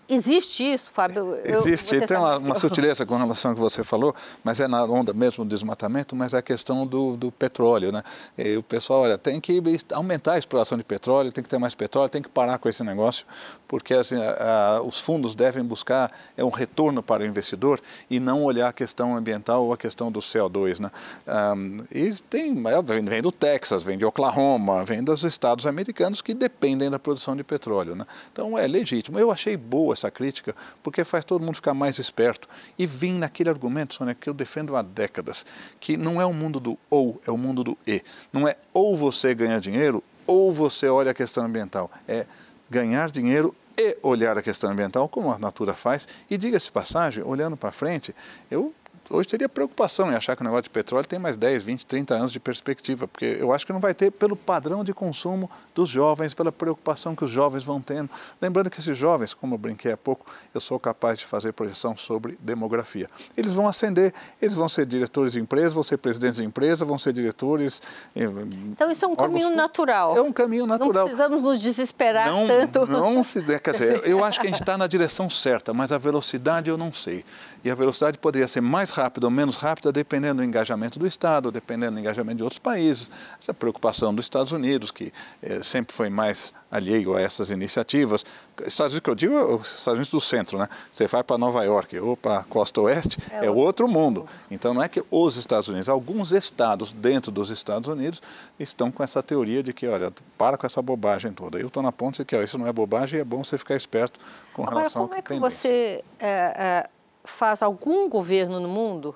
Existe 0.08 0.72
isso, 0.72 0.92
Fábio? 0.92 1.34
Eu, 1.44 1.58
Existe. 1.58 2.00
Tem 2.06 2.16
uma, 2.16 2.38
uma, 2.38 2.54
sutileza 2.60 3.04
com 3.04 3.16
relação 3.16 3.50
ao 3.50 3.54
que 3.56 3.60
você 3.60 3.82
falou, 3.82 4.14
mas 4.44 4.60
é 4.60 4.68
na 4.68 4.84
onda 4.84 5.12
mesmo 5.12 5.44
do 5.44 5.50
desmatamento, 5.50 6.14
mas 6.14 6.32
é 6.32 6.38
a 6.38 6.42
questão 6.42 6.86
do, 6.86 7.16
do 7.16 7.32
petróleo. 7.32 7.90
Né? 7.90 8.02
E 8.38 8.56
o 8.56 8.62
pessoal, 8.62 9.00
olha, 9.00 9.18
tem 9.18 9.40
que 9.40 9.60
aumentar 9.92 10.34
a 10.34 10.38
exploração 10.38 10.78
de 10.78 10.84
petróleo, 10.84 11.32
tem 11.32 11.42
que 11.42 11.50
ter 11.50 11.58
mais 11.58 11.74
petróleo, 11.74 12.08
tem 12.08 12.22
que 12.22 12.28
parar 12.28 12.58
com 12.58 12.68
esse 12.68 12.84
negócio, 12.84 13.26
porque 13.66 13.94
assim, 13.94 14.16
a, 14.22 14.76
a, 14.76 14.82
os 14.82 15.00
fundos 15.00 15.34
devem 15.34 15.64
buscar 15.64 16.12
é 16.36 16.44
um 16.44 16.50
retorno 16.50 17.02
para 17.02 17.24
o 17.24 17.26
investidor 17.26 17.80
e 18.08 18.20
não 18.20 18.44
olhar 18.44 18.68
a 18.68 18.72
questão 18.72 19.16
ambiental 19.16 19.64
ou 19.64 19.72
a 19.72 19.76
questão 19.76 20.12
do 20.12 20.20
CO2. 20.20 20.78
Né? 20.78 20.90
Um, 21.26 21.84
e 21.90 22.12
tem, 22.30 22.54
vem, 22.54 23.04
vem 23.04 23.22
do 23.22 23.32
Texas, 23.32 23.82
vem 23.82 23.98
de 23.98 24.04
Oklahoma, 24.04 24.84
vem 24.84 25.02
dos 25.02 25.24
estados 25.24 25.66
americanos 25.66 26.22
que 26.22 26.32
dependem 26.32 26.88
da 26.88 26.98
produção 26.98 27.34
de 27.34 27.42
petróleo. 27.42 27.96
Né? 27.96 28.06
Então 28.32 28.56
é 28.56 28.68
legítimo. 28.68 29.18
Eu 29.18 29.32
achei 29.32 29.56
boa 29.56 29.95
essa 29.96 30.10
crítica, 30.10 30.54
porque 30.82 31.04
faz 31.04 31.24
todo 31.24 31.44
mundo 31.44 31.56
ficar 31.56 31.74
mais 31.74 31.98
esperto. 31.98 32.48
E 32.78 32.86
vim 32.86 33.14
naquele 33.14 33.50
argumento, 33.50 33.94
Sônia, 33.94 34.14
que 34.14 34.28
eu 34.28 34.34
defendo 34.34 34.76
há 34.76 34.82
décadas, 34.82 35.44
que 35.80 35.96
não 35.96 36.20
é 36.20 36.26
o 36.26 36.32
mundo 36.32 36.60
do 36.60 36.78
ou, 36.88 37.20
é 37.26 37.30
o 37.30 37.36
mundo 37.36 37.64
do 37.64 37.78
e. 37.86 38.02
Não 38.32 38.46
é 38.46 38.56
ou 38.72 38.96
você 38.96 39.34
ganha 39.34 39.60
dinheiro 39.60 40.02
ou 40.26 40.52
você 40.52 40.88
olha 40.88 41.10
a 41.10 41.14
questão 41.14 41.44
ambiental. 41.44 41.90
É 42.06 42.26
ganhar 42.70 43.10
dinheiro 43.10 43.54
e 43.78 43.96
olhar 44.02 44.36
a 44.38 44.42
questão 44.42 44.70
ambiental, 44.70 45.08
como 45.08 45.30
a 45.30 45.38
Natura 45.38 45.74
faz. 45.74 46.08
E 46.30 46.36
diga-se 46.36 46.70
passagem, 46.70 47.22
olhando 47.24 47.56
para 47.56 47.70
frente, 47.70 48.14
eu 48.50 48.72
hoje 49.10 49.28
teria 49.28 49.48
preocupação 49.48 50.10
em 50.10 50.14
achar 50.14 50.36
que 50.36 50.42
o 50.42 50.44
negócio 50.44 50.64
de 50.64 50.70
petróleo 50.70 51.06
tem 51.06 51.18
mais 51.18 51.36
10, 51.36 51.62
20, 51.62 51.86
30 51.86 52.14
anos 52.14 52.32
de 52.32 52.40
perspectiva, 52.40 53.06
porque 53.06 53.36
eu 53.38 53.52
acho 53.52 53.66
que 53.66 53.72
não 53.72 53.80
vai 53.80 53.94
ter 53.94 54.10
pelo 54.10 54.36
padrão 54.36 54.82
de 54.82 54.92
consumo 54.92 55.50
dos 55.74 55.88
jovens, 55.88 56.34
pela 56.34 56.50
preocupação 56.50 57.14
que 57.14 57.24
os 57.24 57.30
jovens 57.30 57.64
vão 57.64 57.80
tendo. 57.80 58.10
Lembrando 58.40 58.70
que 58.70 58.80
esses 58.80 58.96
jovens, 58.96 59.34
como 59.34 59.54
eu 59.54 59.58
brinquei 59.58 59.92
há 59.92 59.96
pouco, 59.96 60.26
eu 60.54 60.60
sou 60.60 60.78
capaz 60.78 61.18
de 61.18 61.26
fazer 61.26 61.52
projeção 61.52 61.96
sobre 61.96 62.36
demografia. 62.40 63.08
Eles 63.36 63.52
vão 63.52 63.68
ascender, 63.68 64.12
eles 64.40 64.54
vão 64.54 64.68
ser 64.68 64.86
diretores 64.86 65.32
de 65.32 65.40
empresa, 65.40 65.70
vão 65.70 65.84
ser 65.84 65.98
presidentes 65.98 66.36
de 66.36 66.44
empresa, 66.44 66.84
vão 66.84 66.98
ser 66.98 67.12
diretores. 67.12 67.80
Eh, 68.14 68.24
então 68.70 68.90
isso 68.90 69.04
é 69.04 69.08
um 69.08 69.16
caminho 69.16 69.50
natural. 69.50 70.16
É 70.16 70.20
um 70.20 70.32
caminho 70.32 70.66
natural. 70.66 70.92
Não 70.92 71.04
precisamos 71.04 71.42
nos 71.42 71.60
desesperar 71.60 72.28
não, 72.28 72.46
tanto. 72.46 72.86
Não 72.86 73.22
se, 73.22 73.42
quer 73.60 73.72
dizer, 73.72 74.06
eu 74.06 74.24
acho 74.24 74.40
que 74.40 74.46
a 74.46 74.50
gente 74.50 74.60
está 74.60 74.76
na 74.76 74.86
direção 74.86 75.28
certa, 75.28 75.72
mas 75.72 75.92
a 75.92 75.98
velocidade 75.98 76.70
eu 76.70 76.76
não 76.76 76.92
sei. 76.92 77.24
E 77.64 77.70
a 77.70 77.74
velocidade 77.74 78.18
poderia 78.18 78.48
ser 78.48 78.60
mais 78.60 78.90
rápida 78.96 79.26
ou 79.26 79.30
menos 79.30 79.56
rápida, 79.56 79.92
dependendo 79.92 80.36
do 80.36 80.44
engajamento 80.44 80.98
do 80.98 81.06
Estado, 81.06 81.52
dependendo 81.52 81.92
do 81.92 82.00
engajamento 82.00 82.38
de 82.38 82.42
outros 82.42 82.58
países. 82.58 83.10
Essa 83.40 83.52
preocupação 83.52 84.14
dos 84.14 84.24
Estados 84.24 84.52
Unidos, 84.52 84.90
que 84.90 85.12
eh, 85.42 85.62
sempre 85.62 85.94
foi 85.94 86.08
mais 86.08 86.52
alheio 86.70 87.14
a 87.14 87.20
essas 87.20 87.50
iniciativas. 87.50 88.24
Estados 88.64 88.94
Unidos 88.94 89.00
que 89.00 89.10
eu 89.10 89.14
digo, 89.14 89.34
é 89.34 89.44
os 89.44 89.78
Estados 89.78 89.98
Unidos 89.98 90.10
do 90.10 90.20
centro, 90.20 90.58
né? 90.58 90.68
Você 90.90 91.06
vai 91.06 91.22
para 91.22 91.36
Nova 91.36 91.62
York 91.64 91.98
ou 92.00 92.16
para 92.16 92.38
a 92.38 92.44
costa 92.44 92.80
oeste, 92.80 93.18
é, 93.30 93.46
é 93.46 93.50
outro 93.50 93.86
mundo. 93.86 94.26
Então 94.50 94.72
não 94.72 94.82
é 94.82 94.88
que 94.88 95.04
os 95.10 95.36
Estados 95.36 95.68
Unidos, 95.68 95.88
alguns 95.88 96.32
estados 96.32 96.92
dentro 96.92 97.30
dos 97.30 97.50
Estados 97.50 97.88
Unidos 97.88 98.22
estão 98.58 98.90
com 98.90 99.02
essa 99.02 99.22
teoria 99.22 99.62
de 99.62 99.72
que, 99.72 99.86
olha, 99.86 100.12
para 100.38 100.56
com 100.56 100.66
essa 100.66 100.80
bobagem 100.80 101.32
toda. 101.32 101.58
Eu 101.58 101.68
estou 101.68 101.82
na 101.82 101.92
ponta 101.92 102.18
de 102.18 102.24
que 102.24 102.34
ó, 102.34 102.42
isso 102.42 102.58
não 102.58 102.66
é 102.66 102.72
bobagem 102.72 103.18
e 103.18 103.22
é 103.22 103.24
bom 103.24 103.44
você 103.44 103.58
ficar 103.58 103.76
esperto 103.76 104.18
com 104.52 104.62
Agora, 104.62 104.78
relação 104.78 105.02
ao 105.02 105.08
que, 105.08 105.16
que 105.16 105.22
tem. 105.22 105.38
Como 105.38 105.46
é 105.46 105.50
que 105.50 105.56
você 105.56 106.04
é, 106.18 106.28
é, 106.28 106.90
faz 107.26 107.62
algum 107.62 108.08
governo 108.08 108.58
no 108.60 108.68
mundo 108.68 109.14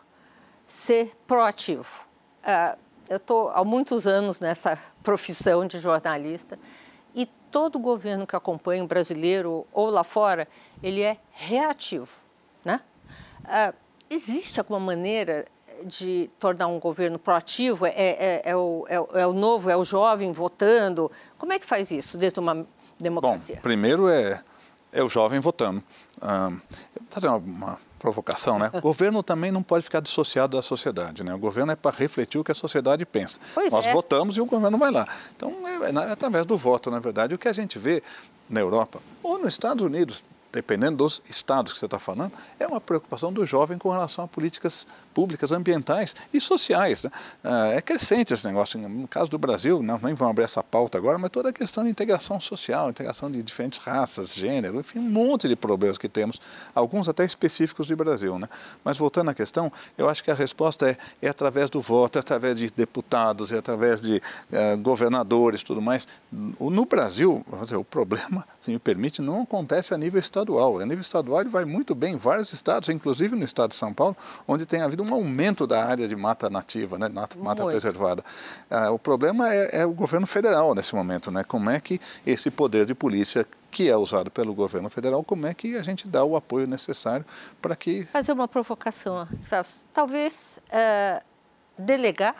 ser 0.67 1.17
proativo? 1.27 2.07
É, 2.43 2.77
eu 3.09 3.17
estou 3.17 3.49
há 3.51 3.65
muitos 3.65 4.07
anos 4.07 4.41
nessa 4.41 4.79
profissão 5.03 5.67
de 5.67 5.79
jornalista 5.79 6.59
e 7.15 7.27
todo 7.51 7.79
governo 7.79 8.27
que 8.27 8.37
acompanha, 8.37 8.85
brasileiro 8.85 9.67
ou 9.73 9.91
lá 9.91 10.05
fora, 10.05 10.47
ele 10.83 11.03
é 11.03 11.19
reativo, 11.33 12.09
né? 12.65 12.81
Uh, 13.41 13.75
existe 14.09 14.61
alguma 14.61 14.79
maneira 14.79 15.47
de 15.85 16.31
tornar 16.39 16.67
um 16.67 16.79
governo 16.79 17.19
proativo? 17.19 17.87
É, 17.87 17.93
é, 17.97 18.43
é, 18.45 18.57
o, 18.57 18.85
é, 18.89 18.95
é, 19.21 19.27
o 19.27 19.33
novo, 19.33 19.71
é 19.71 19.77
o 19.77 19.85
jovem 19.85 20.33
votando? 20.33 21.11
Como 21.39 21.53
é 21.53 21.59
que 21.59 21.67
faz 21.67 21.91
isso 21.91 22.19
dentro 22.19 22.43
de 22.43 22.49
uma 22.49 22.67
democracia? 22.99 23.57
Bom, 23.57 23.63
primeiro 23.63 24.09
é, 24.09 24.43
é 24.93 25.03
o 25.03 25.09
jovem 25.09 25.41
votando. 25.41 25.83
Uh, 26.19 26.61
fazer 27.09 27.29
uma, 27.29 27.39
uma 27.39 27.79
provocação, 28.01 28.59
né? 28.59 28.71
O 28.73 28.81
governo 28.83 29.23
também 29.23 29.53
não 29.53 29.63
pode 29.63 29.85
ficar 29.85 30.01
dissociado 30.01 30.57
da 30.57 30.63
sociedade, 30.63 31.23
né? 31.23 31.33
O 31.33 31.39
governo 31.39 31.71
é 31.71 31.77
para 31.77 31.95
refletir 31.97 32.39
o 32.39 32.43
que 32.43 32.51
a 32.51 32.55
sociedade 32.55 33.07
pensa. 33.07 33.39
Pois 33.55 33.71
Nós 33.71 33.87
é. 33.87 33.93
votamos 33.93 34.37
e 34.37 34.41
o 34.41 34.47
governo 34.47 34.79
vai 34.79 34.91
lá. 34.91 35.07
Então, 35.37 35.55
é, 35.65 35.91
é, 35.91 36.13
através 36.13 36.45
do 36.47 36.57
voto, 36.57 36.91
na 36.91 36.99
verdade. 36.99 37.35
O 37.35 37.39
que 37.39 37.47
a 37.47 37.53
gente 37.53 37.79
vê 37.79 38.03
na 38.49 38.61
Europa 38.61 39.01
ou 39.23 39.39
nos 39.39 39.49
Estados 39.49 39.85
Unidos, 39.85 40.25
dependendo 40.53 40.99
dos 40.99 41.23
estados 41.29 41.73
que 41.73 41.79
você 41.79 41.85
está 41.85 41.99
falando, 41.99 42.33
é 42.59 42.67
uma 42.67 42.81
preocupação 42.81 43.33
do 43.33 43.47
jovem 43.47 43.79
com 43.79 43.91
relação 43.91 44.25
a 44.25 44.29
políticas 44.29 44.87
públicas, 45.15 45.53
ambientais 45.53 46.15
e 46.33 46.41
sociais. 46.41 47.05
Né? 47.05 47.11
Ah, 47.43 47.69
é 47.69 47.81
crescente 47.81 48.35
esse 48.35 48.47
negócio. 48.47 48.79
No 48.79 49.09
caso 49.09 49.31
do 49.31 49.39
Brasil, 49.39 49.83
não, 49.83 49.99
nem 50.03 50.15
vamos 50.15 50.33
abrir 50.33 50.45
essa 50.45 50.63
pauta 50.63 50.99
agora, 50.99 51.19
mas 51.19 51.31
toda 51.31 51.51
a 51.51 51.53
questão 51.53 51.85
de 51.85 51.91
integração 51.91 52.41
social, 52.41 52.91
integração 52.91 53.31
de 53.31 53.43
diferentes 53.43 53.79
raças, 53.79 54.35
gênero, 54.35 54.81
enfim, 54.81 54.99
um 54.99 55.11
monte 55.11 55.49
de 55.49 55.57
problemas 55.57 55.99
que 55.99 56.09
temos, 56.09 56.41
alguns 56.75 57.09
até 57.09 57.25
específicos 57.25 57.89
do 57.89 57.97
Brasil. 57.97 58.39
Né? 58.39 58.49
Mas 58.85 58.99
voltando 58.99 59.31
à 59.31 59.35
questão, 59.35 59.73
eu 59.97 60.09
acho 60.09 60.23
que 60.23 60.31
a 60.31 60.35
resposta 60.35 60.91
é, 60.91 60.97
é 61.23 61.29
através 61.29 61.71
do 61.71 61.81
voto, 61.81 62.19
é 62.19 62.21
através 62.21 62.57
de 62.57 62.71
deputados, 62.71 63.53
é 63.53 63.59
através 63.59 64.01
de 64.01 64.17
uh, 64.17 64.77
governadores 64.79 65.63
tudo 65.63 65.81
mais. 65.81 66.07
No 66.33 66.85
Brasil, 66.85 67.45
dizer, 67.63 67.77
o 67.77 67.85
problema, 67.85 68.47
se 68.61 68.71
me 68.71 68.79
permite, 68.79 69.23
não 69.23 69.43
acontece 69.43 69.95
a 69.95 69.99
nível 69.99 70.21
estadual. 70.21 70.40
A 70.41 70.87
nível 70.87 71.01
estadual 71.01 71.41
ele 71.41 71.51
vai 71.51 71.65
muito 71.65 71.95
bem 71.95 72.15
em 72.15 72.17
vários 72.17 72.53
estados, 72.53 72.89
inclusive 72.89 73.37
no 73.37 73.45
estado 73.45 73.71
de 73.71 73.77
São 73.77 73.93
Paulo, 73.93 74.17
onde 74.47 74.67
tem 74.67 74.83
havido 74.83 75.03
um 75.03 75.13
aumento 75.13 75.67
da 75.67 75.85
área 75.85 76.09
de 76.09 76.17
mata 76.17 76.49
nativa, 76.49 76.99
né, 76.99 77.09
mata, 77.09 77.39
mata 77.39 77.65
preservada. 77.65 78.25
Ah, 78.71 78.91
o 78.91 78.99
problema 78.99 79.53
é, 79.53 79.81
é, 79.81 79.87
o 79.87 79.93
governo 79.93 80.27
federal 80.27 80.75
nesse 80.75 80.95
momento, 80.95 81.31
né? 81.31 81.45
Como 81.45 81.71
é 81.71 81.81
que 81.81 82.01
esse 82.27 82.51
poder 82.51 82.87
de 82.87 82.95
polícia 82.95 83.47
que 83.71 83.89
é 83.89 83.97
usado 83.97 84.31
pelo 84.31 84.53
governo 84.53 84.91
federal, 84.91 85.23
como 85.23 85.47
é 85.47 85.55
que 85.55 85.77
a 85.77 85.83
gente 85.83 86.09
dá 86.09 86.25
o 86.25 86.37
apoio 86.37 86.67
necessário 86.67 87.25
para 87.63 87.77
que... 87.77 88.05
Fazer 88.07 88.33
uma 88.33 88.49
provocação, 88.49 89.29
talvez 89.95 90.59
é, 90.71 91.23
delegar 91.79 92.35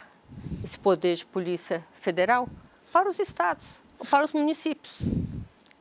esse 0.65 0.79
poder 0.79 1.15
de 1.15 1.25
polícia 1.25 1.85
federal 1.95 2.49
para 2.93 3.09
os 3.09 3.19
estados, 3.19 3.81
para 4.11 4.25
os 4.25 4.33
municípios, 4.33 5.03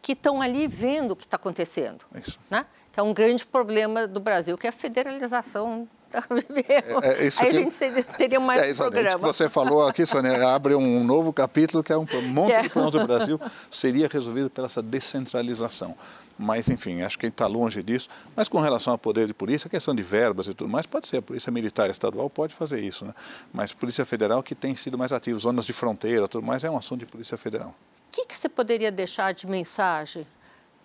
que 0.01 0.13
estão 0.13 0.41
ali 0.41 0.67
vendo 0.67 1.11
o 1.11 1.15
que 1.15 1.25
está 1.25 1.37
acontecendo. 1.37 2.05
Isso. 2.15 2.39
Né? 2.49 2.65
Que 2.91 2.99
é 2.99 3.03
um 3.03 3.13
grande 3.13 3.45
problema 3.45 4.07
do 4.07 4.19
Brasil, 4.19 4.57
que 4.57 4.67
é 4.67 4.69
a 4.69 4.73
federalização 4.73 5.87
é, 6.67 7.27
é, 7.27 7.29
Aí 7.39 7.49
a 7.49 7.51
gente 7.51 8.03
teria 8.17 8.39
mais 8.39 8.61
é, 8.61 8.71
um 8.71 8.75
programa. 8.75 9.19
que 9.19 9.25
você 9.25 9.47
falou 9.47 9.87
aqui, 9.87 10.05
Sônia, 10.05 10.49
abre 10.49 10.73
um 10.73 11.03
novo 11.03 11.31
capítulo 11.31 11.83
que 11.83 11.93
é 11.93 11.97
um 11.97 12.07
monte 12.29 12.53
é. 12.53 12.63
de 12.63 12.69
problemas 12.69 12.99
do 12.99 13.05
Brasil 13.05 13.39
seria 13.69 14.07
resolvido 14.07 14.49
pela 14.49 14.65
essa 14.65 14.81
descentralização. 14.81 15.95
Mas, 16.41 16.69
enfim, 16.69 17.01
acho 17.01 17.19
que 17.19 17.27
está 17.27 17.47
longe 17.47 17.83
disso. 17.83 18.07
Mas 18.33 18.47
com 18.47 18.59
relação 18.59 18.93
ao 18.93 18.97
poder 18.97 19.27
de 19.27 19.33
polícia, 19.33 19.67
a 19.67 19.69
questão 19.69 19.93
de 19.93 20.01
verbas 20.01 20.47
e 20.47 20.53
tudo 20.53 20.69
mais, 20.69 20.85
pode 20.85 21.07
ser. 21.07 21.17
A 21.17 21.21
Polícia 21.21 21.51
Militar 21.51 21.89
Estadual 21.89 22.29
pode 22.29 22.55
fazer 22.55 22.79
isso, 22.79 23.03
né? 23.03 23.13
Mas 23.51 23.73
Polícia 23.73 24.05
Federal 24.05 24.41
que 24.41 24.55
tem 24.55 24.73
sido 24.73 24.97
mais 24.97 25.11
ativa, 25.11 25.37
zonas 25.37 25.65
de 25.65 25.73
fronteira, 25.73 26.29
tudo 26.29 26.47
mais, 26.47 26.63
é 26.63 26.69
um 26.69 26.77
assunto 26.77 27.01
de 27.01 27.05
Polícia 27.05 27.37
Federal. 27.37 27.75
Que, 28.19 28.25
que 28.25 28.37
você 28.37 28.49
poderia 28.49 28.91
deixar 28.91 29.33
de 29.33 29.47
mensagem 29.47 30.27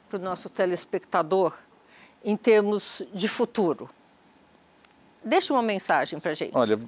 para 0.09 0.19
o 0.19 0.23
nosso 0.23 0.49
telespectador 0.49 1.53
em 2.25 2.37
termos 2.37 3.03
de 3.13 3.29
futuro? 3.29 3.89
Deixa 5.25 5.53
uma 5.53 5.63
mensagem 5.63 6.21
para 6.21 6.33
gente. 6.33 6.57
Olha, 6.57 6.79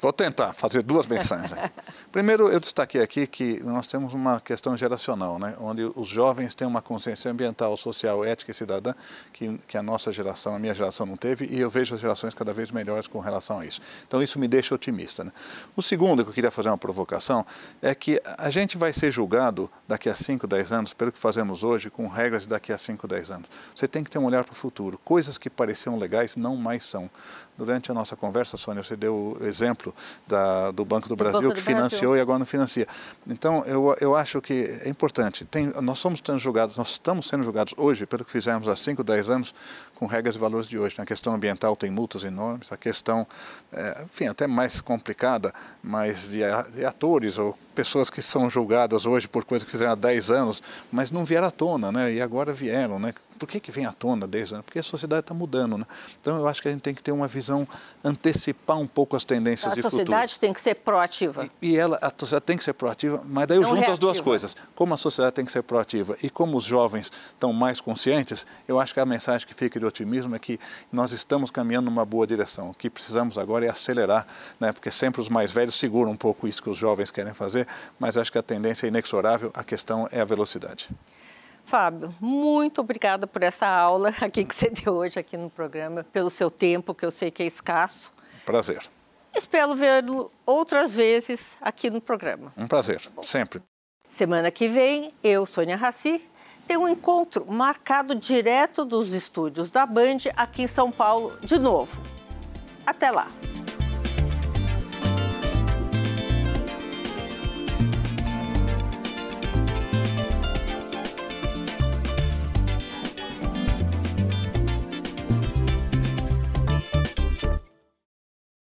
Vou 0.00 0.12
tentar 0.12 0.52
fazer 0.52 0.82
duas 0.82 1.06
mensagens. 1.08 1.52
Primeiro, 2.12 2.48
eu 2.48 2.60
destaquei 2.60 3.02
aqui 3.02 3.26
que 3.26 3.60
nós 3.64 3.88
temos 3.88 4.14
uma 4.14 4.40
questão 4.40 4.76
geracional, 4.76 5.38
né? 5.38 5.56
onde 5.58 5.90
os 5.96 6.06
jovens 6.06 6.54
têm 6.54 6.66
uma 6.66 6.80
consciência 6.80 7.30
ambiental, 7.30 7.76
social, 7.76 8.24
ética 8.24 8.52
e 8.52 8.54
cidadã 8.54 8.94
que, 9.32 9.58
que 9.66 9.76
a 9.76 9.82
nossa 9.82 10.12
geração, 10.12 10.54
a 10.54 10.58
minha 10.58 10.72
geração 10.72 11.04
não 11.04 11.16
teve, 11.16 11.46
e 11.46 11.60
eu 11.60 11.68
vejo 11.68 11.96
as 11.96 12.00
gerações 12.00 12.32
cada 12.32 12.52
vez 12.52 12.70
melhores 12.70 13.08
com 13.08 13.18
relação 13.18 13.58
a 13.58 13.66
isso. 13.66 13.80
Então, 14.06 14.22
isso 14.22 14.38
me 14.38 14.46
deixa 14.46 14.74
otimista. 14.74 15.24
Né? 15.24 15.32
O 15.76 15.82
segundo, 15.82 16.22
que 16.22 16.30
eu 16.30 16.34
queria 16.34 16.50
fazer 16.50 16.68
uma 16.68 16.78
provocação, 16.78 17.44
é 17.82 17.92
que 17.94 18.20
a 18.38 18.50
gente 18.50 18.78
vai 18.78 18.92
ser 18.92 19.10
julgado 19.10 19.68
daqui 19.86 20.08
a 20.08 20.14
5, 20.14 20.46
10 20.46 20.72
anos 20.72 20.94
pelo 20.94 21.10
que 21.10 21.18
fazemos 21.18 21.64
hoje, 21.64 21.90
com 21.90 22.06
regras 22.06 22.46
daqui 22.46 22.72
a 22.72 22.78
5, 22.78 23.08
10 23.08 23.30
anos. 23.30 23.48
Você 23.74 23.88
tem 23.88 24.04
que 24.04 24.10
ter 24.10 24.18
um 24.18 24.26
olhar 24.26 24.44
para 24.44 24.52
o 24.52 24.56
futuro. 24.56 24.98
Coisas 25.04 25.36
que 25.36 25.50
pareciam 25.50 25.98
legais 25.98 26.36
não 26.36 26.54
mais 26.54 26.84
são. 26.84 27.10
Durante 27.58 27.90
a 27.90 27.94
nossa 27.94 28.14
conversa, 28.14 28.56
Sônia, 28.56 28.84
você 28.84 28.94
deu 28.96 29.36
o 29.38 29.44
exemplo 29.44 29.92
da, 30.28 30.70
do 30.70 30.84
Banco 30.84 31.08
do, 31.08 31.16
do 31.16 31.18
Brasil, 31.18 31.40
Banco 31.40 31.54
que 31.56 31.60
do 31.60 31.64
financiou 31.64 32.12
Brasil. 32.12 32.16
e 32.16 32.20
agora 32.20 32.38
não 32.38 32.46
financia. 32.46 32.86
Então, 33.26 33.64
eu, 33.66 33.96
eu 34.00 34.14
acho 34.14 34.40
que 34.40 34.80
é 34.84 34.88
importante. 34.88 35.44
Tem, 35.44 35.72
nós 35.82 35.98
somos 35.98 36.22
sendo 36.24 36.38
julgados, 36.38 36.76
nós 36.76 36.90
estamos 36.90 37.26
sendo 37.26 37.42
julgados 37.42 37.74
hoje 37.76 38.06
pelo 38.06 38.24
que 38.24 38.30
fizemos 38.30 38.68
há 38.68 38.76
5, 38.76 39.02
10 39.02 39.28
anos 39.28 39.54
com 39.98 40.06
regras 40.06 40.36
e 40.36 40.38
valores 40.38 40.68
de 40.68 40.78
hoje. 40.78 40.94
Na 40.96 41.04
questão 41.04 41.34
ambiental 41.34 41.74
tem 41.74 41.90
multas 41.90 42.22
enormes, 42.22 42.70
a 42.70 42.76
questão, 42.76 43.26
é, 43.72 44.04
enfim, 44.04 44.28
até 44.28 44.46
mais 44.46 44.80
complicada, 44.80 45.52
mas 45.82 46.28
de, 46.28 46.44
atores 46.84 47.36
ou 47.36 47.58
pessoas 47.74 48.08
que 48.10 48.22
são 48.22 48.48
julgadas 48.48 49.06
hoje 49.06 49.28
por 49.28 49.44
coisas 49.44 49.64
que 49.64 49.70
fizeram 49.70 49.92
há 49.92 49.94
10 49.94 50.30
anos, 50.30 50.62
mas 50.90 51.10
não 51.10 51.24
vieram 51.24 51.46
à 51.46 51.50
tona, 51.50 51.92
né? 51.92 52.12
E 52.12 52.20
agora 52.20 52.52
vieram, 52.52 52.98
né? 52.98 53.14
Por 53.38 53.48
que, 53.48 53.60
que 53.60 53.70
vem 53.70 53.86
à 53.86 53.92
tona 53.92 54.26
desde 54.26 54.54
anos? 54.54 54.64
Porque 54.64 54.80
a 54.80 54.82
sociedade 54.82 55.20
está 55.20 55.32
mudando, 55.32 55.78
né? 55.78 55.84
Então 56.20 56.36
eu 56.36 56.48
acho 56.48 56.60
que 56.60 56.66
a 56.66 56.72
gente 56.72 56.80
tem 56.80 56.92
que 56.92 57.00
ter 57.00 57.12
uma 57.12 57.28
visão, 57.28 57.68
antecipar 58.02 58.78
um 58.78 58.86
pouco 58.86 59.14
as 59.14 59.24
tendências 59.24 59.70
a 59.70 59.76
de 59.76 59.82
futuro. 59.82 60.02
A 60.02 60.04
sociedade 60.04 60.40
tem 60.40 60.52
que 60.52 60.60
ser 60.60 60.74
proativa. 60.74 61.48
E, 61.62 61.70
e, 61.70 61.76
ela, 61.76 61.98
a 62.02 62.10
sociedade 62.10 62.46
tem 62.46 62.56
que 62.56 62.64
ser 62.64 62.72
proativa, 62.72 63.22
mas 63.24 63.46
daí 63.46 63.58
eu 63.58 63.62
Não 63.62 63.68
junto 63.68 63.78
reativa. 63.78 63.92
as 63.92 63.98
duas 64.00 64.20
coisas. 64.20 64.56
Como 64.74 64.92
a 64.92 64.96
sociedade 64.96 65.36
tem 65.36 65.44
que 65.44 65.52
ser 65.52 65.62
proativa 65.62 66.16
e 66.20 66.28
como 66.28 66.56
os 66.56 66.64
jovens 66.64 67.12
estão 67.28 67.52
mais 67.52 67.80
conscientes, 67.80 68.44
eu 68.66 68.80
acho 68.80 68.92
que 68.92 68.98
a 68.98 69.06
mensagem 69.06 69.46
que 69.46 69.54
fica 69.54 69.78
de 69.78 69.86
otimismo 69.88 70.34
é 70.34 70.38
que 70.38 70.58
nós 70.92 71.12
estamos 71.12 71.50
caminhando 71.50 71.86
numa 71.86 72.04
boa 72.04 72.26
direção. 72.26 72.70
O 72.70 72.74
que 72.74 72.88
precisamos 72.88 73.36
agora 73.36 73.66
é 73.66 73.68
acelerar, 73.68 74.26
né? 74.60 74.72
Porque 74.72 74.90
sempre 74.90 75.20
os 75.20 75.28
mais 75.28 75.50
velhos 75.50 75.74
seguram 75.74 76.12
um 76.12 76.16
pouco 76.16 76.46
isso 76.46 76.62
que 76.62 76.70
os 76.70 76.76
jovens 76.76 77.10
querem 77.10 77.34
fazer, 77.34 77.66
mas 77.98 78.16
acho 78.16 78.30
que 78.30 78.38
a 78.38 78.42
tendência 78.42 78.86
é 78.86 78.88
inexorável, 78.88 79.50
a 79.54 79.64
questão 79.64 80.08
é 80.12 80.20
a 80.20 80.24
velocidade. 80.24 80.88
Fábio, 81.64 82.14
muito 82.18 82.80
obrigada 82.80 83.26
por 83.26 83.42
essa 83.42 83.66
aula 83.66 84.08
aqui 84.22 84.42
que 84.42 84.54
você 84.54 84.70
deu 84.70 84.94
hoje 84.94 85.18
aqui 85.18 85.36
no 85.36 85.50
programa, 85.50 86.02
pelo 86.02 86.30
seu 86.30 86.50
tempo, 86.50 86.94
que 86.94 87.04
eu 87.04 87.10
sei 87.10 87.30
que 87.30 87.42
é 87.42 87.46
escasso. 87.46 88.12
Prazer. 88.46 88.88
Espero 89.36 89.76
vê-lo 89.76 90.32
outras 90.46 90.96
vezes 90.96 91.56
aqui 91.60 91.90
no 91.90 92.00
programa. 92.00 92.52
Um 92.56 92.66
prazer, 92.66 93.02
sempre. 93.22 93.62
Semana 94.08 94.50
que 94.50 94.66
vem, 94.66 95.12
eu, 95.22 95.44
Sônia 95.44 95.76
Raci, 95.76 96.22
tenho 96.68 96.82
um 96.82 96.88
encontro 96.88 97.50
marcado 97.50 98.14
direto 98.14 98.84
dos 98.84 99.14
estúdios 99.14 99.70
da 99.70 99.86
Band 99.86 100.18
aqui 100.36 100.64
em 100.64 100.66
São 100.66 100.92
Paulo 100.92 101.32
de 101.40 101.58
novo. 101.58 102.02
Até 102.84 103.10
lá! 103.10 103.28